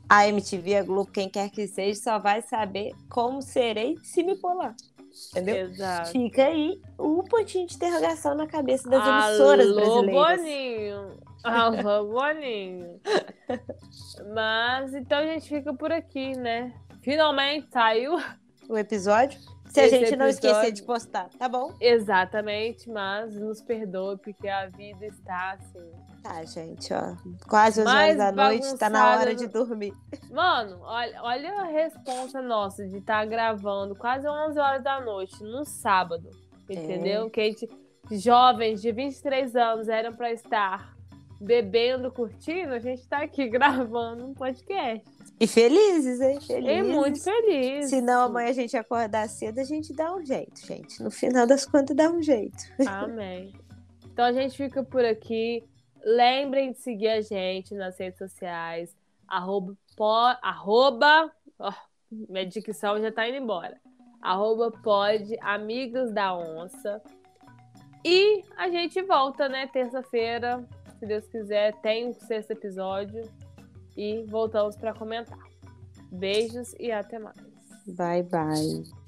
a 0.09 0.27
MTV, 0.27 0.77
a 0.77 0.83
Globo, 0.83 1.11
quem 1.11 1.29
quer 1.29 1.49
que 1.49 1.67
seja, 1.67 1.99
só 2.01 2.19
vai 2.19 2.41
saber 2.41 2.91
como 3.09 3.41
serei 3.41 3.97
se 4.03 4.23
me 4.23 4.37
lá. 4.41 4.73
Entendeu? 5.31 5.55
Exato. 5.67 6.09
Fica 6.11 6.43
aí 6.45 6.81
o 6.97 7.21
pontinho 7.23 7.67
de 7.67 7.75
interrogação 7.75 8.33
na 8.33 8.47
cabeça 8.47 8.89
das 8.89 9.05
emissoras 9.05 9.67
Alô, 9.67 9.75
brasileiras. 9.75 10.37
Boninho. 10.41 11.17
Alô, 11.43 12.05
Boninho. 12.11 12.99
Mas 14.33 14.93
então 14.93 15.19
a 15.19 15.25
gente 15.25 15.47
fica 15.49 15.73
por 15.73 15.91
aqui, 15.91 16.37
né? 16.37 16.73
Finalmente 17.01 17.69
saiu. 17.71 18.17
O 18.69 18.77
episódio. 18.77 19.39
Se 19.65 19.79
a 19.81 19.87
gente 19.89 20.15
não 20.15 20.27
esquecer 20.27 20.51
episódio- 20.55 20.73
de 20.73 20.83
postar, 20.83 21.29
tá 21.37 21.49
bom? 21.49 21.73
Exatamente, 21.81 22.87
mas 22.89 23.35
nos 23.35 23.59
perdoe, 23.59 24.17
porque 24.17 24.47
a 24.47 24.67
vida 24.67 25.05
está 25.07 25.53
assim. 25.53 25.91
Tá, 26.21 26.43
gente, 26.45 26.93
ó. 26.93 27.15
Quase 27.49 27.81
11 27.81 27.91
Mais 27.91 28.19
horas 28.19 28.35
da 28.35 28.43
noite, 28.43 28.77
tá 28.77 28.89
na 28.89 29.17
hora 29.17 29.33
de 29.35 29.47
do- 29.47 29.65
dormir. 29.65 29.93
Mano, 30.31 30.79
olha, 30.83 31.19
olha 31.23 31.61
a 31.61 31.63
responsa 31.65 32.39
nossa 32.41 32.87
de 32.87 32.97
estar 32.97 33.25
gravando 33.25 33.95
quase 33.95 34.27
11 34.27 34.59
horas 34.59 34.83
da 34.83 35.01
noite 35.01 35.41
no 35.43 35.65
sábado. 35.65 36.29
É. 36.69 36.73
Entendeu? 36.75 37.29
Que 37.31 37.41
a 37.41 37.45
gente, 37.45 37.67
jovens 38.11 38.79
de 38.79 38.91
23 38.91 39.55
anos 39.55 39.89
eram 39.89 40.13
pra 40.13 40.31
estar 40.31 40.93
bebendo, 41.43 42.11
curtindo, 42.11 42.73
a 42.73 42.79
gente 42.79 43.07
tá 43.07 43.19
aqui 43.19 43.47
gravando 43.49 44.25
um 44.25 44.33
podcast. 44.33 45.03
E 45.39 45.47
felizes, 45.47 46.21
hein? 46.21 46.39
Felizes. 46.39 46.77
E 46.77 46.83
muito 46.83 47.21
feliz. 47.21 47.89
Se 47.89 48.01
não, 48.01 48.21
amanhã 48.23 48.49
a 48.49 48.53
gente 48.53 48.77
acordar 48.77 49.27
cedo, 49.27 49.59
a 49.59 49.63
gente 49.63 49.93
dá 49.93 50.13
um 50.15 50.25
jeito, 50.25 50.65
gente. 50.65 51.01
No 51.03 51.11
final 51.11 51.45
das 51.45 51.65
contas, 51.65 51.95
dá 51.95 52.09
um 52.09 52.21
jeito. 52.21 52.63
Amém. 52.87 53.53
Então 54.05 54.25
a 54.25 54.31
gente 54.31 54.55
fica 54.55 54.83
por 54.83 55.03
aqui. 55.03 55.63
Lembrem 56.05 56.71
de 56.71 56.79
seguir 56.79 57.09
a 57.09 57.21
gente 57.21 57.73
nas 57.75 57.97
redes 57.97 58.17
sociais. 58.19 58.95
Arroba, 59.27 59.73
po- 59.97 60.37
arroba 60.41 61.31
ó, 61.57 61.73
minha 62.11 62.45
dicção 62.45 63.01
já 63.01 63.11
tá 63.11 63.27
indo 63.27 63.37
embora. 63.37 63.77
Arroba 64.21 64.71
pode 64.83 65.35
amigos 65.41 66.11
da 66.11 66.35
onça. 66.35 67.01
E 68.05 68.43
a 68.57 68.69
gente 68.69 69.01
volta, 69.01 69.47
né? 69.49 69.67
Terça-feira, 69.67 70.63
se 71.03 71.07
Deus 71.07 71.27
quiser, 71.27 71.73
tem 71.81 72.09
o 72.09 72.13
sexto 72.13 72.51
episódio. 72.51 73.29
E 73.95 74.23
voltamos 74.27 74.75
para 74.75 74.93
comentar. 74.93 75.37
Beijos 76.11 76.73
e 76.79 76.91
até 76.91 77.19
mais. 77.19 77.37
Bye, 77.85 78.23
bye. 78.23 79.02